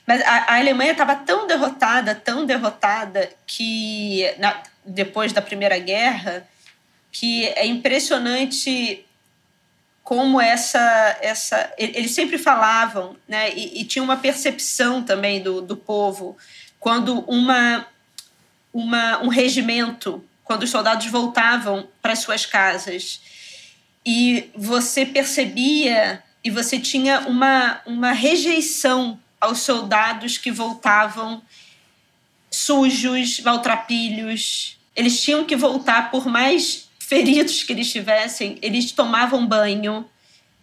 Mas 0.07 0.23
a, 0.23 0.55
a 0.55 0.57
Alemanha 0.57 0.93
estava 0.93 1.15
tão 1.15 1.47
derrotada, 1.47 2.15
tão 2.15 2.47
derrotada, 2.47 3.29
que 3.47 4.25
na, 4.39 4.63
depois 4.83 5.35
da 5.35 5.43
Primeira 5.43 5.79
Guerra, 5.79 6.49
que 7.13 7.45
é 7.49 7.67
impressionante 7.67 9.05
como 10.03 10.41
essa. 10.41 11.19
essa 11.21 11.71
eles 11.77 12.13
sempre 12.13 12.39
falavam, 12.39 13.17
né? 13.29 13.53
E, 13.55 13.83
e 13.83 13.85
tinha 13.85 14.03
uma 14.03 14.17
percepção 14.17 15.03
também 15.03 15.43
do, 15.43 15.61
do 15.61 15.77
povo, 15.77 16.39
quando 16.81 17.21
uma, 17.29 17.87
uma, 18.73 19.23
um 19.23 19.29
regimento 19.29 20.25
quando 20.49 20.63
os 20.63 20.71
soldados 20.71 21.07
voltavam 21.09 21.87
para 22.01 22.17
suas 22.17 22.47
casas 22.47 23.21
e 24.05 24.49
você 24.57 25.05
percebia 25.05 26.25
e 26.43 26.51
você 26.51 26.81
tinha 26.81 27.21
uma, 27.29 27.83
uma 27.85 28.13
rejeição 28.13 29.21
aos 29.39 29.59
soldados 29.59 30.39
que 30.39 30.51
voltavam 30.51 31.43
sujos, 32.51 33.41
maltrapilhos. 33.41 34.79
Eles 34.97 35.21
tinham 35.21 35.45
que 35.45 35.55
voltar, 35.55 36.11
por 36.11 36.27
mais 36.27 36.89
feridos 36.99 37.63
que 37.63 37.75
eles 37.75 37.93
tivessem, 37.93 38.59
eles 38.63 38.91
tomavam 38.91 39.47
banho, 39.47 40.09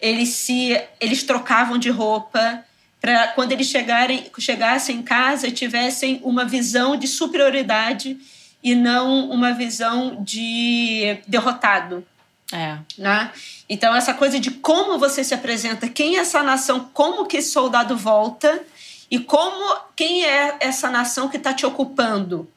eles 0.01 0.29
se 0.29 0.81
eles 0.99 1.21
trocavam 1.21 1.77
de 1.77 1.91
roupa 1.91 2.65
para 2.99 3.27
quando 3.27 3.51
eles 3.51 3.67
chegarem, 3.67 4.31
chegassem 4.39 4.97
em 4.97 5.03
casa 5.03 5.51
tivessem 5.51 6.19
uma 6.23 6.43
visão 6.43 6.97
de 6.97 7.07
superioridade 7.07 8.17
e 8.65 8.73
não 8.73 9.29
uma 9.29 9.53
visão 9.53 10.23
de 10.23 11.19
derrotado. 11.27 12.03
É. 12.51 12.79
Né? 12.97 13.31
Então, 13.69 13.95
essa 13.95 14.11
coisa 14.11 14.39
de 14.39 14.49
como 14.49 14.97
você 14.97 15.23
se 15.23 15.35
apresenta, 15.35 15.87
quem 15.87 16.17
é 16.17 16.21
essa 16.21 16.41
nação, 16.41 16.89
como 16.91 17.27
que 17.27 17.37
esse 17.37 17.51
soldado 17.51 17.95
volta 17.95 18.63
e 19.09 19.19
como 19.19 19.81
quem 19.95 20.25
é 20.25 20.57
essa 20.59 20.89
nação 20.89 21.29
que 21.29 21.37
está 21.37 21.53
te 21.53 21.63
ocupando. 21.63 22.49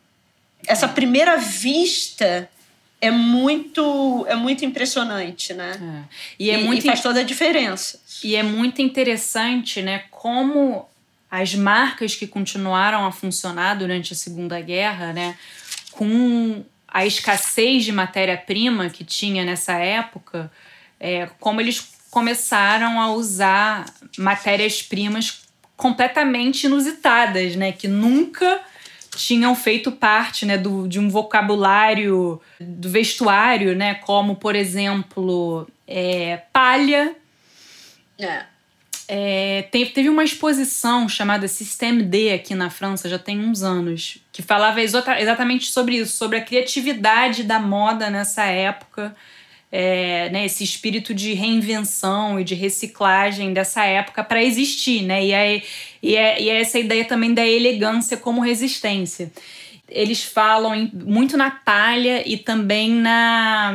Essa 0.66 0.88
primeira 0.88 1.36
vista 1.36 2.48
é 3.02 3.10
muito 3.10 4.24
é 4.26 4.34
muito 4.34 4.64
impressionante, 4.64 5.52
né? 5.52 6.06
É. 6.08 6.14
E, 6.38 6.50
é 6.50 6.58
e, 6.58 6.64
muito, 6.64 6.84
e 6.84 6.86
faz 6.86 7.02
toda 7.02 7.20
a 7.20 7.22
diferença. 7.22 8.00
E 8.24 8.34
é 8.34 8.42
muito 8.42 8.80
interessante, 8.80 9.82
né? 9.82 10.04
Como 10.10 10.88
as 11.30 11.54
marcas 11.54 12.14
que 12.14 12.26
continuaram 12.26 13.04
a 13.04 13.12
funcionar 13.12 13.74
durante 13.74 14.14
a 14.14 14.16
Segunda 14.16 14.58
Guerra, 14.62 15.12
né? 15.12 15.36
Com 15.98 16.64
a 16.86 17.04
escassez 17.04 17.84
de 17.84 17.90
matéria-prima 17.90 18.88
que 18.88 19.04
tinha 19.04 19.44
nessa 19.44 19.72
época, 19.72 20.50
é, 21.00 21.28
como 21.40 21.60
eles 21.60 21.92
começaram 22.08 23.00
a 23.00 23.12
usar 23.12 23.84
matérias-primas 24.16 25.42
completamente 25.76 26.64
inusitadas, 26.64 27.56
né? 27.56 27.72
Que 27.72 27.88
nunca 27.88 28.60
tinham 29.16 29.54
feito 29.56 29.90
parte 29.90 30.46
né, 30.46 30.56
do, 30.56 30.86
de 30.86 31.00
um 31.00 31.08
vocabulário 31.08 32.40
do 32.60 32.88
vestuário, 32.88 33.74
né? 33.74 33.96
Como, 33.96 34.36
por 34.36 34.54
exemplo, 34.54 35.68
é, 35.86 36.36
palha. 36.52 37.16
É. 38.18 38.44
É, 39.10 39.62
teve, 39.70 39.90
teve 39.92 40.08
uma 40.10 40.22
exposição 40.22 41.08
chamada 41.08 41.48
Système 41.48 42.02
D 42.02 42.30
aqui 42.30 42.54
na 42.54 42.68
França, 42.68 43.08
já 43.08 43.18
tem 43.18 43.40
uns 43.40 43.62
anos, 43.62 44.18
que 44.30 44.42
falava 44.42 44.82
exatamente 44.82 45.72
sobre 45.72 45.96
isso, 45.96 46.14
sobre 46.14 46.36
a 46.36 46.44
criatividade 46.44 47.42
da 47.42 47.58
moda 47.58 48.10
nessa 48.10 48.44
época, 48.44 49.16
é, 49.72 50.28
né, 50.28 50.44
esse 50.44 50.62
espírito 50.62 51.14
de 51.14 51.32
reinvenção 51.32 52.38
e 52.38 52.44
de 52.44 52.54
reciclagem 52.54 53.54
dessa 53.54 53.82
época 53.82 54.22
para 54.22 54.42
existir, 54.44 55.02
né? 55.02 55.24
E, 55.24 55.32
é, 55.32 55.62
e, 56.02 56.16
é, 56.16 56.42
e 56.42 56.50
é 56.50 56.60
essa 56.60 56.78
ideia 56.78 57.04
também 57.06 57.32
da 57.32 57.46
elegância 57.46 58.16
como 58.16 58.42
resistência. 58.42 59.32
Eles 59.88 60.22
falam 60.22 60.74
em, 60.74 60.90
muito 60.92 61.34
na 61.36 61.50
palha 61.50 62.22
e 62.28 62.36
também 62.36 62.90
na 62.90 63.74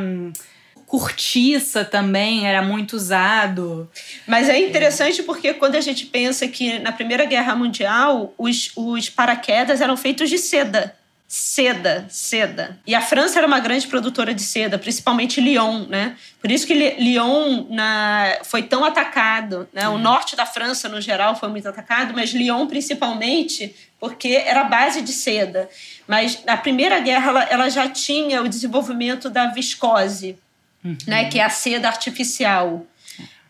cortiça 0.86 1.84
também 1.84 2.46
era 2.46 2.62
muito 2.62 2.94
usado. 2.94 3.90
Mas 4.26 4.48
é 4.48 4.58
interessante 4.58 5.22
porque 5.22 5.54
quando 5.54 5.76
a 5.76 5.80
gente 5.80 6.06
pensa 6.06 6.46
que 6.46 6.78
na 6.78 6.92
Primeira 6.92 7.24
Guerra 7.24 7.54
Mundial 7.54 8.32
os, 8.38 8.70
os 8.76 9.08
paraquedas 9.08 9.80
eram 9.80 9.96
feitos 9.96 10.28
de 10.30 10.38
seda. 10.38 10.94
Seda, 11.26 12.06
seda. 12.08 12.78
E 12.86 12.94
a 12.94 13.00
França 13.00 13.38
era 13.38 13.46
uma 13.46 13.58
grande 13.58 13.88
produtora 13.88 14.32
de 14.32 14.42
seda, 14.42 14.78
principalmente 14.78 15.40
Lyon, 15.40 15.86
né? 15.88 16.16
Por 16.40 16.48
isso 16.48 16.64
que 16.64 16.74
Lyon 16.74 17.66
na, 17.70 18.38
foi 18.44 18.62
tão 18.62 18.84
atacado. 18.84 19.66
Né? 19.72 19.88
O 19.88 19.98
norte 19.98 20.36
da 20.36 20.46
França, 20.46 20.88
no 20.88 21.00
geral, 21.00 21.34
foi 21.34 21.48
muito 21.48 21.68
atacado, 21.68 22.14
mas 22.14 22.30
Lyon 22.30 22.66
principalmente 22.68 23.74
porque 23.98 24.28
era 24.28 24.64
base 24.64 25.00
de 25.00 25.12
seda. 25.12 25.68
Mas 26.06 26.44
na 26.44 26.56
Primeira 26.56 27.00
Guerra 27.00 27.30
ela, 27.30 27.42
ela 27.44 27.68
já 27.68 27.88
tinha 27.88 28.42
o 28.42 28.48
desenvolvimento 28.48 29.28
da 29.30 29.46
viscose, 29.46 30.38
uhum. 30.84 30.96
né, 31.06 31.24
que 31.26 31.38
é 31.38 31.44
a 31.44 31.50
seda 31.50 31.88
artificial. 31.88 32.86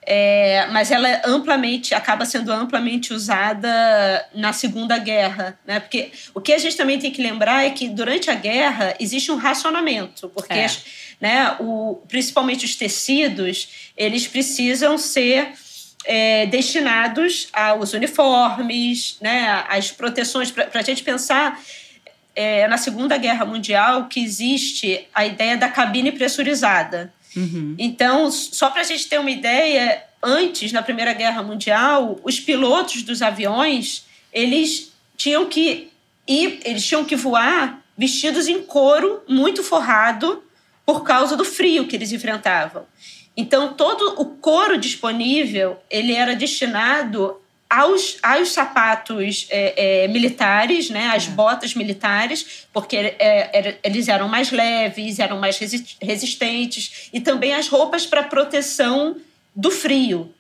É, 0.07 0.67
mas 0.71 0.91
ela 0.91 1.09
é 1.09 1.23
amplamente 1.25 1.95
acaba 1.95 2.27
sendo 2.27 2.53
amplamente 2.53 3.15
usada 3.15 4.23
na 4.35 4.53
Segunda 4.53 4.99
Guerra, 4.99 5.59
né? 5.67 5.81
Porque 5.81 6.13
o 6.35 6.43
que 6.43 6.53
a 6.53 6.59
gente 6.59 6.77
também 6.77 6.99
tem 6.99 7.11
que 7.11 7.23
lembrar 7.23 7.65
é 7.65 7.71
que 7.71 7.89
durante 7.89 8.31
a 8.31 8.35
guerra 8.35 8.95
existe 9.01 9.33
um 9.33 9.37
racionamento, 9.37 10.29
porque 10.29 10.53
é. 10.53 10.69
né, 11.19 11.57
o, 11.59 12.03
principalmente 12.07 12.67
os 12.67 12.77
tecidos 12.77 13.93
eles 13.97 14.27
precisam 14.27 14.99
ser 14.99 15.55
é, 16.05 16.45
destinados 16.47 17.49
aos 17.51 17.95
uniformes, 17.95 19.17
né, 19.23 19.65
às 19.71 19.91
proteções 19.91 20.51
para 20.51 20.69
a 20.75 20.83
gente 20.83 21.03
pensar 21.03 21.59
é, 22.37 22.69
na 22.69 22.77
Segunda 22.77 23.17
Guerra 23.17 23.47
Mundial 23.47 24.07
que 24.07 24.23
existe 24.23 25.07
a 25.15 25.25
ideia 25.25 25.57
da 25.57 25.69
cabine 25.69 26.13
pressurizada. 26.13 27.14
Uhum. 27.37 27.75
Então, 27.79 28.31
só 28.31 28.71
para 28.71 28.81
a 28.81 28.85
gente 28.85 29.09
ter 29.09 29.19
uma 29.19 29.31
ideia, 29.31 30.03
antes, 30.23 30.73
na 30.73 30.83
Primeira 30.83 31.13
Guerra 31.13 31.43
Mundial, 31.43 32.19
os 32.23 32.41
pilotos 32.41 33.03
dos 33.03 33.23
aviões, 33.23 34.05
eles 34.33 34.93
tinham 35.17 35.47
que 35.47 35.91
ir, 36.27 36.61
eles 36.65 36.87
tinham 36.87 37.05
que 37.05 37.17
voar 37.17 37.83
vestidos 37.97 38.49
em 38.49 38.63
couro 38.63 39.23
muito 39.29 39.63
forrado 39.63 40.43
por 40.85 41.03
causa 41.03 41.37
do 41.37 41.45
frio 41.45 41.87
que 41.87 41.97
eles 41.97 42.13
enfrentavam. 42.13 42.87
Então, 43.37 43.75
todo 43.75 44.21
o 44.21 44.27
couro 44.37 44.79
disponível, 44.79 45.79
ele 45.91 46.13
era 46.13 46.37
destinado 46.37 47.41
aos, 47.75 48.19
aos 48.23 48.53
sapatos 48.53 49.49
é, 49.51 50.05
é, 50.05 50.09
militares, 50.09 50.91
né, 50.91 51.09
às 51.09 51.27
é. 51.27 51.31
botas 51.31 51.75
militares, 51.75 52.67
porque 52.73 52.97
é, 52.97 53.51
era, 53.53 53.79
eles 53.83 54.07
eram 54.09 54.29
mais 54.29 54.53
leves, 54.53 55.19
eram 55.19 55.41
mais 55.41 55.59
resistentes, 56.01 57.09
e 57.13 57.21
também 57.21 57.53
as 57.53 57.67
roupas 57.67 58.07
para 58.07 58.23
proteção 58.23 59.17
do 59.55 59.73
frio. 59.73 60.33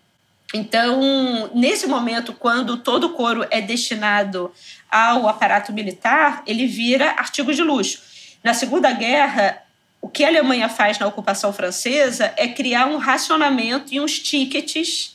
Então, 0.54 1.50
nesse 1.52 1.88
momento, 1.88 2.32
quando 2.32 2.76
todo 2.76 3.08
o 3.08 3.10
couro 3.10 3.44
é 3.50 3.60
destinado 3.60 4.52
ao 4.88 5.28
aparato 5.28 5.72
militar, 5.72 6.44
ele 6.46 6.68
vira 6.68 7.10
artigo 7.10 7.52
de 7.52 7.62
luxo. 7.62 8.00
Na 8.44 8.54
Segunda 8.54 8.92
Guerra, 8.92 9.60
o 10.00 10.08
que 10.08 10.22
a 10.22 10.28
Alemanha 10.28 10.68
faz 10.68 11.00
na 11.00 11.08
ocupação 11.08 11.52
francesa 11.52 12.32
é 12.36 12.46
criar 12.46 12.86
um 12.86 12.98
racionamento 12.98 13.92
e 13.92 14.00
uns 14.00 14.20
tickets 14.20 15.13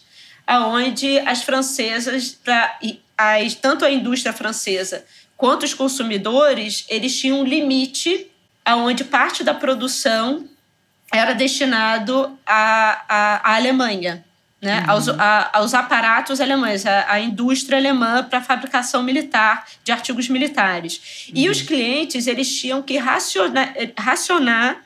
aonde 0.49 1.19
as 1.19 1.43
francesas, 1.43 2.31
pra, 2.31 2.79
as, 3.15 3.53
tanto 3.53 3.85
a 3.85 3.91
indústria 3.91 4.33
francesa 4.33 5.05
quanto 5.37 5.63
os 5.63 5.75
consumidores, 5.75 6.85
eles 6.89 7.15
tinham 7.17 7.41
um 7.41 7.43
limite 7.43 8.31
aonde 8.65 9.03
parte 9.03 9.43
da 9.43 9.53
produção 9.53 10.47
era 11.13 11.33
destinado 11.33 12.35
à, 12.45 13.03
à, 13.07 13.51
à 13.51 13.55
Alemanha, 13.57 14.25
né? 14.59 14.81
Uhum. 14.81 14.91
aos, 14.91 15.09
a, 15.09 15.49
aos 15.53 15.73
aparatos 15.75 16.41
alemães, 16.41 16.83
a, 16.83 17.13
a 17.13 17.19
indústria 17.19 17.77
alemã 17.77 18.23
para 18.23 18.41
fabricação 18.41 19.03
militar 19.03 19.67
de 19.83 19.91
artigos 19.91 20.27
militares. 20.29 21.27
Uhum. 21.29 21.33
E 21.35 21.49
os 21.49 21.61
clientes 21.61 22.25
eles 22.25 22.59
tinham 22.59 22.81
que 22.81 22.97
racionar, 22.97 23.73
racionar 23.95 24.83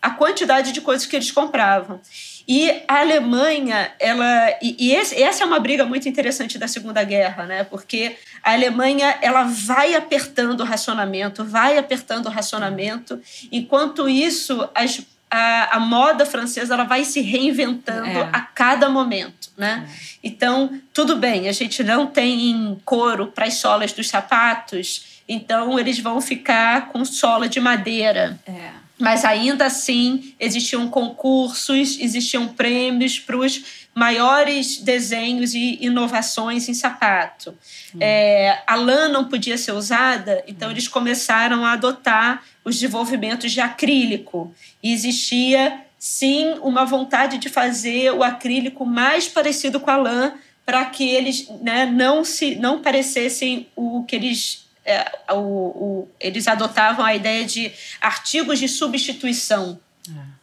a 0.00 0.10
quantidade 0.10 0.72
de 0.72 0.80
coisas 0.82 1.06
que 1.06 1.16
eles 1.16 1.30
compravam. 1.30 2.00
E 2.48 2.82
a 2.86 3.00
Alemanha, 3.00 3.90
ela 3.98 4.50
e, 4.62 4.76
e 4.78 4.94
esse, 4.94 5.20
essa 5.20 5.42
é 5.42 5.46
uma 5.46 5.58
briga 5.58 5.84
muito 5.84 6.08
interessante 6.08 6.58
da 6.58 6.68
Segunda 6.68 7.02
Guerra, 7.02 7.44
né? 7.44 7.64
Porque 7.64 8.16
a 8.42 8.52
Alemanha 8.52 9.18
ela 9.20 9.42
vai 9.42 9.96
apertando 9.96 10.60
o 10.60 10.64
racionamento, 10.64 11.44
vai 11.44 11.76
apertando 11.76 12.26
o 12.26 12.30
racionamento, 12.30 13.20
enquanto 13.50 14.08
isso 14.08 14.68
as, 14.76 15.02
a, 15.28 15.76
a 15.76 15.80
moda 15.80 16.24
francesa 16.24 16.74
ela 16.74 16.84
vai 16.84 17.04
se 17.04 17.20
reinventando 17.20 18.20
é. 18.20 18.30
a 18.32 18.40
cada 18.40 18.88
momento, 18.88 19.50
né? 19.56 19.84
É. 19.88 20.16
Então 20.22 20.80
tudo 20.92 21.16
bem, 21.16 21.48
a 21.48 21.52
gente 21.52 21.82
não 21.82 22.06
tem 22.06 22.80
couro 22.84 23.26
para 23.26 23.46
as 23.46 23.54
solas 23.54 23.92
dos 23.92 24.08
sapatos, 24.08 25.20
então 25.28 25.76
eles 25.80 25.98
vão 25.98 26.20
ficar 26.20 26.90
com 26.90 27.04
sola 27.04 27.48
de 27.48 27.58
madeira. 27.58 28.38
É 28.46 28.85
mas 28.98 29.24
ainda 29.24 29.66
assim 29.66 30.34
existiam 30.40 30.88
concursos, 30.88 31.98
existiam 32.00 32.48
prêmios 32.48 33.18
para 33.18 33.36
os 33.36 33.86
maiores 33.94 34.78
desenhos 34.78 35.54
e 35.54 35.78
inovações 35.80 36.68
em 36.68 36.74
sapato. 36.74 37.54
Hum. 37.94 37.98
É, 38.00 38.62
a 38.66 38.74
lã 38.74 39.08
não 39.08 39.24
podia 39.24 39.56
ser 39.56 39.72
usada, 39.72 40.42
então 40.46 40.68
hum. 40.68 40.72
eles 40.72 40.88
começaram 40.88 41.64
a 41.64 41.72
adotar 41.72 42.42
os 42.64 42.74
desenvolvimentos 42.74 43.52
de 43.52 43.60
acrílico. 43.60 44.54
E 44.82 44.92
existia, 44.92 45.80
sim, 45.98 46.54
uma 46.62 46.84
vontade 46.84 47.38
de 47.38 47.48
fazer 47.48 48.12
o 48.12 48.22
acrílico 48.22 48.84
mais 48.84 49.28
parecido 49.28 49.78
com 49.78 49.90
a 49.90 49.96
lã, 49.96 50.34
para 50.64 50.84
que 50.86 51.08
eles 51.08 51.48
né, 51.62 51.86
não, 51.86 52.24
se, 52.24 52.56
não 52.56 52.82
parecessem 52.82 53.68
o 53.76 54.04
que 54.04 54.16
eles 54.16 54.65
é, 54.86 55.34
o, 55.34 55.36
o, 55.36 56.08
eles 56.20 56.46
adotavam 56.46 57.04
a 57.04 57.14
ideia 57.14 57.44
de 57.44 57.72
artigos 58.00 58.58
de 58.58 58.68
substituição. 58.68 59.78
É. 60.08 60.36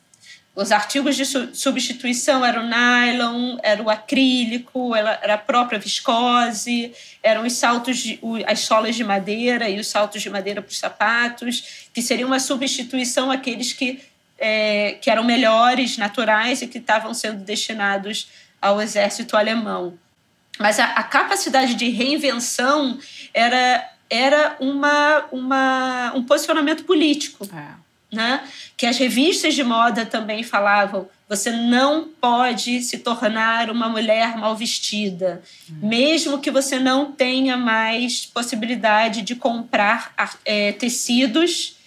Os 0.56 0.72
artigos 0.72 1.16
de 1.16 1.26
substituição 1.26 2.46
eram 2.46 2.64
o 2.64 2.68
nylon, 2.68 3.58
era 3.64 3.82
o 3.82 3.89
acrílico, 3.89 4.94
era 4.94 5.34
a 5.34 5.38
própria 5.38 5.80
viscose, 5.80 6.94
eram 7.24 7.44
os 7.44 7.54
saltos, 7.54 7.98
de, 7.98 8.20
as 8.46 8.60
solas 8.60 8.96
de 8.96 9.04
madeira 9.04 9.68
e 9.68 9.80
os 9.80 9.88
saltos 9.88 10.22
de 10.22 10.30
madeira 10.30 10.62
para 10.62 10.70
os 10.70 10.78
sapatos, 10.78 11.88
que 11.91 12.04
seriam 12.04 12.28
uma 12.28 12.39
substituição 12.39 13.32
àqueles 13.32 13.74
que, 13.74 14.00
é, 14.38 14.98
que 15.02 15.10
eram 15.10 15.24
melhores, 15.24 15.98
naturais 15.98 16.62
e 16.62 16.68
que 16.68 16.78
estavam 16.78 17.16
sendo 17.16 17.44
destinados 17.44 18.28
ao 18.62 18.80
exército 18.80 19.36
alemão. 19.36 19.98
Mas 20.60 20.80
a, 20.80 20.86
a 20.86 21.02
capacidade 21.02 21.74
de 21.74 21.89
reinvenção 21.89 23.00
era, 23.34 23.89
era 24.14 24.55
uma, 24.59 25.26
uma, 25.32 26.14
um 26.16 26.24
posicionamento 26.24 26.84
político. 26.84 27.47
É 27.53 27.84
né? 28.14 28.43
que 28.78 28.86
as 28.86 28.97
revistas 28.97 29.55
de 29.55 29.64
moda 29.64 30.05
também 30.05 30.43
falavam: 30.43 31.07
você 31.28 31.51
não 31.51 32.07
pode 32.22 32.82
se 32.82 32.99
tornar 32.99 33.70
uma 33.70 33.89
mulher 33.89 34.38
mal 34.38 34.55
vestida, 34.55 35.41
uhum. 35.70 35.89
mesmo 35.89 36.39
que 36.39 36.51
você 36.51 36.80
não 36.80 37.11
tenha 37.11 37.57
mais 37.57 38.26
possibilidade 38.26 39.22
de 39.22 39.36
comprar 39.36 40.14
é, 40.45 40.72
tecidos. 40.74 41.78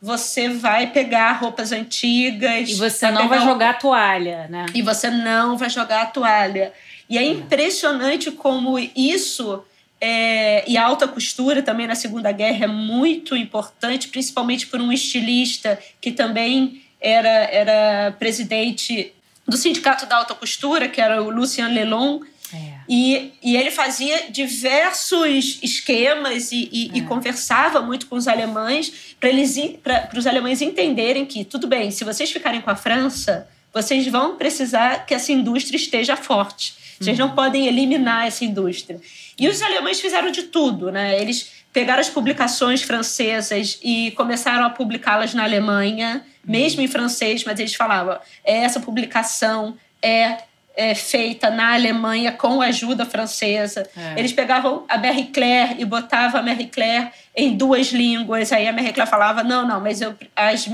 Você 0.00 0.50
vai 0.50 0.88
pegar 0.88 1.32
roupas 1.32 1.72
antigas. 1.72 2.68
E 2.68 2.74
você 2.74 3.10
não 3.10 3.26
vai 3.26 3.40
jogar 3.40 3.70
a 3.70 3.74
toalha, 3.74 4.46
né? 4.48 4.66
E 4.74 4.82
você 4.82 5.08
não 5.08 5.56
vai 5.56 5.70
jogar 5.70 6.02
a 6.02 6.06
toalha. 6.06 6.74
E 7.08 7.16
é 7.16 7.24
impressionante 7.24 8.30
como 8.30 8.78
isso 8.78 9.64
é, 10.06 10.64
e 10.68 10.76
a 10.76 10.84
alta 10.84 11.08
costura 11.08 11.62
também 11.62 11.86
na 11.86 11.94
Segunda 11.94 12.30
Guerra 12.30 12.64
é 12.64 12.68
muito 12.68 13.34
importante, 13.34 14.08
principalmente 14.08 14.66
por 14.66 14.78
um 14.78 14.92
estilista 14.92 15.78
que 15.98 16.12
também 16.12 16.82
era, 17.00 17.28
era 17.28 18.12
presidente 18.18 19.14
do 19.48 19.56
Sindicato 19.56 20.04
da 20.04 20.16
Alta 20.16 20.34
Costura, 20.34 20.88
que 20.88 21.00
era 21.00 21.22
o 21.22 21.30
Lucien 21.30 21.72
Lelon. 21.72 22.20
É. 22.52 22.74
E, 22.86 23.32
e 23.42 23.56
ele 23.56 23.70
fazia 23.70 24.30
diversos 24.30 25.58
esquemas 25.62 26.52
e, 26.52 26.68
e, 26.70 26.90
é. 26.92 26.98
e 26.98 27.02
conversava 27.02 27.80
muito 27.80 28.06
com 28.06 28.16
os 28.16 28.28
alemães 28.28 29.16
para 29.18 30.18
os 30.18 30.26
alemães 30.26 30.60
entenderem 30.60 31.24
que, 31.24 31.46
tudo 31.46 31.66
bem, 31.66 31.90
se 31.90 32.04
vocês 32.04 32.30
ficarem 32.30 32.60
com 32.60 32.70
a 32.70 32.76
França, 32.76 33.48
vocês 33.72 34.06
vão 34.06 34.36
precisar 34.36 35.06
que 35.06 35.14
essa 35.14 35.32
indústria 35.32 35.78
esteja 35.78 36.14
forte. 36.14 36.74
Vocês 37.00 37.18
uhum. 37.18 37.28
não 37.28 37.34
podem 37.34 37.66
eliminar 37.66 38.26
essa 38.26 38.44
indústria. 38.44 39.00
E 39.38 39.48
os 39.48 39.60
alemães 39.62 40.00
fizeram 40.00 40.30
de 40.30 40.44
tudo, 40.44 40.90
né? 40.90 41.20
Eles 41.20 41.52
pegaram 41.72 42.00
as 42.00 42.08
publicações 42.08 42.82
francesas 42.82 43.78
e 43.82 44.12
começaram 44.12 44.64
a 44.64 44.70
publicá-las 44.70 45.34
na 45.34 45.42
Alemanha, 45.42 46.24
mesmo 46.44 46.80
em 46.80 46.88
francês, 46.88 47.44
mas 47.44 47.58
eles 47.58 47.74
falavam: 47.74 48.18
essa 48.44 48.78
publicação 48.78 49.76
é 50.00 50.38
é, 50.76 50.94
feita 50.94 51.50
na 51.50 51.74
Alemanha 51.74 52.32
com 52.32 52.60
ajuda 52.60 53.06
francesa. 53.06 53.88
É. 53.96 54.18
Eles 54.18 54.32
pegavam 54.32 54.84
a 54.88 54.98
Marie 54.98 55.26
Claire 55.26 55.76
e 55.78 55.84
botavam 55.84 56.40
a 56.40 56.42
Marie 56.42 56.66
Claire 56.66 57.10
em 57.36 57.56
duas 57.56 57.88
línguas. 57.88 58.52
Aí 58.52 58.66
a 58.66 58.72
Marie 58.72 58.92
Claire 58.92 59.10
falava: 59.10 59.42
não, 59.42 59.66
não, 59.66 59.80
mas 59.80 60.00
eu, 60.00 60.14
as, 60.34 60.66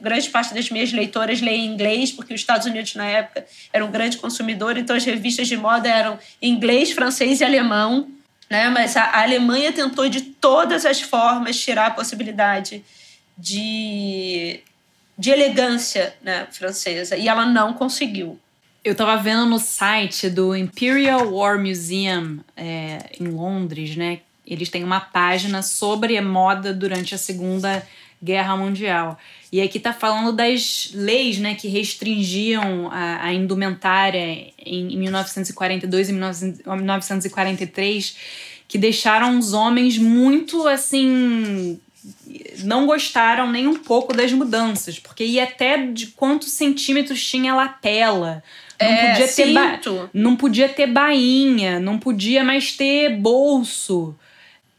grande 0.00 0.30
parte 0.30 0.54
das 0.54 0.70
minhas 0.70 0.92
leitoras 0.92 1.40
leem 1.40 1.66
inglês, 1.66 2.12
porque 2.12 2.32
os 2.32 2.40
Estados 2.40 2.66
Unidos 2.66 2.94
na 2.94 3.06
época 3.06 3.44
eram 3.72 3.86
um 3.86 3.90
grande 3.90 4.16
consumidor, 4.16 4.76
então 4.76 4.94
as 4.94 5.04
revistas 5.04 5.48
de 5.48 5.56
moda 5.56 5.88
eram 5.88 6.18
inglês, 6.40 6.92
francês 6.92 7.40
e 7.40 7.44
alemão. 7.44 8.08
Né? 8.48 8.68
Mas 8.68 8.96
a, 8.96 9.04
a 9.04 9.22
Alemanha 9.22 9.72
tentou 9.72 10.08
de 10.08 10.20
todas 10.20 10.84
as 10.84 11.00
formas 11.00 11.58
tirar 11.58 11.86
a 11.86 11.90
possibilidade 11.90 12.84
de, 13.36 14.60
de 15.18 15.30
elegância 15.30 16.14
né, 16.22 16.46
francesa 16.50 17.16
e 17.16 17.28
ela 17.28 17.46
não 17.46 17.72
conseguiu. 17.72 18.38
Eu 18.84 18.96
tava 18.96 19.16
vendo 19.22 19.46
no 19.46 19.60
site 19.60 20.28
do 20.28 20.56
Imperial 20.56 21.32
War 21.32 21.56
Museum 21.58 22.40
é, 22.56 23.10
em 23.20 23.28
Londres, 23.28 23.94
né? 23.96 24.18
Eles 24.44 24.68
têm 24.68 24.82
uma 24.82 24.98
página 24.98 25.62
sobre 25.62 26.18
a 26.18 26.22
moda 26.22 26.74
durante 26.74 27.14
a 27.14 27.18
Segunda 27.18 27.86
Guerra 28.20 28.56
Mundial. 28.56 29.16
E 29.52 29.60
aqui 29.60 29.78
tá 29.78 29.92
falando 29.92 30.32
das 30.32 30.90
leis 30.94 31.38
né, 31.38 31.54
que 31.54 31.68
restringiam 31.68 32.90
a, 32.90 33.26
a 33.26 33.32
indumentária 33.32 34.52
em, 34.58 34.94
em 34.94 34.98
1942 34.98 36.08
e 36.08 36.12
1943, 36.12 38.16
que 38.66 38.78
deixaram 38.78 39.38
os 39.38 39.52
homens 39.52 39.96
muito 39.96 40.66
assim 40.66 41.78
não 42.64 42.86
gostaram 42.86 43.50
nem 43.50 43.66
um 43.66 43.78
pouco 43.78 44.12
das 44.12 44.32
mudanças, 44.32 44.98
porque 44.98 45.24
ia 45.24 45.44
até 45.44 45.86
de 45.86 46.08
quantos 46.08 46.50
centímetros 46.50 47.24
tinha 47.24 47.52
a 47.52 47.56
lapela, 47.56 48.42
não 48.82 48.90
é, 48.90 49.10
podia 49.10 49.28
ter 49.28 49.52
ba... 49.52 49.80
não 50.12 50.36
podia 50.36 50.68
ter 50.68 50.86
bainha, 50.86 51.80
não 51.80 51.98
podia 51.98 52.44
mais 52.44 52.72
ter 52.72 53.16
bolso. 53.16 54.14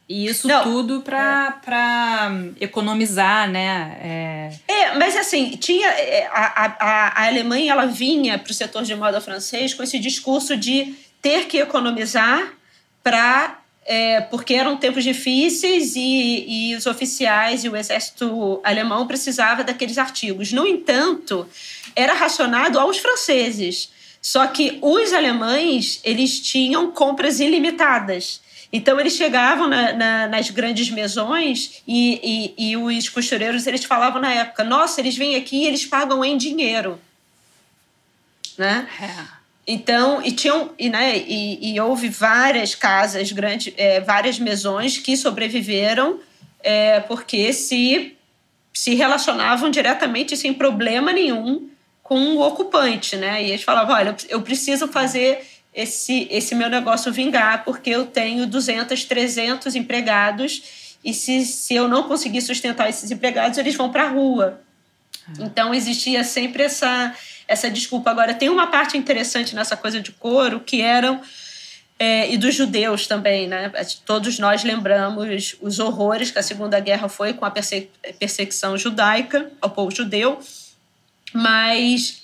E 0.08 0.28
isso 0.28 0.48
não, 0.48 0.64
tudo 0.64 1.02
para 1.02 2.32
é. 2.60 2.64
economizar, 2.64 3.50
né? 3.50 3.98
É... 4.02 4.52
é... 4.68 4.98
mas 4.98 5.16
assim, 5.16 5.52
tinha 5.52 5.88
é, 5.88 6.28
a, 6.28 6.76
a, 6.80 7.24
a 7.24 7.28
Alemanha 7.28 7.72
ela 7.72 7.86
vinha 7.86 8.38
para 8.38 8.52
o 8.52 8.54
setor 8.54 8.84
de 8.84 8.94
moda 8.96 9.22
francês 9.22 9.74
com 9.74 9.82
esse 9.82 9.98
discurso 9.98 10.58
de 10.58 10.94
ter 11.22 11.46
que 11.48 11.58
economizar 11.58 12.54
para 13.02 13.63
é, 13.86 14.22
porque 14.22 14.54
eram 14.54 14.78
tempos 14.78 15.04
difíceis 15.04 15.96
e, 15.96 16.72
e 16.72 16.76
os 16.76 16.86
oficiais 16.86 17.64
e 17.64 17.70
o 17.70 17.76
exército 17.76 18.62
alemão 18.64 19.06
precisava 19.08 19.64
daqueles 19.64 19.98
artigos. 19.98 20.52
No 20.52 20.66
entanto, 20.66 21.48
era 21.96 22.14
racionado 22.14 22.80
aos 22.80 22.98
franceses. 22.98 23.92
Só 24.22 24.48
que 24.48 24.80
os 24.82 25.12
alemães, 25.12 26.00
eles 26.04 26.40
tinham 26.40 26.92
compras 26.92 27.40
ilimitadas. 27.40 28.42
Então 28.72 29.00
eles 29.00 29.14
chegavam 29.14 29.68
na, 29.68 29.94
na, 29.94 30.28
nas 30.28 30.50
grandes 30.50 30.90
mesões 30.90 31.84
e, 31.88 32.54
e, 32.58 32.72
e, 32.72 32.78
os 32.78 33.08
costureiros 33.08 33.68
eles 33.68 33.84
falavam 33.84 34.20
na 34.20 34.34
época: 34.34 34.64
nossa, 34.64 35.00
eles 35.00 35.16
vêm 35.16 35.36
aqui 35.36 35.58
e 35.58 35.68
eles 35.68 35.86
pagam 35.86 36.26
em 36.26 36.36
dinheiro, 36.36 37.00
né? 38.58 38.88
É. 39.00 39.43
Então 39.66 40.22
e 40.24 40.32
tinham 40.32 40.72
e, 40.78 40.90
né, 40.90 41.18
e, 41.18 41.74
e 41.74 41.80
houve 41.80 42.10
várias 42.10 42.76
casas 42.76 43.32
grandes, 43.32 43.74
é, 43.78 44.02
várias 44.02 44.38
mesões 44.38 44.98
que 44.98 45.16
sobreviveram 45.16 46.20
é, 46.62 47.00
porque 47.02 47.54
se 47.54 48.16
se 48.74 48.96
relacionavam 48.96 49.70
diretamente 49.70 50.36
sem 50.36 50.54
problema 50.54 51.14
nenhum 51.14 51.70
com 52.02 52.36
o 52.36 52.42
ocupante, 52.42 53.16
né? 53.16 53.42
E 53.44 53.52
eles 53.52 53.64
falavam, 53.64 53.96
olha, 53.96 54.16
eu 54.28 54.42
preciso 54.42 54.88
fazer 54.88 55.46
esse, 55.74 56.28
esse 56.30 56.54
meu 56.56 56.70
negócio 56.70 57.12
vingar 57.12 57.64
porque 57.64 57.92
eu 57.92 58.06
tenho 58.06 58.46
200, 58.46 59.06
300 59.06 59.76
empregados 59.76 60.98
e 61.04 61.14
se, 61.14 61.46
se 61.46 61.76
eu 61.76 61.88
não 61.88 62.04
conseguir 62.04 62.42
sustentar 62.42 62.90
esses 62.90 63.12
empregados, 63.12 63.58
eles 63.58 63.76
vão 63.76 63.92
para 63.92 64.04
a 64.04 64.10
rua. 64.10 64.62
É. 65.40 65.44
Então 65.44 65.74
existia 65.74 66.24
sempre 66.24 66.64
essa, 66.64 67.16
essa 67.54 67.70
desculpa. 67.70 68.12
Agora, 68.12 68.34
tem 68.34 68.50
uma 68.50 68.68
parte 68.68 68.98
interessante 68.98 69.56
nessa 69.56 69.78
coisa 69.78 70.02
de 70.02 70.12
couro 70.12 70.60
que 70.60 70.82
eram. 70.82 71.22
É, 71.98 72.30
e 72.34 72.38
dos 72.38 72.56
judeus 72.56 73.08
também, 73.08 73.48
né? 73.48 73.72
Todos 74.06 74.38
nós 74.40 74.64
lembramos 74.64 75.56
os 75.62 75.80
horrores 75.80 76.32
que 76.32 76.40
a 76.40 76.44
Segunda 76.44 76.80
Guerra 76.80 77.08
foi 77.08 77.34
com 77.34 77.46
a 77.46 77.52
perse 77.52 77.90
perseguição 78.20 78.78
judaica 78.78 79.52
ao 79.62 79.70
povo 79.70 79.96
judeu. 79.96 80.40
Mas 81.34 82.24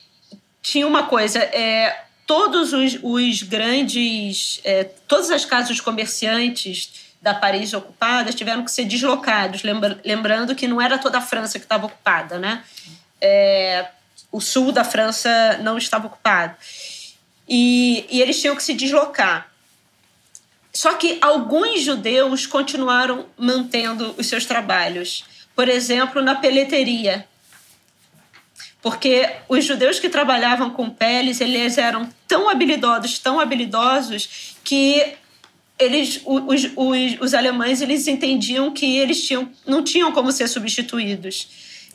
tinha 0.62 0.86
uma 0.86 1.04
coisa, 1.04 1.40
é, 1.40 2.04
todos 2.26 2.74
os, 2.74 3.00
os 3.02 3.44
grandes, 3.44 4.60
é, 4.64 4.84
todas 5.08 5.30
as 5.30 5.46
casas 5.46 5.80
comerciantes 5.80 7.10
da 7.22 7.34
Paris 7.34 7.74
ocupadas 7.74 8.36
tiveram 8.36 8.64
que 8.64 8.72
ser 8.72 8.86
deslocados, 8.86 9.64
lembra, 9.64 10.00
lembrando 10.06 10.56
que 10.56 10.68
não 10.68 10.82
era 10.82 10.98
toda 10.98 11.18
a 11.18 11.22
França 11.22 11.60
que 11.60 11.66
estava 11.66 11.86
ocupada, 11.86 12.38
né? 12.38 12.64
É, 13.22 13.86
o 14.32 14.40
sul 14.40 14.72
da 14.72 14.84
França 14.84 15.60
não 15.64 15.78
estava 15.78 16.08
ocupado. 16.08 16.56
E, 17.48 18.06
e 18.10 18.22
eles 18.22 18.40
tinham 18.40 18.56
que 18.56 18.64
se 18.64 18.74
deslocar. 18.74 19.50
Só 20.72 20.94
que 20.94 21.18
alguns 21.20 21.82
judeus 21.82 22.46
continuaram 22.46 23.26
mantendo 23.38 24.14
os 24.18 24.28
seus 24.28 24.46
trabalhos. 24.46 25.26
Por 25.56 25.68
exemplo, 25.68 26.22
na 26.22 26.36
peleteria, 26.36 27.28
porque 28.82 29.30
os 29.50 29.66
judeus 29.66 30.00
que 30.00 30.10
trabalhavam 30.10 30.70
com 30.70 30.90
peles, 30.90 31.42
eles 31.42 31.78
eram 31.78 32.08
tão 32.28 32.48
habilidosos, 32.48 33.20
tão 33.20 33.40
habilidosos, 33.40 34.56
que 34.64 35.16
eles, 35.78 36.22
os, 36.26 36.72
os, 36.76 37.20
os 37.20 37.34
alemães 37.34 37.82
eles 37.82 38.08
entendiam 38.08 38.72
que 38.72 38.98
eles 38.98 39.26
tinham, 39.26 39.50
não 39.66 39.84
tinham 39.84 40.12
como 40.12 40.32
ser 40.32 40.48
substituídos. 40.48 41.48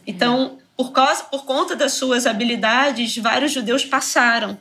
Então, 0.07 0.59
por, 0.77 0.93
causa, 0.93 1.25
por 1.25 1.45
conta 1.45 1.77
das 1.77 1.93
suas 1.93 2.27
habilidades, 2.27 3.17
vários 3.19 3.53
judeus 3.53 3.85
passaram. 3.85 4.59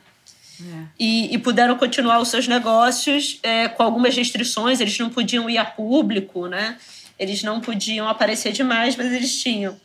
É. 0.60 0.84
E, 0.98 1.34
e, 1.34 1.38
puderam 1.38 1.76
continuar 1.76 2.20
os 2.20 2.28
seus 2.28 2.46
negócios 2.46 3.40
é, 3.42 3.66
com 3.68 3.82
algumas 3.82 4.16
restrições. 4.16 4.80
Eles 4.80 4.96
não 4.98 5.10
podiam 5.10 5.50
ir 5.50 5.58
a 5.58 5.64
público, 5.64 6.46
né? 6.46 6.76
Eles 7.18 7.42
não 7.42 7.60
podiam 7.60 8.08
aparecer 8.08 8.52
demais, 8.52 8.96
mas 8.96 9.12
eles 9.12 9.42
tinham. 9.42 9.76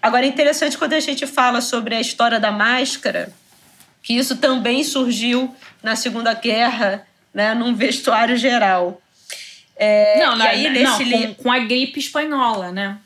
Agora, 0.00 0.24
é 0.24 0.28
interessante 0.28 0.76
quando 0.76 0.92
a 0.92 1.00
gente 1.00 1.26
fala 1.26 1.60
sobre 1.60 1.94
a 1.94 2.00
história 2.00 2.38
da 2.38 2.52
máscara, 2.52 3.32
que 4.02 4.12
isso 4.12 4.36
também 4.36 4.84
surgiu 4.84 5.54
na 5.82 5.96
Segunda 5.96 6.34
Guerra, 6.34 7.06
né, 7.32 7.54
num 7.54 7.74
vestuário 7.74 8.36
geral. 8.36 9.00
É, 9.76 10.18
não, 10.18 10.36
não, 10.36 10.46
aí, 10.46 10.82
não 10.82 10.98
com, 10.98 11.34
com, 11.34 11.52
a 11.52 11.58
gripe 11.58 11.98
espanhola, 11.98 12.70
né? 12.70 12.98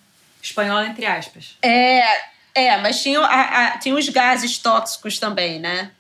Espanhola, 0.43 0.87
entre 0.87 1.07
aspas. 1.07 1.57
É, 1.63 2.03
é 2.55 2.77
mas 2.79 3.03
tinha, 3.03 3.21
a, 3.21 3.67
a, 3.67 3.79
tinha 3.79 3.95
os 3.95 4.09
gases 4.09 4.59
tóxicos 4.59 5.19
também, 5.19 5.59
né? 5.59 5.91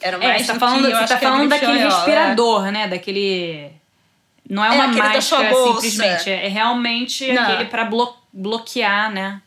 Era 0.00 0.18
mais 0.18 0.42
é, 0.42 0.44
você 0.44 0.52
tá 0.52 0.58
falando, 0.58 0.86
que, 0.86 0.96
você 0.96 1.06
tá 1.06 1.18
falando 1.18 1.48
daquele 1.48 1.78
respirador, 1.78 2.66
é. 2.66 2.70
né? 2.70 2.88
Daquele. 2.88 3.72
Não 4.48 4.64
é 4.64 4.70
uma 4.70 4.84
é, 4.84 4.86
máscara 4.86 5.52
simplesmente, 5.52 6.30
é 6.30 6.48
realmente 6.48 7.30
não. 7.32 7.42
aquele 7.42 7.64
para 7.66 7.84
blo 7.84 8.16
bloquear, 8.32 9.10
né? 9.10 9.42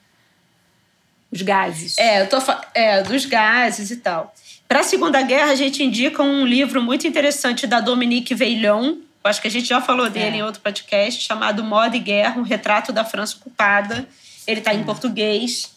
Os 1.31 1.41
gases. 1.41 1.97
É, 1.97 2.21
eu 2.21 2.27
tô 2.27 2.37
é, 2.73 3.01
dos 3.01 3.25
gases 3.25 3.89
e 3.89 3.97
tal. 3.97 4.33
Para 4.67 4.81
a 4.81 4.83
Segunda 4.83 5.21
Guerra, 5.21 5.51
a 5.51 5.55
gente 5.55 5.83
indica 5.83 6.21
um 6.21 6.45
livro 6.45 6.81
muito 6.81 7.07
interessante 7.07 7.65
da 7.65 7.79
Dominique 7.79 8.35
Veillon, 8.35 8.97
acho 9.23 9.41
que 9.41 9.47
a 9.47 9.51
gente 9.51 9.67
já 9.67 9.81
falou 9.81 10.09
dele 10.09 10.37
é. 10.37 10.39
em 10.39 10.43
outro 10.43 10.61
podcast, 10.61 11.23
chamado 11.23 11.63
Moda 11.63 11.95
e 11.95 11.99
Guerra, 11.99 12.39
um 12.39 12.43
retrato 12.43 12.91
da 12.91 13.05
França 13.05 13.37
ocupada. 13.37 14.07
Ele 14.47 14.59
está 14.59 14.73
em 14.73 14.81
é. 14.81 14.83
português. 14.83 15.71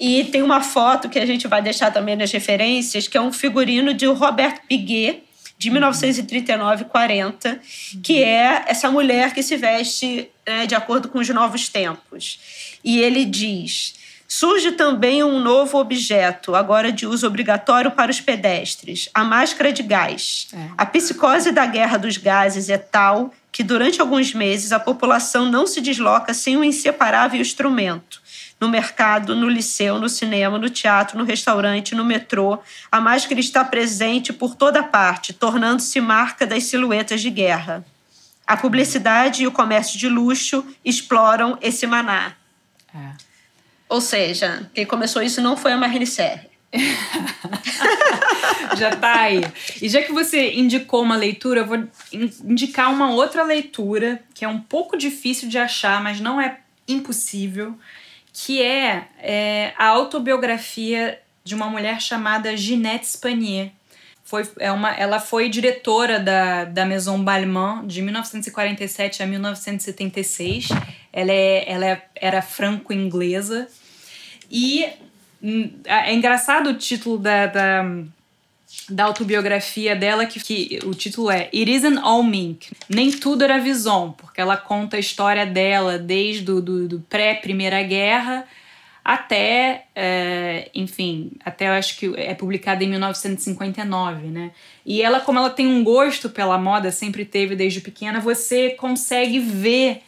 E 0.00 0.24
tem 0.24 0.42
uma 0.42 0.62
foto 0.62 1.10
que 1.10 1.18
a 1.18 1.26
gente 1.26 1.46
vai 1.46 1.60
deixar 1.60 1.92
também 1.92 2.16
nas 2.16 2.32
referências, 2.32 3.06
que 3.06 3.18
é 3.18 3.20
um 3.20 3.30
figurino 3.30 3.92
de 3.92 4.06
Robert 4.06 4.62
Piguet, 4.66 5.22
de 5.58 5.68
1939 5.68 6.86
40, 6.86 7.60
que 8.02 8.22
é 8.24 8.64
essa 8.66 8.90
mulher 8.90 9.34
que 9.34 9.42
se 9.42 9.58
veste 9.58 10.30
né, 10.48 10.66
de 10.66 10.74
acordo 10.74 11.10
com 11.10 11.18
os 11.18 11.28
novos 11.28 11.68
tempos. 11.68 12.40
E 12.82 12.98
ele 12.98 13.26
diz: 13.26 13.94
Surge 14.26 14.72
também 14.72 15.22
um 15.22 15.38
novo 15.38 15.76
objeto, 15.76 16.54
agora 16.54 16.90
de 16.90 17.04
uso 17.04 17.26
obrigatório 17.26 17.90
para 17.90 18.10
os 18.10 18.22
pedestres: 18.22 19.10
a 19.12 19.22
máscara 19.22 19.70
de 19.70 19.82
gás. 19.82 20.46
É. 20.54 20.68
A 20.78 20.86
psicose 20.86 21.52
da 21.52 21.66
guerra 21.66 21.98
dos 21.98 22.16
gases 22.16 22.70
é 22.70 22.78
tal 22.78 23.34
que, 23.52 23.62
durante 23.62 24.00
alguns 24.00 24.32
meses, 24.32 24.72
a 24.72 24.80
população 24.80 25.50
não 25.50 25.66
se 25.66 25.82
desloca 25.82 26.32
sem 26.32 26.56
um 26.56 26.64
inseparável 26.64 27.38
instrumento. 27.38 28.22
No 28.60 28.68
mercado, 28.68 29.34
no 29.34 29.48
liceu, 29.48 29.98
no 29.98 30.08
cinema, 30.08 30.58
no 30.58 30.68
teatro, 30.68 31.18
no 31.18 31.24
restaurante, 31.24 31.94
no 31.94 32.04
metrô, 32.04 32.58
a 32.92 33.00
máscara 33.00 33.40
está 33.40 33.64
presente 33.64 34.32
por 34.32 34.54
toda 34.54 34.82
parte, 34.82 35.32
tornando-se 35.32 36.00
marca 36.00 36.46
das 36.46 36.64
silhuetas 36.64 37.22
de 37.22 37.30
guerra. 37.30 37.84
A 38.46 38.56
publicidade 38.56 39.42
e 39.42 39.46
o 39.46 39.52
comércio 39.52 39.98
de 39.98 40.08
luxo 40.08 40.64
exploram 40.84 41.56
esse 41.62 41.86
maná. 41.86 42.34
É. 42.94 43.12
Ou 43.88 44.00
seja, 44.00 44.68
quem 44.74 44.84
começou 44.84 45.22
isso 45.22 45.40
não 45.40 45.56
foi 45.56 45.72
a 45.72 45.76
Marine 45.76 46.06
Serre. 46.06 46.50
já 48.76 48.94
tá 48.94 49.22
aí. 49.22 49.40
E 49.82 49.88
já 49.88 50.02
que 50.02 50.12
você 50.12 50.52
indicou 50.52 51.02
uma 51.02 51.16
leitura, 51.16 51.60
eu 51.60 51.66
vou 51.66 51.84
indicar 52.44 52.92
uma 52.92 53.10
outra 53.10 53.42
leitura 53.42 54.22
que 54.34 54.44
é 54.44 54.48
um 54.48 54.60
pouco 54.60 54.96
difícil 54.96 55.48
de 55.48 55.58
achar, 55.58 56.02
mas 56.02 56.20
não 56.20 56.40
é 56.40 56.58
impossível, 56.86 57.76
que 58.32 58.62
é, 58.62 59.08
é 59.18 59.72
a 59.76 59.86
autobiografia 59.86 61.20
de 61.44 61.54
uma 61.54 61.66
mulher 61.66 62.00
chamada 62.00 62.56
Ginette 62.56 63.06
Spanier. 63.06 63.72
Foi, 64.22 64.48
é 64.60 64.70
uma, 64.70 64.92
ela 64.92 65.18
foi 65.18 65.48
diretora 65.48 66.20
da, 66.20 66.64
da 66.64 66.86
Maison 66.86 67.22
Balmain 67.22 67.84
de 67.86 68.00
1947 68.00 69.22
a 69.22 69.26
1976. 69.26 70.68
Ela, 71.12 71.32
é, 71.32 71.72
ela 71.72 71.86
é, 71.86 72.02
era 72.14 72.40
franco-inglesa 72.40 73.66
e 74.48 74.86
hum, 75.42 75.72
é 75.84 76.14
engraçado 76.14 76.70
o 76.70 76.74
título 76.74 77.18
da, 77.18 77.46
da, 77.46 77.84
da 78.88 79.04
autobiografia 79.04 79.94
dela, 79.96 80.26
que, 80.26 80.40
que, 80.40 80.78
o 80.84 80.94
título 80.94 81.30
é 81.30 81.48
It 81.54 81.70
Isn't 81.70 81.98
All 82.02 82.22
Mink. 82.22 82.70
Nem 82.88 83.10
tudo 83.10 83.44
era 83.44 83.58
visão, 83.58 84.12
porque 84.16 84.40
ela 84.40 84.56
conta 84.56 84.96
a 84.96 85.00
história 85.00 85.46
dela 85.46 85.98
desde 85.98 86.42
do, 86.42 86.60
do, 86.60 86.88
do 86.88 87.00
pré-Primeira 87.00 87.82
Guerra 87.82 88.46
até, 89.04 89.86
é, 89.94 90.70
enfim, 90.74 91.32
até 91.44 91.68
eu 91.68 91.72
acho 91.72 91.98
que 91.98 92.12
é 92.16 92.34
publicada 92.34 92.84
em 92.84 92.88
1959, 92.88 94.28
né? 94.28 94.50
E 94.84 95.02
ela, 95.02 95.20
como 95.20 95.38
ela 95.38 95.50
tem 95.50 95.66
um 95.66 95.82
gosto 95.82 96.28
pela 96.28 96.58
moda, 96.58 96.92
sempre 96.92 97.24
teve 97.24 97.56
desde 97.56 97.80
pequena, 97.80 98.20
você 98.20 98.70
consegue 98.70 99.38
ver, 99.40 100.02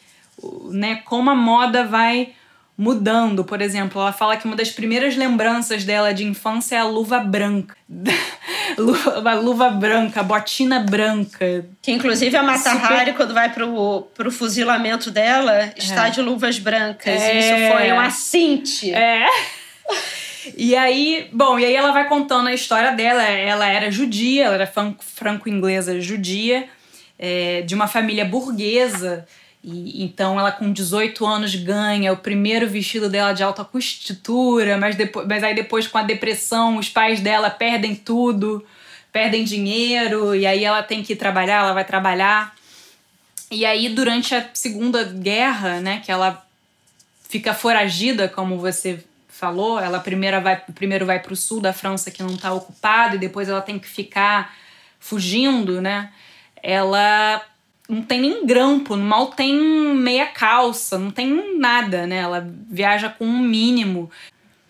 né, 0.71 0.97
como 1.05 1.31
a 1.31 1.35
moda 1.35 1.85
vai 1.85 2.33
mudando. 2.83 3.45
Por 3.45 3.63
exemplo, 3.63 4.01
ela 4.01 4.13
fala 4.13 4.37
que 4.37 4.45
uma 4.45 4.57
das 4.57 4.71
primeiras 4.71 5.17
lembranças 5.17 5.85
dela 5.85 6.13
de 6.13 6.25
infância 6.25 6.75
é 6.75 6.79
a 6.81 6.85
luva 6.85 7.21
branca. 7.21 7.77
luva, 8.77 9.35
luva 9.35 9.71
branca, 9.71 10.21
botina 10.21 10.81
branca. 10.81 11.65
Que 11.81 11.93
inclusive 11.93 12.37
a 12.37 12.43
Mata 12.43 12.73
Super... 12.73 12.93
Hari, 12.93 13.13
quando 13.13 13.33
vai 13.33 13.53
pro, 13.53 14.09
pro 14.15 14.33
fuzilamento 14.33 15.13
dela, 15.13 15.73
está 15.77 16.09
é. 16.09 16.11
de 16.11 16.21
luvas 16.21 16.59
brancas. 16.59 17.23
É. 17.23 17.39
Isso 17.39 17.73
foi 17.73 17.93
um 17.93 18.01
assinte. 18.01 18.93
É. 18.93 19.27
E 20.57 20.75
aí, 20.75 21.29
bom, 21.33 21.57
e 21.61 21.65
aí 21.65 21.77
ela 21.77 21.93
vai 21.93 22.09
contando 22.09 22.49
a 22.49 22.53
história 22.53 22.91
dela. 22.91 23.23
Ela 23.23 23.69
era 23.69 23.93
judia, 23.93 24.47
ela 24.47 24.55
era 24.57 24.73
franco-inglesa 24.99 26.01
judia, 26.01 26.69
é, 27.17 27.63
de 27.63 27.77
uma 27.77 27.87
família 27.87 28.25
burguesa. 28.25 29.25
E, 29.63 30.03
então 30.03 30.39
ela 30.39 30.51
com 30.51 30.73
18 30.73 31.25
anos 31.25 31.55
ganha 31.55 32.13
o 32.13 32.17
primeiro 32.17 32.69
vestido 32.69 33.09
dela 33.09 33.33
de 33.33 33.43
alta 33.43 33.65
costura, 33.65 34.77
mas, 34.77 34.97
depois, 34.97 35.27
mas 35.27 35.45
aí 35.45 35.55
depois 35.55 35.87
com 35.87 35.99
a 35.99 36.03
depressão 36.03 36.77
os 36.77 36.89
pais 36.89 37.21
dela 37.21 37.49
perdem 37.49 37.95
tudo, 37.95 38.65
perdem 39.13 39.45
dinheiro, 39.45 40.35
e 40.35 40.47
aí 40.47 40.65
ela 40.65 40.83
tem 40.83 41.03
que 41.03 41.15
trabalhar, 41.15 41.61
ela 41.61 41.73
vai 41.73 41.85
trabalhar. 41.85 42.55
E 43.51 43.65
aí 43.65 43.89
durante 43.89 44.35
a 44.35 44.49
Segunda 44.53 45.05
Guerra, 45.05 45.81
né, 45.81 46.03
que 46.05 46.11
ela 46.11 46.45
fica 47.29 47.55
foragida, 47.55 48.29
como 48.29 48.59
você 48.59 49.05
falou, 49.29 49.79
ela 49.79 50.01
primeiro 50.01 50.41
vai, 50.41 50.57
primeiro 50.57 51.07
vai 51.07 51.19
para 51.19 51.33
o 51.33 51.37
sul 51.37 51.61
da 51.61 51.73
França 51.73 52.11
que 52.11 52.23
não 52.23 52.35
está 52.35 52.53
ocupado, 52.53 53.17
e 53.17 53.19
depois 53.19 53.49
ela 53.49 53.61
tem 53.61 53.79
que 53.79 53.89
ficar 53.89 54.55
fugindo, 54.99 55.81
né? 55.81 56.13
Ela 56.63 57.43
não 57.93 58.03
tem 58.03 58.21
nem 58.21 58.47
grampo, 58.47 58.97
mal 58.97 59.27
tem 59.27 59.55
meia 59.95 60.27
calça, 60.27 60.99
não 60.99 61.11
tem 61.11 61.59
nada, 61.59 62.07
né? 62.07 62.17
Ela 62.17 62.49
viaja 62.71 63.11
com 63.11 63.27
um 63.27 63.39
mínimo. 63.39 64.11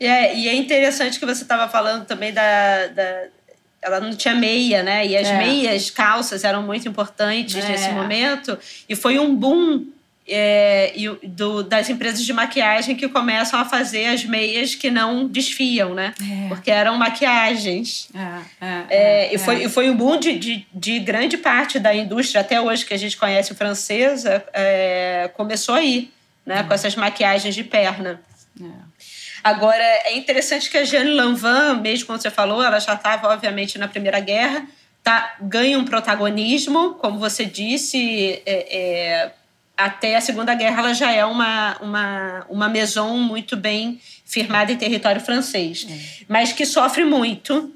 É, 0.00 0.36
e 0.36 0.48
é 0.48 0.54
interessante 0.54 1.20
que 1.20 1.24
você 1.24 1.42
estava 1.42 1.68
falando 1.68 2.04
também 2.04 2.32
da, 2.32 2.88
da, 2.88 3.26
Ela 3.80 4.00
não 4.00 4.16
tinha 4.16 4.34
meia, 4.34 4.82
né? 4.82 5.06
E 5.06 5.16
as 5.16 5.28
é. 5.28 5.38
meias 5.38 5.88
calças 5.88 6.42
eram 6.42 6.64
muito 6.64 6.88
importantes 6.88 7.64
é. 7.64 7.68
nesse 7.68 7.90
momento. 7.90 8.58
E 8.88 8.96
foi 8.96 9.20
um 9.20 9.32
boom 9.32 9.86
é, 10.26 10.92
e 10.94 11.08
do, 11.26 11.62
das 11.62 11.90
empresas 11.90 12.24
de 12.24 12.32
maquiagem 12.32 12.94
que 12.94 13.08
começam 13.08 13.58
a 13.58 13.64
fazer 13.64 14.06
as 14.06 14.24
meias 14.24 14.74
que 14.74 14.90
não 14.90 15.26
desfiam, 15.26 15.94
né? 15.94 16.14
É. 16.20 16.48
Porque 16.48 16.70
eram 16.70 16.96
maquiagens. 16.96 18.08
É, 18.14 18.66
é, 18.66 18.86
é, 18.88 19.34
e, 19.34 19.38
foi, 19.38 19.64
e 19.64 19.68
foi 19.68 19.90
um 19.90 19.96
boom 19.96 20.18
de, 20.18 20.38
de, 20.38 20.66
de, 20.72 21.00
grande 21.00 21.36
parte 21.36 21.78
da 21.78 21.94
indústria, 21.94 22.40
até 22.40 22.60
hoje 22.60 22.86
que 22.86 22.94
a 22.94 22.98
gente 22.98 23.16
conhece 23.16 23.54
francesa, 23.54 24.44
começou 25.34 25.74
aí, 25.74 26.10
né? 26.46 26.62
Com 26.62 26.72
essas 26.72 26.94
maquiagens 26.94 27.54
de 27.54 27.64
perna. 27.64 28.20
Agora, 29.42 29.82
é 29.82 30.16
interessante 30.16 30.70
que 30.70 30.78
a 30.78 30.84
Jeanne 30.84 31.10
Lanvin, 31.10 31.80
mesmo 31.80 32.06
como 32.06 32.20
você 32.20 32.30
falou, 32.30 32.62
ela 32.62 32.78
já 32.78 32.94
estava, 32.94 33.28
obviamente, 33.28 33.76
na 33.76 33.88
Primeira 33.88 34.20
Guerra, 34.20 34.64
tá, 35.02 35.34
ganha 35.40 35.76
um 35.76 35.84
protagonismo, 35.84 36.94
como 36.94 37.18
você 37.18 37.44
disse, 37.44 38.40
é, 38.46 39.32
até 39.84 40.16
a 40.16 40.20
Segunda 40.20 40.54
Guerra 40.54 40.80
ela 40.80 40.94
já 40.94 41.12
é 41.12 41.24
uma, 41.24 41.76
uma, 41.80 42.46
uma 42.48 42.68
maison 42.68 43.16
muito 43.16 43.56
bem 43.56 44.00
firmada 44.24 44.72
em 44.72 44.76
território 44.76 45.20
francês, 45.20 45.86
é. 45.88 46.24
mas 46.28 46.52
que 46.52 46.64
sofre 46.64 47.04
muito 47.04 47.72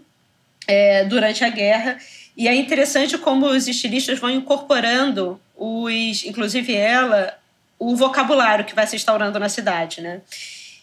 é, 0.66 1.04
durante 1.04 1.44
a 1.44 1.48
guerra. 1.48 1.98
E 2.36 2.48
é 2.48 2.54
interessante 2.54 3.16
como 3.18 3.46
os 3.46 3.66
estilistas 3.66 4.18
vão 4.18 4.30
incorporando, 4.30 5.40
os, 5.56 6.24
inclusive 6.24 6.74
ela, 6.74 7.36
o 7.78 7.96
vocabulário 7.96 8.64
que 8.64 8.74
vai 8.74 8.86
se 8.86 8.96
instaurando 8.96 9.38
na 9.38 9.48
cidade, 9.48 10.00
né? 10.00 10.20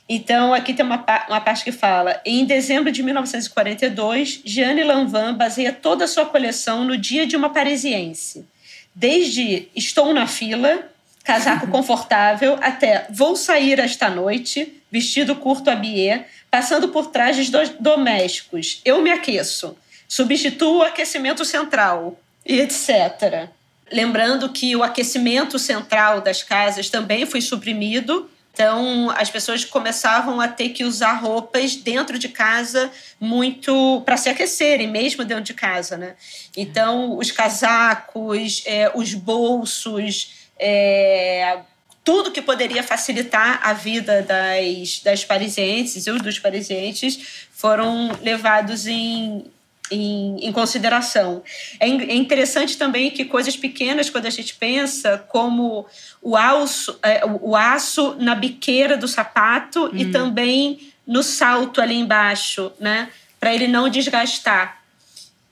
Então, 0.07 0.53
aqui 0.53 0.73
tem 0.73 0.85
uma, 0.85 1.03
uma 1.29 1.41
parte 1.41 1.63
que 1.63 1.71
fala: 1.71 2.19
em 2.25 2.45
dezembro 2.45 2.91
de 2.91 3.01
1942, 3.01 4.41
Jeanne 4.43 4.83
Lanvin 4.83 5.33
baseia 5.33 5.71
toda 5.71 6.05
a 6.05 6.07
sua 6.07 6.25
coleção 6.25 6.83
no 6.83 6.97
dia 6.97 7.25
de 7.25 7.35
uma 7.35 7.49
parisiense. 7.49 8.45
Desde 8.93 9.69
Estou 9.75 10.13
na 10.13 10.27
fila, 10.27 10.91
casaco 11.23 11.67
confortável, 11.67 12.57
até 12.61 13.07
vou 13.09 13.35
sair 13.35 13.79
esta 13.79 14.09
noite, 14.09 14.81
vestido 14.91 15.35
curto 15.35 15.69
a 15.69 15.75
bier, 15.75 16.27
passando 16.51 16.89
por 16.89 17.07
trajes 17.07 17.49
do 17.49 17.59
domésticos. 17.79 18.81
Eu 18.83 19.01
me 19.01 19.11
aqueço. 19.11 19.77
Substituo 20.07 20.79
o 20.79 20.83
aquecimento 20.83 21.43
central, 21.45 22.19
e 22.45 22.59
etc. 22.59 23.49
Lembrando 23.91 24.49
que 24.49 24.75
o 24.75 24.83
aquecimento 24.83 25.57
central 25.57 26.21
das 26.21 26.43
casas 26.43 26.89
também 26.89 27.25
foi 27.25 27.41
suprimido 27.41 28.29
Então, 28.53 29.09
as 29.09 29.31
pessoas 29.31 29.65
começavam 29.65 30.39
a 30.39 30.47
ter 30.47 30.69
que 30.69 30.83
usar 30.83 31.13
roupas 31.13 31.75
dentro 31.75 32.19
de 32.19 32.29
casa 32.29 32.91
muito 33.19 34.03
para 34.05 34.15
se 34.15 34.29
aquecerem, 34.29 34.87
mesmo 34.87 35.25
dentro 35.25 35.43
de 35.43 35.55
casa, 35.55 35.97
né? 35.97 36.13
Então, 36.55 37.17
os 37.17 37.31
casacos, 37.31 38.61
é, 38.67 38.91
os 38.93 39.15
bolsos, 39.15 40.42
é, 40.59 41.59
tudo 42.03 42.31
que 42.31 42.41
poderia 42.41 42.83
facilitar 42.83 43.61
a 43.63 43.73
vida 43.73 44.21
das, 44.21 44.99
das 44.99 45.23
parisienses 45.23 46.05
e 46.05 46.11
os 46.11 46.21
dos 46.21 46.37
parisienses 46.37 47.47
foram 47.51 48.11
levados 48.21 48.87
em, 48.87 49.45
em, 49.89 50.37
em, 50.47 50.51
consideração. 50.51 51.41
É, 51.79 51.87
é, 51.87 52.15
interessante 52.15 52.77
também 52.77 53.09
que 53.09 53.23
coisas 53.23 53.55
pequenas, 53.55 54.09
quando 54.09 54.25
a 54.25 54.29
gente 54.29 54.55
pensa, 54.55 55.17
como 55.29 55.85
o, 56.21 56.35
alço, 56.35 56.99
é, 57.01 57.21
o 57.25 57.55
aço 57.55 58.15
na 58.19 58.35
biqueira 58.35 58.97
do 58.97 59.07
sapato 59.07 59.85
hum. 59.85 59.91
e 59.93 60.11
também 60.11 60.93
no 61.07 61.23
salto 61.23 61.81
ali 61.81 61.95
embaixo, 61.95 62.71
né? 62.79 63.09
Para 63.39 63.53
ele 63.53 63.67
não 63.67 63.89
desgastar. 63.89 64.82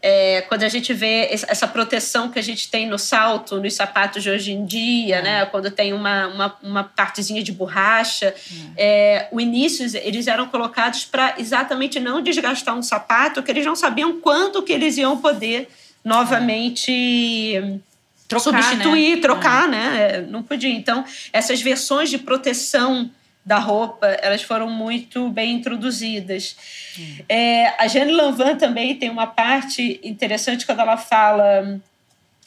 É, 0.04 0.42
quando 0.48 0.64
a 0.64 0.70
gente 0.70 0.94
vê 0.94 1.28
essa 1.30 1.68
proteção 1.68 2.30
que 2.30 2.40
a 2.40 2.42
gente 2.42 2.72
tem 2.72 2.88
no 2.88 2.98
salto, 2.98 3.62
nos 3.62 3.76
sapatos 3.76 4.24
de 4.24 4.32
hoje 4.32 4.52
em 4.52 4.66
dia, 4.66 5.18
é. 5.18 5.22
né? 5.22 5.46
Quando 5.46 5.70
tem 5.70 5.94
uma, 5.94 6.28
uma, 6.28 6.58
uma 6.64 6.84
partezinha 6.84 7.44
de 7.44 7.52
borracha, 7.52 8.34
é. 8.76 9.26
é 9.26 9.30
o 9.32 9.40
início 9.40 9.86
eles 10.00 10.26
eram 10.26 10.48
colocados 10.48 11.06
para 11.06 11.36
exatamente 11.38 12.00
não 12.00 12.22
desgastar 12.22 12.76
um 12.76 12.82
sapato, 12.82 13.44
que 13.44 13.52
eles 13.52 13.66
não 13.66 13.76
sabiam 13.76 14.20
quanto 14.20 14.64
que 14.64 14.74
eles 14.74 14.98
iam 14.98 15.18
poder 15.18 15.70
novamente 16.04 17.80
trocar, 18.28 18.64
substituir, 18.64 19.16
né? 19.18 19.22
trocar, 19.22 19.66
é. 19.66 19.68
né? 19.68 20.22
Não 20.30 20.42
podia. 20.42 20.74
Então, 20.74 21.06
essas 21.32 21.62
versões 21.62 22.10
de 22.10 22.18
proteção 22.18 23.10
da 23.44 23.58
roupa, 23.58 24.08
elas 24.22 24.44
foram 24.44 24.70
muito 24.70 25.30
bem 25.30 25.54
introduzidas. 25.56 26.56
Hum. 26.98 27.16
É, 27.28 27.74
a 27.78 27.88
Jane 27.88 28.12
Lanvin 28.12 28.56
também 28.56 28.96
tem 28.96 29.10
uma 29.10 29.28
parte 29.28 30.00
interessante 30.04 30.66
quando 30.66 30.80
ela 30.80 30.98
fala, 30.98 31.80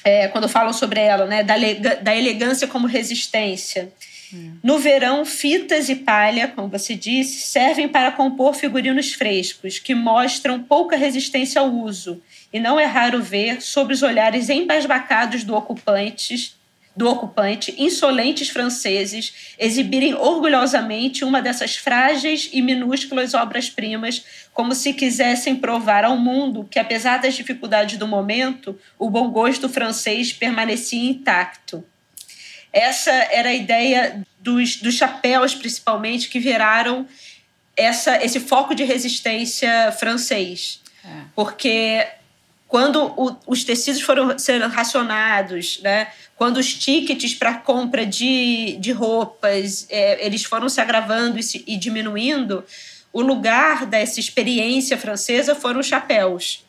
é, 0.04 0.28
quando 0.28 0.48
falam 0.48 0.72
sobre 0.72 1.00
ela, 1.00 1.26
né, 1.26 1.42
da, 1.42 1.56
da 2.00 2.16
elegância 2.16 2.68
como 2.68 2.86
resistência. 2.86 3.92
Hum. 4.32 4.56
No 4.62 4.78
verão, 4.78 5.24
fitas 5.24 5.88
e 5.88 5.96
palha, 5.96 6.48
como 6.48 6.68
você 6.68 6.94
disse, 6.94 7.40
servem 7.40 7.88
para 7.88 8.12
compor 8.12 8.54
figurinos 8.54 9.12
frescos, 9.14 9.80
que 9.80 9.94
mostram 9.94 10.62
pouca 10.62 10.96
resistência 10.96 11.60
ao 11.60 11.70
uso, 11.70 12.22
e 12.52 12.60
não 12.60 12.78
é 12.78 12.84
raro 12.84 13.20
ver, 13.20 13.60
sob 13.60 13.92
os 13.92 14.02
olhares 14.02 14.48
embasbacados 14.48 15.42
do 15.42 15.56
ocupantes, 15.56 16.56
do 16.96 17.08
ocupante, 17.08 17.74
insolentes 17.76 18.48
franceses 18.48 19.54
exibirem 19.58 20.14
orgulhosamente 20.14 21.24
uma 21.24 21.42
dessas 21.42 21.76
frágeis 21.76 22.48
e 22.52 22.62
minúsculas 22.62 23.34
obras-primas, 23.34 24.24
como 24.52 24.74
se 24.74 24.92
quisessem 24.92 25.56
provar 25.56 26.04
ao 26.04 26.16
mundo 26.16 26.66
que, 26.70 26.78
apesar 26.78 27.18
das 27.18 27.34
dificuldades 27.34 27.98
do 27.98 28.06
momento, 28.06 28.78
o 28.96 29.10
bom 29.10 29.28
gosto 29.30 29.68
francês 29.68 30.32
permanecia 30.32 31.10
intacto. 31.10 31.84
Essa 32.72 33.10
era 33.10 33.48
a 33.48 33.54
ideia 33.54 34.24
dos, 34.38 34.76
dos 34.76 34.94
chapéus, 34.94 35.54
principalmente, 35.54 36.28
que 36.28 36.38
viraram 36.38 37.06
essa, 37.76 38.24
esse 38.24 38.38
foco 38.38 38.74
de 38.74 38.84
resistência 38.84 39.90
francês. 39.92 40.80
É. 41.04 41.08
Porque 41.34 42.06
quando 42.74 43.04
o, 43.16 43.36
os 43.46 43.62
tecidos 43.62 44.00
foram 44.00 44.36
sendo 44.36 44.66
racionados, 44.66 45.78
né? 45.80 46.08
quando 46.34 46.56
os 46.56 46.74
tickets 46.74 47.32
para 47.32 47.54
compra 47.54 48.04
de, 48.04 48.76
de 48.80 48.90
roupas 48.90 49.86
é, 49.88 50.26
eles 50.26 50.42
foram 50.42 50.68
se 50.68 50.80
agravando 50.80 51.38
e, 51.38 51.42
se, 51.44 51.62
e, 51.68 51.76
diminuindo, 51.76 52.64
o 53.12 53.20
lugar 53.20 53.86
dessa 53.86 54.18
experiência 54.18 54.98
francesa 54.98 55.54
foram 55.54 55.78
os 55.78 55.86
chapéus. 55.86 56.64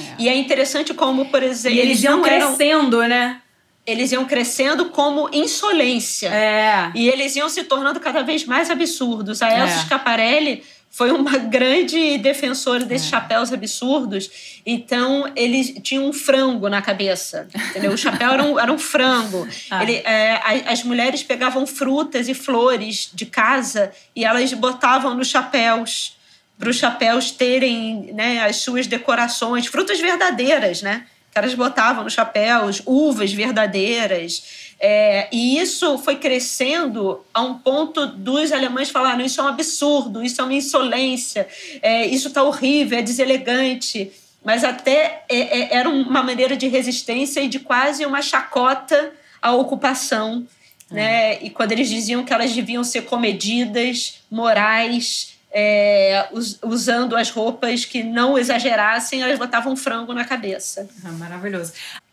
É. 0.00 0.14
E 0.20 0.26
é 0.26 0.34
interessante 0.34 0.94
como, 0.94 1.26
por 1.26 1.42
exemplo. 1.42 1.76
E 1.76 1.80
eles, 1.82 2.02
iam 2.02 2.22
crescendo, 2.22 3.02
eram, 3.02 3.08
né? 3.10 3.42
Eles 3.86 4.10
iam 4.10 4.24
crescendo 4.24 4.86
como 4.86 5.28
insolência. 5.34 6.30
É. 6.30 6.90
E 6.94 7.10
eles 7.10 7.36
iam 7.36 7.50
se 7.50 7.62
tornando 7.64 8.00
cada 8.00 8.22
vez 8.22 8.46
mais 8.46 8.70
absurdos. 8.70 9.42
A 9.42 9.50
Elsa 9.50 9.74
é. 9.74 9.84
Scaparelli 9.84 10.64
foi 10.94 11.10
uma 11.10 11.36
grande 11.50 12.18
defensora 12.18 12.84
desses 12.84 13.08
é. 13.08 13.10
chapéus 13.10 13.52
absurdos. 13.52 14.60
Então, 14.64 15.30
ele 15.34 15.80
tinha 15.80 16.00
um 16.00 16.12
frango 16.12 16.68
na 16.68 16.80
cabeça. 16.80 17.48
Entendeu? 17.70 17.92
O 17.92 17.98
chapéu 17.98 18.30
era 18.30 18.44
um, 18.44 18.58
era 18.58 18.72
um 18.72 18.78
frango. 18.78 19.46
Ah. 19.70 19.82
Ele, 19.82 19.94
é, 20.04 20.40
as 20.66 20.84
mulheres 20.84 21.22
pegavam 21.22 21.66
frutas 21.66 22.28
e 22.28 22.34
flores 22.34 23.10
de 23.12 23.24
casa 23.24 23.90
e 24.14 24.24
elas 24.24 24.52
botavam 24.52 25.14
nos 25.14 25.28
chapéus. 25.28 26.16
Para 26.58 26.68
os 26.68 26.76
chapéus 26.76 27.30
terem 27.30 28.12
né, 28.12 28.44
as 28.44 28.56
suas 28.56 28.86
decorações, 28.86 29.66
frutas 29.66 29.98
verdadeiras, 29.98 30.82
né? 30.82 31.06
Que 31.32 31.38
elas 31.38 31.54
botavam 31.54 32.04
nos 32.04 32.12
chapéus, 32.12 32.82
uvas 32.84 33.32
verdadeiras. 33.32 34.63
É, 34.80 35.28
e 35.32 35.58
isso 35.58 35.98
foi 35.98 36.16
crescendo 36.16 37.24
a 37.32 37.42
um 37.42 37.54
ponto 37.54 38.06
dos 38.06 38.52
alemães 38.52 38.90
falarem: 38.90 39.26
isso 39.26 39.40
é 39.40 39.44
um 39.44 39.48
absurdo, 39.48 40.22
isso 40.22 40.40
é 40.40 40.44
uma 40.44 40.54
insolência, 40.54 41.46
é, 41.80 42.06
isso 42.06 42.28
está 42.28 42.42
horrível, 42.42 42.98
é 42.98 43.02
deselegante. 43.02 44.12
Mas 44.44 44.62
até 44.62 45.24
é, 45.28 45.38
é, 45.38 45.74
era 45.74 45.88
uma 45.88 46.22
maneira 46.22 46.54
de 46.54 46.68
resistência 46.68 47.40
e 47.40 47.48
de 47.48 47.58
quase 47.58 48.04
uma 48.04 48.20
chacota 48.20 49.12
à 49.40 49.52
ocupação. 49.52 50.46
Né? 50.90 51.42
E 51.42 51.48
quando 51.48 51.72
eles 51.72 51.88
diziam 51.88 52.22
que 52.22 52.32
elas 52.32 52.52
deviam 52.52 52.84
ser 52.84 53.02
comedidas, 53.02 54.20
morais, 54.30 55.34
é, 55.50 56.28
us, 56.30 56.58
usando 56.62 57.16
as 57.16 57.30
roupas 57.30 57.86
que 57.86 58.02
não 58.02 58.36
exagerassem, 58.36 59.22
elas 59.22 59.38
botavam 59.38 59.74
frango 59.74 60.12
na 60.12 60.24
cabeça. 60.24 60.88
Ah, 61.02 61.12
maravilhoso. 61.12 61.72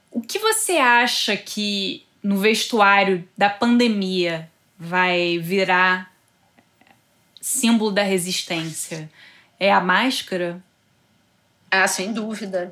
O 0.09 0.21
que 0.21 0.39
você 0.39 0.73
acha 0.73 1.35
que 1.35 2.05
no 2.23 2.37
vestuário 2.37 3.27
da 3.37 3.49
pandemia 3.49 4.49
vai 4.77 5.37
virar 5.39 6.11
símbolo 7.39 7.91
da 7.91 8.03
resistência 8.03 9.09
é 9.61 9.71
a 9.71 9.79
máscara? 9.79 10.59
Ah, 11.69 11.87
sem 11.87 12.11
dúvida. 12.11 12.71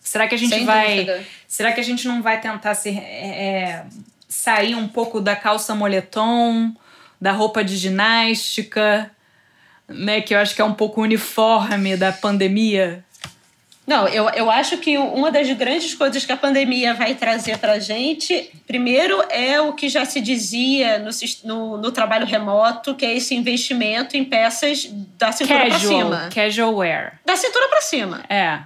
Será 0.00 0.26
que 0.26 0.34
a 0.34 0.38
gente 0.38 0.56
sem 0.56 0.64
vai. 0.64 1.04
Dúvida. 1.04 1.24
Será 1.46 1.70
que 1.70 1.78
a 1.78 1.84
gente 1.84 2.08
não 2.08 2.20
vai 2.20 2.40
tentar 2.40 2.74
ser, 2.74 2.98
é, 2.98 3.44
é, 3.44 3.86
sair 4.28 4.74
um 4.74 4.88
pouco 4.88 5.20
da 5.20 5.36
calça 5.36 5.72
moletom, 5.72 6.74
da 7.20 7.30
roupa 7.30 7.62
de 7.62 7.76
ginástica, 7.76 9.08
né? 9.86 10.20
Que 10.20 10.34
eu 10.34 10.40
acho 10.40 10.52
que 10.52 10.60
é 10.60 10.64
um 10.64 10.74
pouco 10.74 11.00
uniforme 11.00 11.96
da 11.96 12.10
pandemia? 12.10 13.04
Não, 13.84 14.06
eu, 14.06 14.28
eu 14.30 14.48
acho 14.48 14.78
que 14.78 14.96
uma 14.96 15.30
das 15.30 15.50
grandes 15.52 15.92
coisas 15.94 16.24
que 16.24 16.30
a 16.30 16.36
pandemia 16.36 16.94
vai 16.94 17.14
trazer 17.14 17.58
para 17.58 17.72
a 17.72 17.78
gente, 17.80 18.50
primeiro, 18.66 19.20
é 19.28 19.60
o 19.60 19.72
que 19.72 19.88
já 19.88 20.04
se 20.04 20.20
dizia 20.20 21.00
no, 21.00 21.10
no, 21.44 21.76
no 21.78 21.92
trabalho 21.92 22.24
remoto, 22.24 22.94
que 22.94 23.04
é 23.04 23.16
esse 23.16 23.34
investimento 23.34 24.16
em 24.16 24.24
peças 24.24 24.88
da 25.18 25.32
cintura 25.32 25.66
para 25.66 25.78
cima. 25.80 26.30
Casual 26.32 26.74
wear. 26.76 27.20
Da 27.24 27.34
cintura 27.34 27.68
para 27.68 27.80
cima. 27.80 28.24
É. 28.28 28.60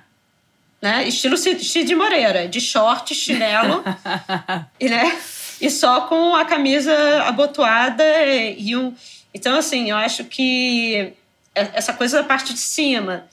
Né? 0.83 1.09
Estilo 1.09 1.39
Cid 1.39 1.95
Moreira, 1.95 2.47
de 2.47 2.61
short, 2.61 3.15
chinelo, 3.15 3.83
e, 4.79 4.89
né? 4.91 5.19
e 5.59 5.71
só 5.71 6.03
com 6.03 6.35
a 6.37 6.45
camisa 6.45 6.95
abotoada 7.23 8.05
e 8.59 8.77
um... 8.77 8.95
Então, 9.33 9.57
assim, 9.57 9.91
eu 9.91 9.97
acho 9.97 10.25
que 10.25 11.15
essa 11.55 11.95
coisa 11.95 12.19
da 12.19 12.25
parte 12.25 12.53
de 12.53 12.61
cima 12.61 13.27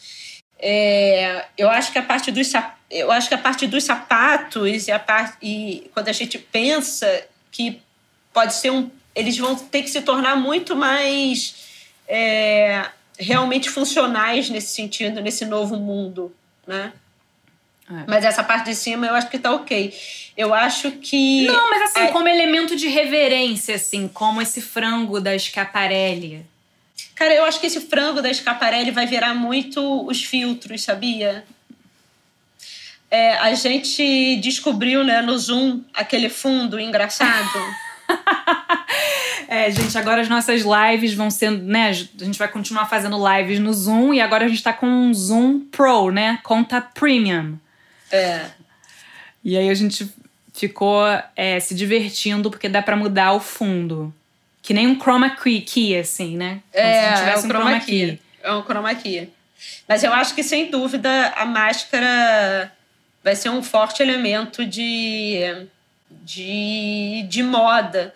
é, 0.66 1.46
eu 1.58 1.70
acho 1.70 1.92
que 1.92 2.00
a 2.00 2.02
parte 2.02 2.32
dos 2.32 2.50
eu 2.90 3.12
acho 3.12 3.28
que 3.28 3.36
a 3.36 3.38
parte 3.38 3.68
dos 3.68 3.84
sapatos 3.84 4.88
e 4.88 4.92
a 4.94 5.00
parte 5.00 5.36
e 5.42 5.92
quando 5.94 6.08
a 6.08 6.14
gente 6.14 6.40
pensa 6.40 7.28
que 7.52 7.82
pode 8.32 8.54
ser 8.54 8.72
um 8.72 8.90
eles 9.14 9.38
vão 9.38 9.56
ter 9.56 9.84
que 9.84 9.90
se 9.90 10.02
tornar 10.02 10.38
muito 10.38 10.74
mais 10.74 11.92
é, 12.08 12.86
realmente 13.20 13.70
funcionais 13.70 14.50
nesse 14.50 14.74
sentido 14.74 15.20
nesse 15.20 15.44
novo 15.44 15.76
mundo 15.76 16.34
né 16.66 16.94
é. 17.92 18.06
Mas 18.08 18.24
essa 18.24 18.42
parte 18.42 18.68
de 18.70 18.76
cima 18.76 19.06
eu 19.06 19.14
acho 19.14 19.30
que 19.30 19.38
tá 19.38 19.52
ok. 19.52 19.94
Eu 20.38 20.54
acho 20.54 20.90
que. 20.94 21.46
Não, 21.46 21.70
mas 21.70 21.92
assim, 21.92 22.00
é... 22.00 22.08
como 22.08 22.30
elemento 22.30 22.78
de 22.78 22.88
reverência, 22.88 23.76
assim, 23.76 24.08
como 24.08 24.42
esse 24.42 24.62
frango 24.62 25.20
da 25.20 25.38
Scaparelli. 25.38 26.46
Cara, 27.16 27.34
eu 27.34 27.46
acho 27.46 27.60
que 27.60 27.68
esse 27.68 27.82
frango 27.82 28.22
da 28.22 28.34
Scaparelli 28.34 28.92
vai 28.92 29.06
virar 29.06 29.34
muito 29.34 30.06
os 30.08 30.24
filtros, 30.24 30.84
sabia? 30.84 31.46
É, 33.10 33.38
a 33.38 33.54
gente 33.54 34.38
descobriu 34.38 35.04
né, 35.04 35.22
no 35.22 35.38
Zoom 35.38 35.82
aquele 35.94 36.30
fundo 36.30 36.80
engraçado. 36.80 37.60
é, 39.48 39.70
gente, 39.70 39.96
agora 39.98 40.22
as 40.22 40.28
nossas 40.28 40.64
lives 40.64 41.14
vão 41.14 41.30
sendo, 41.30 41.64
né? 41.64 41.90
A 41.90 41.94
gente 41.94 42.40
vai 42.40 42.48
continuar 42.48 42.88
fazendo 42.88 43.18
lives 43.30 43.60
no 43.60 43.72
Zoom 43.72 44.16
e 44.16 44.20
agora 44.20 44.46
a 44.46 44.48
gente 44.48 44.64
tá 44.64 44.74
com 44.74 44.88
um 44.88 45.14
Zoom 45.14 45.60
Pro, 45.60 46.10
né? 46.10 46.40
Conta 46.42 46.82
Premium. 46.82 47.60
É. 48.12 48.48
E 49.44 49.56
aí 49.58 49.70
a 49.70 49.76
gente 49.76 50.12
ficou 50.54 51.04
é, 51.36 51.60
se 51.60 51.76
divertindo 51.76 52.50
porque 52.50 52.68
dá 52.68 52.82
para 52.82 52.96
mudar 52.96 53.34
o 53.34 53.40
fundo. 53.40 54.14
Que 54.64 54.74
nem 54.74 54.88
um 54.88 54.98
chroma 54.98 55.30
key, 55.30 55.96
assim, 55.96 56.36
né? 56.36 56.62
Como 56.72 56.84
é, 56.84 57.34
é 57.34 57.38
um 57.38 57.42
chroma 57.42 57.80
key. 57.82 58.20
É 58.42 58.52
um 58.54 58.64
chroma 58.64 58.96
key. 58.96 59.30
Mas 59.88 60.04
eu 60.04 60.14
acho 60.14 60.34
que, 60.34 60.42
sem 60.42 60.72
dúvida, 60.72 61.34
a 61.36 61.46
máscara 61.46 62.72
vai 63.24 63.36
ser 63.36 63.50
um 63.50 63.62
forte 63.62 64.02
elemento 64.02 64.66
de, 64.66 65.68
de, 66.10 67.26
de 67.28 67.44
moda. 67.44 68.14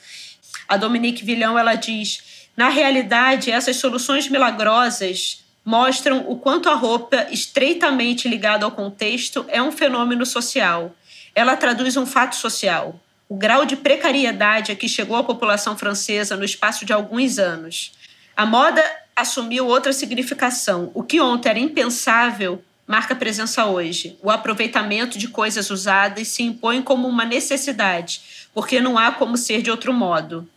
A 0.68 0.78
Dominique 0.78 1.24
Villon, 1.24 1.58
ela 1.58 1.76
diz, 1.76 2.48
na 2.56 2.70
realidade, 2.70 3.52
essas 3.52 3.76
soluções 3.76 4.28
milagrosas 4.30 5.44
mostram 5.64 6.26
o 6.30 6.38
quanto 6.38 6.70
a 6.70 6.76
roupa, 6.76 7.28
estreitamente 7.30 8.28
ligada 8.30 8.64
ao 8.64 8.72
contexto, 8.72 9.46
é 9.50 9.62
um 9.62 9.72
fenômeno 9.72 10.26
social. 10.26 10.96
Ela 11.36 11.58
traduz 11.58 11.98
um 11.98 12.06
fato 12.06 12.38
social, 12.38 12.98
o 13.30 13.36
grau 13.36 13.66
de 13.66 13.76
precariedade 13.76 14.72
a 14.72 14.76
que 14.76 14.88
chegou 14.88 15.18
a 15.18 15.24
população 15.24 15.78
francesa 15.78 16.36
no 16.36 16.46
espaço 16.46 16.86
de 16.86 16.94
alguns 16.94 17.38
anos. 17.38 17.92
A 18.36 18.46
moda 18.46 18.84
assumiu 19.16 19.68
outra 19.68 19.92
significação. 19.92 20.92
O 20.94 21.04
que 21.04 21.20
ontem 21.20 21.50
era 21.50 21.60
impensável 21.60 22.64
marca 22.86 23.14
presença 23.14 23.66
hoje. 23.66 24.18
O 24.24 24.32
aproveitamento 24.32 25.18
de 25.18 25.28
coisas 25.28 25.70
usadas 25.70 26.30
se 26.30 26.42
impõe 26.42 26.82
como 26.82 27.08
uma 27.08 27.26
necessidade, 27.26 28.48
porque 28.54 28.80
não 28.80 28.98
há 28.98 29.12
como 29.12 29.36
ser 29.36 29.62
de 29.62 29.70
outro 29.70 29.94
modo. 29.94 30.48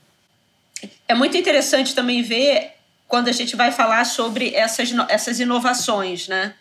É 1.08 1.14
muito 1.14 1.36
interessante 1.36 1.94
também 1.94 2.22
ver 2.22 2.72
quando 3.08 3.26
a 3.26 3.32
gente 3.32 3.56
vai 3.56 3.72
falar 3.72 4.04
sobre 4.04 4.54
essas, 4.54 4.92
essas 5.08 5.40
inovações 5.40 6.28
né, 6.28 6.54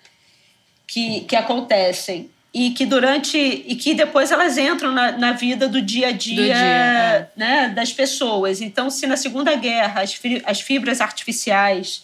que, 0.88 1.22
que 1.22 1.36
acontecem 1.36 2.32
e 2.54 2.72
que 2.72 2.86
durante 2.86 3.38
e 3.38 3.76
que 3.76 3.94
depois 3.94 4.32
elas 4.32 4.58
entram 4.58 4.92
na, 4.92 5.12
na 5.12 5.32
vida 5.34 5.68
do 5.68 5.82
dia 5.82 6.08
a 6.08 6.12
dia, 6.12 6.44
dia 6.44 6.56
é. 6.56 7.30
né, 7.36 7.70
das 7.70 7.94
pessoas. 7.94 8.62
Então, 8.62 8.90
se 8.90 9.06
na 9.06 9.16
Segunda 9.16 9.56
Guerra 9.56 10.02
as, 10.02 10.20
as 10.46 10.62
fibras 10.62 11.00
artificiais 11.00 12.04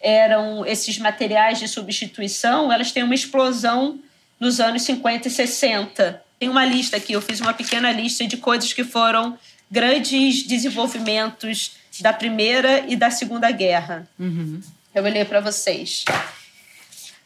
eram 0.00 0.66
esses 0.66 0.98
materiais 0.98 1.58
de 1.58 1.68
substituição, 1.68 2.72
elas 2.72 2.92
têm 2.92 3.02
uma 3.02 3.14
explosão 3.14 3.98
nos 4.38 4.60
anos 4.60 4.82
50 4.82 5.28
e 5.28 5.30
60. 5.30 6.22
Tem 6.38 6.48
uma 6.48 6.64
lista 6.64 6.96
aqui, 6.96 7.12
eu 7.12 7.22
fiz 7.22 7.40
uma 7.40 7.54
pequena 7.54 7.90
lista 7.92 8.26
de 8.26 8.36
coisas 8.36 8.72
que 8.72 8.84
foram 8.84 9.38
grandes 9.70 10.42
desenvolvimentos 10.42 11.76
da 12.00 12.12
Primeira 12.12 12.84
e 12.88 12.96
da 12.96 13.10
Segunda 13.10 13.50
Guerra. 13.50 14.08
Uhum. 14.18 14.60
Eu 14.94 15.02
vou 15.02 15.10
ler 15.10 15.26
para 15.26 15.40
vocês. 15.40 16.04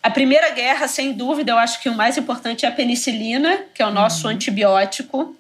A 0.09 0.11
Primeira 0.11 0.49
Guerra, 0.53 0.89
sem 0.89 1.13
dúvida, 1.13 1.53
eu 1.53 1.59
acho 1.59 1.83
que 1.83 1.89
o 1.91 1.95
mais 1.95 2.17
importante 2.17 2.65
é 2.65 2.69
a 2.71 2.73
penicilina, 2.73 3.65
que 3.75 3.83
é 3.83 3.87
o 3.87 3.91
nosso 3.91 4.27
uhum. 4.27 4.33
antibiótico. 4.33 5.37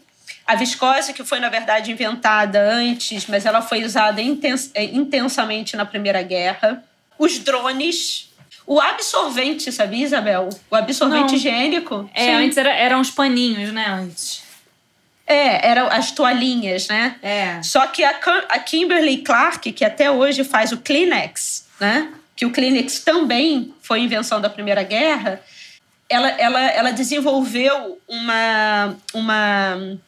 A 0.47 0.55
viscose, 0.57 1.15
que 1.15 1.25
foi, 1.25 1.41
na 1.41 1.49
verdade, 1.49 1.91
inventada 1.91 2.61
antes, 2.61 3.25
mas 3.29 3.47
ela 3.47 3.63
foi 3.63 3.83
usada 3.83 4.21
intens 4.21 4.71
eh, 4.75 4.85
intensamente 4.85 5.75
na 5.75 5.87
Primeira 5.87 6.21
Guerra. 6.21 6.85
Os 7.19 7.39
drones, 7.39 8.31
o 8.67 8.79
absorvente, 8.79 9.73
sabia, 9.73 10.05
Isabel? 10.05 10.51
O 10.71 10.77
absorvente 10.77 11.29
Não. 11.31 11.35
higiênico. 11.35 12.11
É, 12.13 12.27
Sim. 12.27 12.33
antes 12.33 12.59
era, 12.59 12.71
eram 12.71 13.01
os 13.01 13.11
paninhos, 13.11 13.73
né? 13.73 13.87
Antes. 13.89 14.43
É, 15.27 15.67
eram 15.67 15.87
as 15.87 16.11
toalhinhas, 16.11 16.89
né? 16.89 17.17
É. 17.23 17.63
Só 17.63 17.87
que 17.87 18.05
a, 18.05 18.11
a 18.51 18.59
Kimberly 18.59 19.23
Clark, 19.23 19.73
que 19.73 19.83
até 19.83 20.11
hoje 20.11 20.45
faz 20.45 20.73
o 20.73 20.77
Kleenex, 20.77 21.67
né? 21.81 22.13
Que 22.39 22.47
o 22.47 22.53
Kleenex 22.53 23.01
também 23.01 23.75
foi 23.83 23.99
invenção 23.99 24.41
da 24.41 24.49
Primeira 24.49 24.85
Guerra, 24.85 25.43
ela, 26.09 26.29
ela, 26.29 26.61
ela 26.71 26.91
desenvolveu 26.93 28.01
uma, 28.09 28.97
uma, 29.13 29.99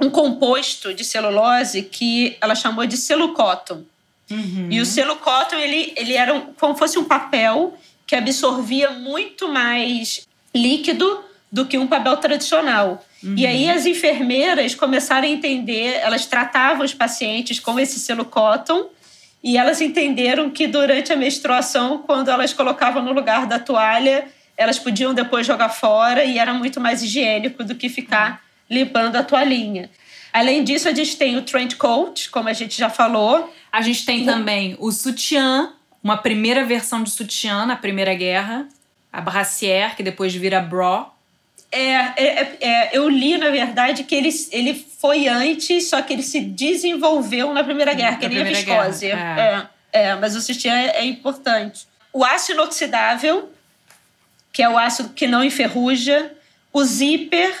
um 0.00 0.08
composto 0.08 0.94
de 0.94 1.04
celulose 1.04 1.82
que 1.82 2.34
ela 2.40 2.54
chamou 2.54 2.86
de 2.86 2.96
celulcóton. 2.96 3.84
Uhum. 4.30 4.68
E 4.70 4.80
o 4.80 4.86
celulcóton, 4.86 5.56
ele, 5.56 5.92
ele 5.96 6.14
era 6.14 6.34
um, 6.34 6.52
como 6.54 6.74
fosse 6.74 6.98
um 6.98 7.04
papel 7.04 7.78
que 8.06 8.16
absorvia 8.16 8.90
muito 8.90 9.46
mais 9.46 10.26
líquido 10.54 11.22
do 11.52 11.66
que 11.66 11.76
um 11.76 11.86
papel 11.86 12.16
tradicional. 12.16 13.04
Uhum. 13.22 13.34
E 13.36 13.46
aí 13.46 13.70
as 13.70 13.84
enfermeiras 13.84 14.74
começaram 14.74 15.28
a 15.28 15.30
entender, 15.30 15.98
elas 16.00 16.24
tratavam 16.24 16.86
os 16.86 16.94
pacientes 16.94 17.60
com 17.60 17.78
esse 17.78 18.00
selo 18.00 18.24
cotton 18.24 18.88
e 19.42 19.56
elas 19.56 19.80
entenderam 19.80 20.50
que 20.50 20.66
durante 20.66 21.12
a 21.12 21.16
menstruação, 21.16 21.98
quando 21.98 22.30
elas 22.30 22.52
colocavam 22.52 23.02
no 23.02 23.12
lugar 23.12 23.46
da 23.46 23.58
toalha, 23.58 24.26
elas 24.56 24.78
podiam 24.78 25.14
depois 25.14 25.46
jogar 25.46 25.68
fora 25.68 26.24
e 26.24 26.38
era 26.38 26.52
muito 26.52 26.80
mais 26.80 27.02
higiênico 27.02 27.62
do 27.62 27.74
que 27.74 27.88
ficar 27.88 28.42
limpando 28.68 29.16
a 29.16 29.22
toalhinha. 29.22 29.90
Além 30.32 30.64
disso, 30.64 30.88
a 30.88 30.92
gente 30.92 31.16
tem 31.16 31.36
o 31.36 31.42
trench 31.42 31.76
coat, 31.76 32.30
como 32.30 32.48
a 32.48 32.52
gente 32.52 32.76
já 32.76 32.90
falou. 32.90 33.52
A 33.72 33.80
gente 33.80 34.04
tem 34.04 34.24
também 34.24 34.76
o 34.78 34.90
sutiã, 34.90 35.72
uma 36.02 36.16
primeira 36.16 36.64
versão 36.64 37.02
de 37.02 37.10
sutiã 37.10 37.64
na 37.64 37.76
Primeira 37.76 38.14
Guerra, 38.14 38.68
a 39.12 39.20
brassière, 39.20 39.94
que 39.96 40.02
depois 40.02 40.34
vira 40.34 40.60
bra. 40.60 41.10
É, 41.76 42.14
é, 42.16 42.24
é, 42.24 42.56
é, 42.60 42.90
eu 42.96 43.06
li, 43.06 43.36
na 43.36 43.50
verdade, 43.50 44.04
que 44.04 44.14
ele, 44.14 44.30
ele 44.50 44.74
foi 44.98 45.28
antes, 45.28 45.90
só 45.90 46.00
que 46.00 46.14
ele 46.14 46.22
se 46.22 46.40
desenvolveu 46.40 47.52
na 47.52 47.62
Primeira 47.62 47.92
Guerra, 47.92 48.16
que 48.16 48.28
nem 48.28 48.40
a 48.40 48.44
viscose. 48.44 49.10
É. 49.10 49.66
é. 49.92 50.14
Mas 50.14 50.34
o 50.34 50.40
sutiã 50.40 50.74
é, 50.74 51.00
é 51.00 51.04
importante. 51.04 51.86
O 52.14 52.24
aço 52.24 52.52
inoxidável, 52.52 53.50
que 54.50 54.62
é 54.62 54.68
o 54.70 54.78
aço 54.78 55.10
que 55.10 55.26
não 55.26 55.44
enferruja. 55.44 56.32
O 56.72 56.82
zíper, 56.82 57.54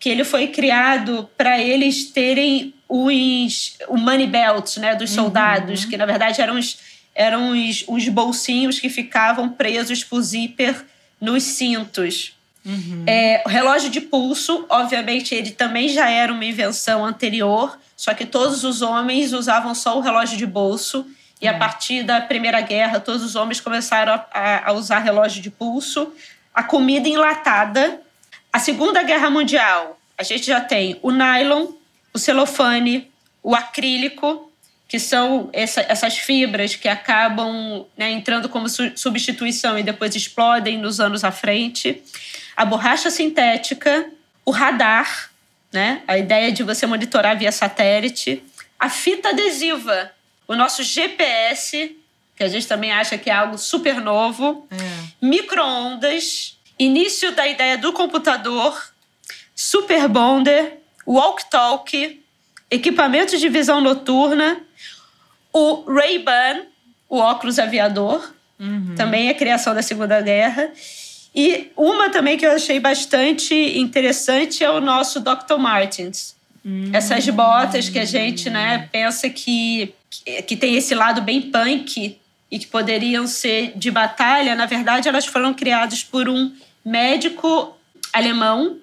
que 0.00 0.08
ele 0.08 0.24
foi 0.24 0.46
criado 0.48 1.28
para 1.36 1.60
eles 1.60 2.10
terem 2.10 2.72
os 2.88 3.76
o 3.86 3.98
money 3.98 4.26
belt, 4.26 4.78
né, 4.78 4.94
dos 4.94 5.10
soldados, 5.10 5.84
uhum. 5.84 5.90
que 5.90 5.96
na 5.98 6.06
verdade 6.06 6.40
eram 6.40 6.58
os, 6.58 6.78
eram 7.14 7.50
os, 7.50 7.84
os 7.86 8.08
bolsinhos 8.08 8.80
que 8.80 8.88
ficavam 8.88 9.50
presos 9.50 10.02
por 10.02 10.22
zíper 10.22 10.86
nos 11.20 11.42
cintos. 11.42 12.37
Uhum. 12.64 13.04
É, 13.06 13.42
o 13.46 13.48
relógio 13.48 13.90
de 13.90 14.00
pulso, 14.00 14.66
obviamente, 14.68 15.34
ele 15.34 15.50
também 15.50 15.88
já 15.88 16.08
era 16.10 16.32
uma 16.32 16.44
invenção 16.44 17.04
anterior, 17.04 17.78
só 17.96 18.12
que 18.14 18.26
todos 18.26 18.64
os 18.64 18.82
homens 18.82 19.32
usavam 19.32 19.74
só 19.74 19.96
o 19.96 20.00
relógio 20.00 20.36
de 20.36 20.46
bolso. 20.46 21.06
E 21.40 21.46
a 21.46 21.56
partir 21.56 22.02
da 22.02 22.20
Primeira 22.20 22.60
Guerra, 22.60 23.00
todos 23.00 23.22
os 23.22 23.36
homens 23.36 23.60
começaram 23.60 24.12
a, 24.32 24.70
a 24.70 24.72
usar 24.72 24.98
relógio 24.98 25.40
de 25.40 25.50
pulso. 25.50 26.12
A 26.52 26.62
comida 26.62 27.08
enlatada. 27.08 28.00
A 28.52 28.58
Segunda 28.58 29.02
Guerra 29.02 29.30
Mundial, 29.30 30.00
a 30.16 30.22
gente 30.22 30.46
já 30.46 30.60
tem 30.60 30.98
o 31.02 31.10
nylon, 31.10 31.66
o 32.14 32.18
celofane, 32.18 33.10
o 33.42 33.54
acrílico, 33.54 34.50
que 34.88 34.98
são 34.98 35.50
essa, 35.52 35.82
essas 35.82 36.16
fibras 36.16 36.74
que 36.74 36.88
acabam 36.88 37.84
né, 37.96 38.10
entrando 38.10 38.48
como 38.48 38.68
su 38.68 38.90
substituição 38.96 39.78
e 39.78 39.82
depois 39.82 40.16
explodem 40.16 40.78
nos 40.78 40.98
anos 40.98 41.24
à 41.24 41.30
frente 41.30 42.02
a 42.58 42.64
borracha 42.64 43.08
sintética, 43.08 44.10
o 44.44 44.50
radar, 44.50 45.30
né? 45.72 46.02
A 46.08 46.18
ideia 46.18 46.50
de 46.50 46.64
você 46.64 46.86
monitorar 46.86 47.38
via 47.38 47.52
satélite, 47.52 48.42
a 48.76 48.90
fita 48.90 49.28
adesiva, 49.28 50.10
o 50.48 50.56
nosso 50.56 50.82
GPS, 50.82 51.96
que 52.34 52.42
a 52.42 52.48
gente 52.48 52.66
também 52.66 52.90
acha 52.90 53.16
que 53.16 53.30
é 53.30 53.32
algo 53.32 53.56
super 53.56 54.00
novo, 54.00 54.66
é. 54.72 54.76
microondas, 55.24 56.58
início 56.76 57.30
da 57.30 57.46
ideia 57.46 57.78
do 57.78 57.92
computador, 57.92 58.92
super 59.54 60.08
bonder, 60.08 60.80
walk-talk, 61.06 62.20
equipamentos 62.68 63.38
de 63.38 63.48
visão 63.48 63.80
noturna, 63.80 64.60
o 65.52 65.84
Ray-Ban, 65.84 66.62
o 67.08 67.18
óculos 67.18 67.60
aviador, 67.60 68.34
uhum. 68.58 68.96
também 68.96 69.28
é 69.28 69.34
criação 69.34 69.76
da 69.76 69.82
Segunda 69.82 70.20
Guerra, 70.20 70.72
e 71.34 71.70
uma 71.76 72.10
também 72.10 72.36
que 72.36 72.46
eu 72.46 72.52
achei 72.52 72.80
bastante 72.80 73.54
interessante 73.78 74.64
é 74.64 74.70
o 74.70 74.80
nosso 74.80 75.20
Dr. 75.20 75.56
Martens. 75.58 76.36
Hum. 76.64 76.90
Essas 76.92 77.28
botas 77.28 77.88
que 77.88 77.98
a 77.98 78.04
gente 78.04 78.50
né, 78.50 78.88
pensa 78.90 79.28
que, 79.28 79.94
que 80.46 80.56
tem 80.56 80.76
esse 80.76 80.94
lado 80.94 81.20
bem 81.20 81.42
punk 81.42 82.18
e 82.50 82.58
que 82.58 82.66
poderiam 82.66 83.26
ser 83.26 83.72
de 83.76 83.90
batalha, 83.90 84.54
na 84.54 84.66
verdade, 84.66 85.08
elas 85.08 85.26
foram 85.26 85.52
criadas 85.52 86.02
por 86.02 86.28
um 86.28 86.52
médico 86.84 87.76
alemão 88.12 88.78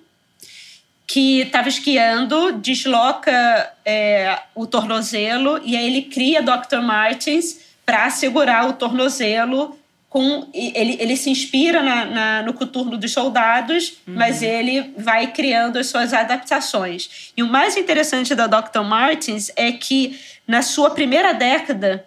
que 1.07 1.41
estava 1.41 1.69
esquiando, 1.69 2.53
desloca 2.53 3.71
é, 3.85 4.39
o 4.55 4.65
tornozelo 4.65 5.61
e 5.63 5.75
aí 5.75 5.85
ele 5.85 6.03
cria 6.03 6.41
Dr. 6.41 6.81
Martens 6.81 7.59
para 7.85 8.09
segurar 8.09 8.67
o 8.67 8.73
tornozelo 8.73 9.77
com 10.09 10.47
ele, 10.53 10.97
ele 10.99 11.17
se 11.17 11.29
inspira 11.29 11.83
na, 11.83 12.05
na, 12.05 12.41
no 12.43 12.53
coturno 12.53 12.97
dos 12.97 13.11
soldados, 13.11 13.97
uhum. 14.07 14.15
mas 14.15 14.41
ele 14.41 14.93
vai 14.97 15.27
criando 15.27 15.77
as 15.77 15.87
suas 15.87 16.13
adaptações. 16.13 17.31
E 17.35 17.43
o 17.43 17.47
mais 17.47 17.75
interessante 17.75 18.33
da 18.33 18.47
Dr. 18.47 18.81
Martins 18.81 19.51
é 19.55 19.71
que 19.71 20.17
na 20.47 20.61
sua 20.61 20.91
primeira 20.91 21.33
década, 21.33 22.05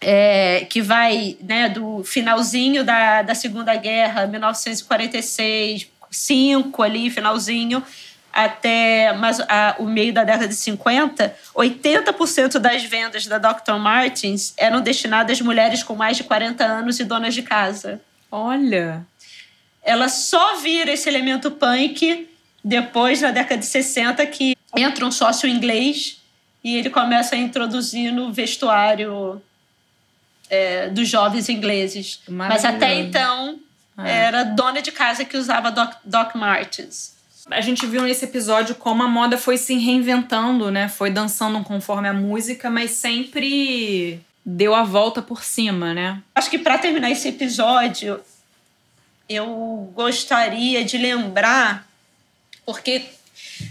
é, 0.00 0.66
que 0.68 0.82
vai 0.82 1.36
né, 1.40 1.68
do 1.68 2.04
finalzinho 2.04 2.84
da, 2.84 3.22
da 3.22 3.34
Segunda 3.34 3.74
Guerra, 3.74 4.26
1946, 4.26 5.88
5 6.10 6.82
ali, 6.82 7.10
finalzinho, 7.10 7.82
até 8.36 9.14
mais, 9.14 9.40
a, 9.40 9.76
o 9.78 9.86
meio 9.86 10.12
da 10.12 10.22
década 10.22 10.46
de 10.46 10.54
50, 10.54 11.34
80% 11.54 12.58
das 12.58 12.84
vendas 12.84 13.26
da 13.26 13.38
Dr. 13.38 13.78
Martens 13.78 14.52
eram 14.58 14.82
destinadas 14.82 15.38
às 15.38 15.40
mulheres 15.40 15.82
com 15.82 15.96
mais 15.96 16.18
de 16.18 16.24
40 16.24 16.62
anos 16.62 17.00
e 17.00 17.04
donas 17.04 17.32
de 17.32 17.42
casa. 17.42 17.98
Olha! 18.30 19.06
Ela 19.82 20.10
só 20.10 20.56
vira 20.56 20.92
esse 20.92 21.08
elemento 21.08 21.50
punk 21.50 22.28
depois, 22.62 23.22
na 23.22 23.30
década 23.30 23.58
de 23.58 23.66
60, 23.66 24.26
que 24.26 24.54
entra 24.76 25.06
um 25.06 25.12
sócio 25.12 25.48
inglês 25.48 26.20
e 26.62 26.76
ele 26.76 26.90
começa 26.90 27.36
a 27.36 27.38
introduzir 27.38 28.12
no 28.12 28.32
vestuário 28.34 29.40
é, 30.50 30.90
dos 30.90 31.08
jovens 31.08 31.48
ingleses. 31.48 32.20
Mas 32.28 32.66
até 32.66 32.96
então 32.96 33.58
é. 33.96 34.10
era 34.10 34.42
dona 34.42 34.82
de 34.82 34.92
casa 34.92 35.24
que 35.24 35.38
usava 35.38 35.70
Doc, 35.70 35.94
Doc 36.04 36.34
Martens. 36.34 37.15
A 37.50 37.60
gente 37.60 37.86
viu 37.86 38.02
nesse 38.02 38.24
episódio 38.24 38.74
como 38.74 39.02
a 39.02 39.08
moda 39.08 39.38
foi 39.38 39.56
se 39.56 39.76
reinventando, 39.78 40.70
né? 40.70 40.88
Foi 40.88 41.10
dançando 41.10 41.62
conforme 41.62 42.08
a 42.08 42.12
música, 42.12 42.68
mas 42.68 42.90
sempre 42.92 44.20
deu 44.44 44.74
a 44.74 44.82
volta 44.82 45.22
por 45.22 45.44
cima, 45.44 45.94
né? 45.94 46.22
Acho 46.34 46.50
que 46.50 46.58
para 46.58 46.78
terminar 46.78 47.10
esse 47.10 47.28
episódio, 47.28 48.20
eu 49.28 49.92
gostaria 49.94 50.84
de 50.84 50.98
lembrar, 50.98 51.88
porque 52.64 53.04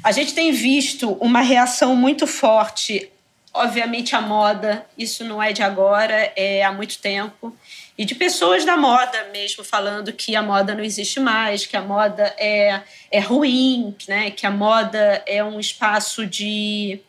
a 0.03 0.11
gente 0.11 0.33
tem 0.33 0.51
visto 0.51 1.11
uma 1.13 1.41
reação 1.41 1.95
muito 1.95 2.25
forte, 2.27 3.09
obviamente, 3.53 4.15
à 4.15 4.21
moda, 4.21 4.85
isso 4.97 5.23
não 5.23 5.41
é 5.41 5.53
de 5.53 5.63
agora, 5.63 6.31
é 6.35 6.63
há 6.63 6.71
muito 6.71 6.97
tempo, 6.99 7.55
e 7.97 8.03
de 8.03 8.13
pessoas 8.13 8.65
da 8.65 8.75
moda 8.75 9.29
mesmo 9.31 9.63
falando 9.63 10.11
que 10.11 10.35
a 10.35 10.41
moda 10.41 10.75
não 10.75 10.83
existe 10.83 11.19
mais, 11.19 11.65
que 11.65 11.77
a 11.77 11.81
moda 11.81 12.23
é, 12.37 12.81
é 13.09 13.19
ruim, 13.19 13.95
né? 14.07 14.31
que 14.31 14.45
a 14.45 14.51
moda 14.51 15.23
é 15.25 15.43
um 15.43 15.59
espaço 15.59 16.25
de, 16.25 16.99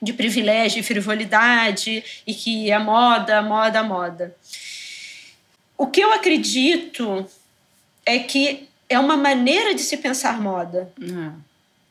de 0.00 0.12
privilégio 0.12 0.80
e 0.80 0.84
frivolidade, 0.84 2.04
e 2.26 2.32
que 2.32 2.70
a 2.70 2.78
moda, 2.78 3.38
a 3.38 3.42
moda, 3.42 3.80
a 3.80 3.82
moda. 3.82 4.36
O 5.76 5.88
que 5.88 6.00
eu 6.00 6.12
acredito 6.12 7.26
é 8.06 8.18
que 8.20 8.68
é 8.88 8.98
uma 8.98 9.16
maneira 9.16 9.74
de 9.74 9.80
se 9.80 9.96
pensar 9.96 10.40
moda. 10.40 10.92
Uhum. 11.00 11.34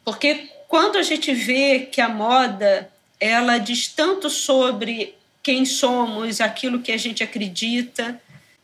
Porque 0.06 0.50
quando 0.68 0.98
a 0.98 1.04
gente 1.04 1.34
vê 1.34 1.80
que 1.80 2.00
a 2.00 2.08
moda 2.08 2.90
ela 3.20 3.58
diz 3.58 3.88
tanto 3.90 4.30
sobre 4.30 5.16
quem 5.42 5.66
somos, 5.66 6.40
aquilo 6.40 6.80
que 6.80 6.92
a 6.92 6.98
gente 6.98 7.24
acredita, 7.24 8.22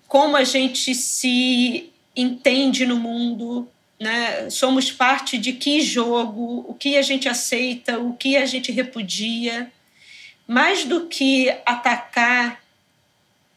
como 0.07 0.35
a 0.37 0.43
gente 0.43 0.93
se 0.93 1.91
entende 2.15 2.85
no 2.85 2.97
mundo, 2.97 3.67
né? 3.99 4.49
Somos 4.49 4.91
parte 4.91 5.37
de 5.37 5.53
que 5.53 5.81
jogo, 5.81 6.65
o 6.67 6.73
que 6.73 6.97
a 6.97 7.01
gente 7.01 7.27
aceita, 7.27 7.99
o 7.99 8.13
que 8.13 8.37
a 8.37 8.45
gente 8.45 8.71
repudia. 8.71 9.71
Mais 10.47 10.85
do 10.85 11.07
que 11.07 11.49
atacar 11.65 12.63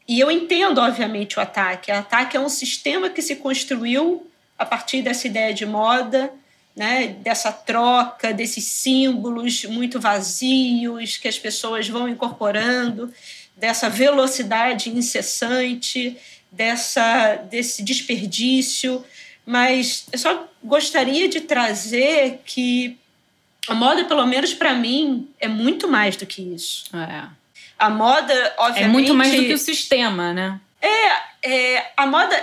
e 0.09 0.19
eu 0.19 0.31
entendo, 0.31 0.81
obviamente, 0.81 1.37
o 1.37 1.41
ataque. 1.41 1.91
O 1.91 1.95
ataque 1.95 2.35
é 2.35 2.39
um 2.39 2.49
sistema 2.49 3.11
que 3.11 3.21
se 3.21 3.35
construiu 3.35 4.25
a 4.57 4.65
partir 4.65 5.03
dessa 5.03 5.27
ideia 5.27 5.53
de 5.53 5.67
moda, 5.67 6.33
né, 6.75 7.15
dessa 7.19 7.51
troca, 7.51 8.33
desses 8.33 8.65
símbolos 8.65 9.65
muito 9.65 9.99
vazios 9.99 11.15
que 11.17 11.27
as 11.27 11.37
pessoas 11.37 11.87
vão 11.87 12.09
incorporando, 12.09 13.13
dessa 13.55 13.87
velocidade 13.87 14.89
incessante, 14.89 16.17
dessa, 16.51 17.35
desse 17.49 17.83
desperdício. 17.83 19.03
Mas 19.45 20.05
eu 20.11 20.19
só 20.19 20.47
gostaria 20.63 21.27
de 21.27 21.41
trazer 21.41 22.41
que 22.45 22.97
a 23.67 23.73
moda, 23.73 24.05
pelo 24.05 24.25
menos 24.25 24.53
para 24.53 24.73
mim, 24.73 25.29
é 25.39 25.47
muito 25.47 25.87
mais 25.87 26.15
do 26.15 26.25
que 26.25 26.41
isso. 26.41 26.85
É. 26.95 27.27
A 27.77 27.89
moda, 27.89 28.53
obviamente. 28.57 28.83
É 28.83 28.87
muito 28.87 29.13
mais 29.13 29.33
do 29.33 29.45
que 29.45 29.53
o 29.53 29.57
sistema, 29.57 30.33
né? 30.33 30.59
É, 30.81 31.75
é 31.75 31.91
a 31.95 32.05
moda 32.05 32.35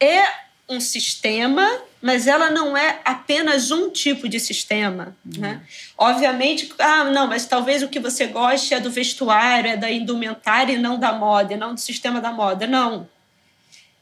é 0.00 0.24
um 0.68 0.80
sistema, 0.80 1.68
mas 2.00 2.26
ela 2.26 2.50
não 2.50 2.76
é 2.76 3.00
apenas 3.04 3.70
um 3.70 3.90
tipo 3.90 4.28
de 4.28 4.40
sistema. 4.40 5.16
Uhum. 5.24 5.40
Né? 5.40 5.60
Obviamente, 5.96 6.72
ah, 6.78 7.04
não, 7.04 7.28
mas 7.28 7.46
talvez 7.46 7.82
o 7.82 7.88
que 7.88 8.00
você 8.00 8.26
goste 8.26 8.74
é 8.74 8.80
do 8.80 8.90
vestuário, 8.90 9.70
é 9.70 9.76
da 9.76 9.90
indumentária 9.90 10.72
e 10.72 10.78
não 10.78 10.98
da 10.98 11.12
moda, 11.12 11.54
e 11.54 11.56
não 11.56 11.74
do 11.74 11.80
sistema 11.80 12.20
da 12.20 12.32
moda. 12.32 12.66
Não. 12.66 13.08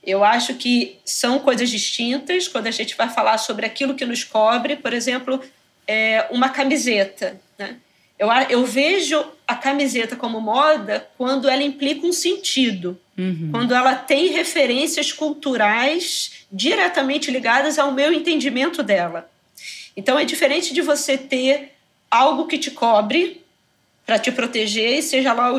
Eu 0.02 0.24
acho 0.24 0.54
que 0.54 0.98
são 1.04 1.38
coisas 1.38 1.68
distintas 1.68 2.48
quando 2.48 2.66
a 2.66 2.70
gente 2.70 2.96
vai 2.96 3.08
falar 3.08 3.38
sobre 3.38 3.66
aquilo 3.66 3.94
que 3.94 4.06
nos 4.06 4.24
cobre, 4.24 4.76
por 4.76 4.92
exemplo, 4.92 5.40
é 5.86 6.26
uma 6.30 6.48
camiseta. 6.48 7.40
Né? 7.58 7.76
Eu, 8.18 8.28
eu 8.48 8.64
vejo 8.64 9.22
a 9.46 9.54
camiseta 9.54 10.16
como 10.16 10.40
moda 10.40 11.08
quando 11.18 11.48
ela 11.48 11.62
implica 11.62 12.06
um 12.06 12.12
sentido, 12.12 12.98
uhum. 13.18 13.48
quando 13.50 13.74
ela 13.74 13.94
tem 13.94 14.28
referências 14.28 15.12
culturais 15.12 16.46
diretamente 16.50 17.30
ligadas 17.30 17.78
ao 17.78 17.92
meu 17.92 18.12
entendimento 18.12 18.82
dela. 18.82 19.30
Então 19.96 20.18
é 20.18 20.24
diferente 20.24 20.72
de 20.72 20.80
você 20.80 21.18
ter 21.18 21.72
algo 22.10 22.46
que 22.46 22.58
te 22.58 22.70
cobre 22.70 23.42
para 24.06 24.18
te 24.18 24.32
proteger, 24.32 25.02
seja 25.02 25.32
lá 25.32 25.52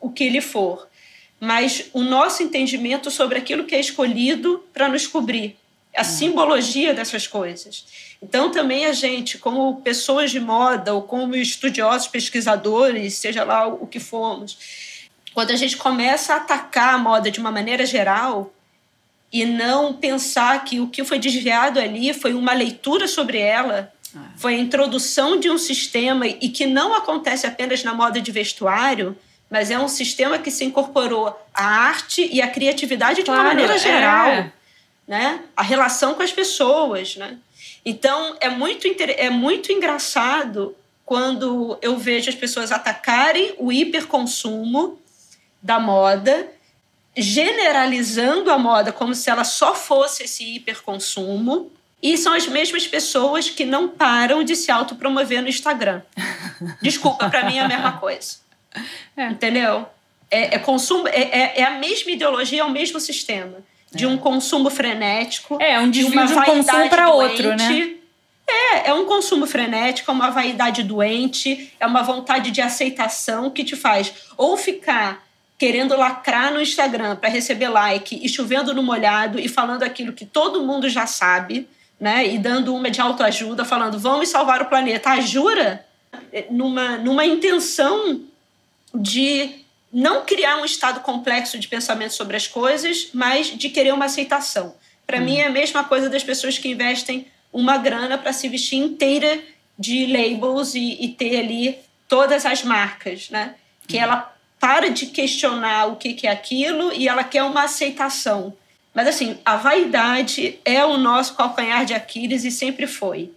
o, 0.00 0.10
que 0.10 0.24
ele 0.24 0.40
for, 0.40 0.88
mas 1.40 1.86
o 1.92 2.02
nosso 2.02 2.42
entendimento 2.42 3.10
sobre 3.10 3.38
aquilo 3.38 3.64
que 3.64 3.74
é 3.74 3.80
escolhido 3.80 4.64
para 4.72 4.88
nos 4.88 5.06
cobrir 5.06 5.56
a 5.96 6.02
hum. 6.02 6.04
simbologia 6.04 6.92
dessas 6.94 7.26
coisas. 7.26 7.84
Então, 8.22 8.50
também 8.50 8.86
a 8.86 8.92
gente, 8.92 9.38
como 9.38 9.80
pessoas 9.82 10.30
de 10.30 10.40
moda 10.40 10.94
ou 10.94 11.02
como 11.02 11.36
estudiosos, 11.36 12.08
pesquisadores, 12.08 13.14
seja 13.14 13.44
lá 13.44 13.66
o 13.66 13.86
que 13.86 14.00
formos, 14.00 14.56
quando 15.34 15.50
a 15.50 15.56
gente 15.56 15.76
começa 15.76 16.32
a 16.32 16.36
atacar 16.36 16.94
a 16.94 16.98
moda 16.98 17.30
de 17.30 17.38
uma 17.38 17.50
maneira 17.50 17.84
geral 17.84 18.52
e 19.32 19.44
não 19.44 19.92
pensar 19.92 20.64
que 20.64 20.80
o 20.80 20.86
que 20.86 21.04
foi 21.04 21.18
desviado 21.18 21.80
ali 21.80 22.14
foi 22.14 22.34
uma 22.34 22.52
leitura 22.52 23.08
sobre 23.08 23.38
ela, 23.38 23.92
é. 24.14 24.18
foi 24.36 24.54
a 24.54 24.58
introdução 24.58 25.38
de 25.38 25.50
um 25.50 25.58
sistema 25.58 26.26
e 26.26 26.48
que 26.48 26.66
não 26.66 26.94
acontece 26.94 27.46
apenas 27.46 27.82
na 27.82 27.92
moda 27.92 28.20
de 28.20 28.30
vestuário, 28.30 29.18
mas 29.50 29.70
é 29.70 29.78
um 29.78 29.88
sistema 29.88 30.38
que 30.38 30.50
se 30.50 30.64
incorporou 30.64 31.28
a 31.52 31.64
arte 31.64 32.28
e 32.32 32.42
a 32.42 32.48
criatividade 32.48 33.20
de 33.20 33.24
claro, 33.24 33.40
uma 33.40 33.48
maneira 33.48 33.78
geral. 33.78 34.28
É 34.28 34.52
né? 35.06 35.40
A 35.56 35.62
relação 35.62 36.14
com 36.14 36.22
as 36.22 36.32
pessoas, 36.32 37.16
né? 37.16 37.38
Então 37.84 38.36
é 38.40 38.48
muito 38.48 38.86
é 39.16 39.30
muito 39.30 39.70
engraçado 39.70 40.74
quando 41.04 41.78
eu 41.82 41.98
vejo 41.98 42.30
as 42.30 42.34
pessoas 42.34 42.72
atacarem 42.72 43.54
o 43.58 43.70
hiperconsumo 43.70 44.98
da 45.62 45.78
moda, 45.78 46.48
generalizando 47.14 48.50
a 48.50 48.58
moda 48.58 48.90
como 48.90 49.14
se 49.14 49.28
ela 49.28 49.44
só 49.44 49.74
fosse 49.74 50.24
esse 50.24 50.56
hiperconsumo. 50.56 51.70
E 52.02 52.18
são 52.18 52.34
as 52.34 52.46
mesmas 52.46 52.86
pessoas 52.86 53.48
que 53.48 53.64
não 53.64 53.88
param 53.88 54.44
de 54.44 54.54
se 54.54 54.70
autopromover 54.70 55.40
no 55.40 55.48
Instagram. 55.48 56.02
Desculpa, 56.82 57.30
para 57.30 57.44
mim 57.44 57.56
é 57.56 57.60
a 57.60 57.68
mesma 57.68 57.92
coisa. 57.92 58.43
É. 59.16 59.28
Entendeu? 59.28 59.86
É, 60.30 60.56
é 60.56 60.58
consumo, 60.58 61.06
é, 61.08 61.20
é, 61.20 61.60
é 61.60 61.64
a 61.64 61.78
mesma 61.78 62.10
ideologia, 62.10 62.62
é 62.62 62.64
o 62.64 62.70
mesmo 62.70 62.98
sistema 62.98 63.58
de 63.92 64.06
um 64.06 64.16
consumo 64.16 64.68
frenético. 64.70 65.58
É, 65.62 65.78
um 65.78 65.90
desvio 65.90 66.20
de, 66.20 66.32
de 66.32 66.38
um 66.38 66.42
consumo 66.42 66.88
para 66.88 67.10
outro, 67.10 67.56
né? 67.56 67.94
É, 68.46 68.90
é 68.90 68.94
um 68.94 69.06
consumo 69.06 69.46
frenético, 69.46 70.10
é 70.10 70.14
uma 70.14 70.30
vaidade 70.30 70.82
doente, 70.82 71.72
é 71.80 71.86
uma 71.86 72.02
vontade 72.02 72.50
de 72.50 72.60
aceitação 72.60 73.50
que 73.50 73.64
te 73.64 73.74
faz 73.74 74.12
ou 74.36 74.56
ficar 74.56 75.24
querendo 75.56 75.96
lacrar 75.96 76.52
no 76.52 76.60
Instagram 76.60 77.16
para 77.16 77.30
receber 77.30 77.68
like 77.68 78.18
e 78.22 78.28
chovendo 78.28 78.74
no 78.74 78.82
molhado 78.82 79.38
e 79.38 79.48
falando 79.48 79.82
aquilo 79.82 80.12
que 80.12 80.26
todo 80.26 80.62
mundo 80.62 80.88
já 80.88 81.06
sabe, 81.06 81.66
né? 81.98 82.26
E 82.26 82.38
dando 82.38 82.74
uma 82.74 82.90
de 82.90 83.00
autoajuda, 83.00 83.64
falando 83.64 83.98
vamos 83.98 84.28
salvar 84.28 84.60
o 84.60 84.66
planeta. 84.66 85.10
Ah, 85.10 85.20
jura? 85.20 85.86
Numa, 86.50 86.98
numa 86.98 87.24
intenção 87.24 88.20
de 88.94 89.64
não 89.92 90.24
criar 90.24 90.56
um 90.56 90.64
estado 90.64 91.00
complexo 91.00 91.58
de 91.58 91.68
pensamento 91.68 92.14
sobre 92.14 92.36
as 92.36 92.46
coisas, 92.46 93.10
mas 93.12 93.46
de 93.46 93.68
querer 93.68 93.94
uma 93.94 94.06
aceitação. 94.06 94.74
Para 95.06 95.18
hum. 95.18 95.24
mim 95.24 95.38
é 95.38 95.46
a 95.46 95.50
mesma 95.50 95.84
coisa 95.84 96.08
das 96.08 96.24
pessoas 96.24 96.58
que 96.58 96.68
investem 96.68 97.26
uma 97.52 97.76
grana 97.76 98.18
para 98.18 98.32
se 98.32 98.48
vestir 98.48 98.78
inteira 98.78 99.40
de 99.78 100.06
labels 100.06 100.74
e, 100.74 101.04
e, 101.04 101.08
ter 101.08 101.38
ali 101.38 101.78
todas 102.08 102.44
as 102.44 102.62
marcas, 102.62 103.30
né? 103.30 103.54
Que 103.86 103.98
ela 103.98 104.32
para 104.58 104.90
de 104.90 105.06
questionar 105.06 105.86
o 105.86 105.96
que, 105.96 106.14
que 106.14 106.26
é 106.26 106.30
aquilo 106.30 106.92
e 106.92 107.08
ela 107.08 107.22
quer 107.22 107.42
uma 107.42 107.64
aceitação. 107.64 108.56
Mas 108.92 109.08
assim, 109.08 109.38
a 109.44 109.56
vaidade 109.56 110.58
é 110.64 110.84
o 110.84 110.96
nosso 110.96 111.34
calcanhar 111.34 111.84
de 111.84 111.94
Aquiles 111.94 112.44
e 112.44 112.50
sempre 112.50 112.86
foi. 112.86 113.30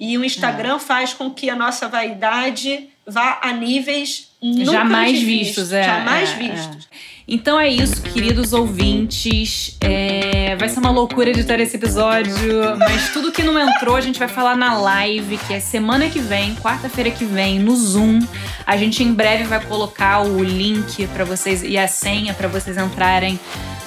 E 0.00 0.18
o 0.18 0.24
Instagram 0.24 0.76
é. 0.76 0.80
faz 0.80 1.14
com 1.14 1.30
que 1.30 1.48
a 1.48 1.56
nossa 1.56 1.88
vaidade 1.88 2.88
vá 3.06 3.40
a 3.42 3.52
níveis 3.52 4.28
jamais 4.64 5.20
vistos, 5.20 5.72
é, 5.72 5.82
jamais 5.82 6.30
é, 6.30 6.36
vistos. 6.36 6.88
É. 6.90 7.12
Então 7.26 7.58
é 7.58 7.68
isso, 7.68 8.02
queridos 8.02 8.52
ouvintes. 8.52 9.76
É, 9.80 10.56
vai 10.56 10.68
ser 10.68 10.80
uma 10.80 10.90
loucura 10.90 11.30
editar 11.30 11.60
esse 11.60 11.76
episódio, 11.76 12.34
mas 12.78 13.12
tudo 13.12 13.30
que 13.30 13.42
não 13.42 13.58
entrou 13.58 13.94
a 13.94 14.00
gente 14.00 14.18
vai 14.18 14.28
falar 14.28 14.56
na 14.56 14.76
live, 14.76 15.38
que 15.46 15.54
é 15.54 15.60
semana 15.60 16.08
que 16.08 16.18
vem, 16.18 16.54
quarta-feira 16.56 17.10
que 17.10 17.24
vem, 17.24 17.60
no 17.60 17.76
Zoom. 17.76 18.20
A 18.66 18.76
gente 18.76 19.02
em 19.02 19.12
breve 19.12 19.44
vai 19.44 19.64
colocar 19.64 20.20
o 20.20 20.42
link 20.42 21.06
para 21.08 21.24
vocês 21.24 21.62
e 21.62 21.78
a 21.78 21.86
senha 21.86 22.34
para 22.34 22.48
vocês 22.48 22.76
entrarem 22.76 23.38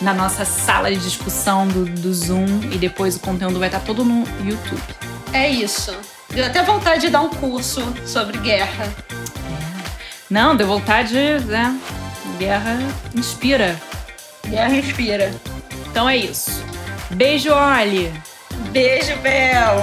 na 0.02 0.14
nossa 0.14 0.46
sala 0.46 0.90
de 0.90 1.00
discussão 1.00 1.68
do, 1.68 1.86
do 1.86 2.14
Zoom 2.14 2.62
e 2.72 2.78
depois 2.78 3.18
o 3.18 3.20
conteúdo 3.20 3.60
vai 3.60 3.68
estar 3.68 3.82
todo 3.82 4.04
no 4.04 4.24
YouTube. 4.46 4.82
É 5.34 5.50
isso. 5.50 5.94
Deu 6.30 6.45
até 6.45 6.61
vontade 6.64 7.02
de 7.02 7.10
dar 7.10 7.22
um 7.22 7.30
curso 7.30 7.81
sobre 8.06 8.38
guerra. 8.39 8.85
É. 8.85 9.89
Não, 10.30 10.56
deu 10.56 10.68
vontade, 10.68 11.15
né? 11.45 11.80
Guerra 12.38 12.77
inspira. 13.15 13.80
Guerra 14.47 14.76
inspira. 14.76 15.31
Então 15.89 16.10
é 16.10 16.18
isso. 16.18 16.64
Beijo, 17.11 17.52
Oli. 17.53 18.11
Beijo, 18.72 19.15
Bel. 19.18 19.76